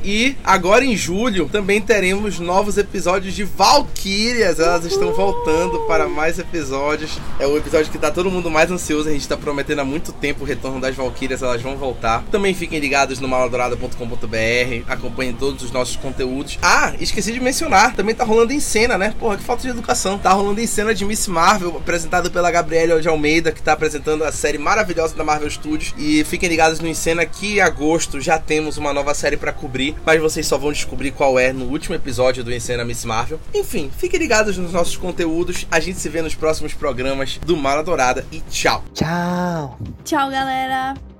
E 0.09 0.37
agora 0.41 0.85
em 0.85 0.95
julho 0.95 1.49
também 1.51 1.81
teremos 1.81 2.39
novos 2.39 2.77
episódios 2.77 3.33
de 3.33 3.43
Valkyrias. 3.43 4.57
Elas 4.57 4.85
estão 4.85 5.11
voltando 5.11 5.81
para 5.81 6.07
mais 6.07 6.39
episódios. 6.39 7.19
É 7.37 7.45
o 7.45 7.57
episódio 7.57 7.91
que 7.91 7.97
tá 7.97 8.09
todo 8.09 8.31
mundo 8.31 8.49
mais 8.49 8.71
ansioso. 8.71 9.09
A 9.09 9.11
gente 9.11 9.27
tá 9.27 9.35
prometendo 9.35 9.79
há 9.79 9.83
muito 9.83 10.13
tempo 10.13 10.45
o 10.45 10.47
retorno 10.47 10.79
das 10.79 10.95
Valkyrias. 10.95 11.43
Elas 11.43 11.61
vão 11.61 11.75
voltar. 11.75 12.23
Também 12.31 12.53
fiquem 12.53 12.79
ligados 12.79 13.19
no 13.19 13.27
maladorada.com.br. 13.27 14.85
Acompanhem 14.87 15.33
todos 15.33 15.61
os 15.61 15.71
nossos 15.73 15.97
conteúdos. 15.97 16.57
Ah, 16.61 16.93
esqueci 17.01 17.33
de 17.33 17.41
mencionar. 17.41 17.93
Também 17.93 18.15
tá 18.15 18.23
rolando 18.23 18.53
em 18.53 18.61
cena, 18.61 18.97
né? 18.97 19.13
Porra, 19.19 19.35
que 19.35 19.43
falta 19.43 19.63
de 19.63 19.67
educação. 19.67 20.17
Tá 20.17 20.31
rolando 20.31 20.61
em 20.61 20.67
cena 20.67 20.95
de 20.95 21.03
Miss 21.03 21.27
Marvel, 21.27 21.75
apresentado 21.75 22.31
pela 22.31 22.49
Gabriela 22.49 23.01
de 23.01 23.09
Almeida, 23.09 23.51
que 23.51 23.61
tá 23.61 23.73
apresentando 23.73 24.23
a 24.23 24.31
série 24.31 24.57
maravilhosa 24.57 25.13
da 25.17 25.25
Marvel 25.25 25.49
Studios. 25.49 25.93
E 25.97 26.23
fiquem 26.23 26.47
ligados 26.47 26.79
no 26.79 26.87
Encena 26.87 27.25
que 27.25 27.57
em 27.57 27.59
agosto 27.59 28.21
já 28.21 28.39
temos 28.39 28.77
uma 28.77 28.93
nova 28.93 29.13
série 29.13 29.35
para 29.35 29.51
cobrir 29.51 29.96
mas 30.05 30.21
vocês 30.21 30.45
só 30.47 30.57
vão 30.57 30.71
descobrir 30.71 31.11
qual 31.11 31.39
é 31.39 31.51
no 31.51 31.65
último 31.65 31.95
episódio 31.95 32.43
do 32.43 32.53
Encena 32.53 32.85
Miss 32.85 33.05
Marvel. 33.05 33.39
Enfim, 33.53 33.91
fiquem 33.95 34.19
ligados 34.19 34.57
nos 34.57 34.71
nossos 34.71 34.97
conteúdos. 34.97 35.65
A 35.69 35.79
gente 35.79 35.99
se 35.99 36.09
vê 36.09 36.21
nos 36.21 36.35
próximos 36.35 36.73
programas 36.73 37.39
do 37.45 37.55
Mala 37.57 37.83
Dourada 37.83 38.25
e 38.31 38.39
tchau. 38.41 38.83
Tchau. 38.93 39.77
Tchau, 40.03 40.29
galera. 40.29 41.16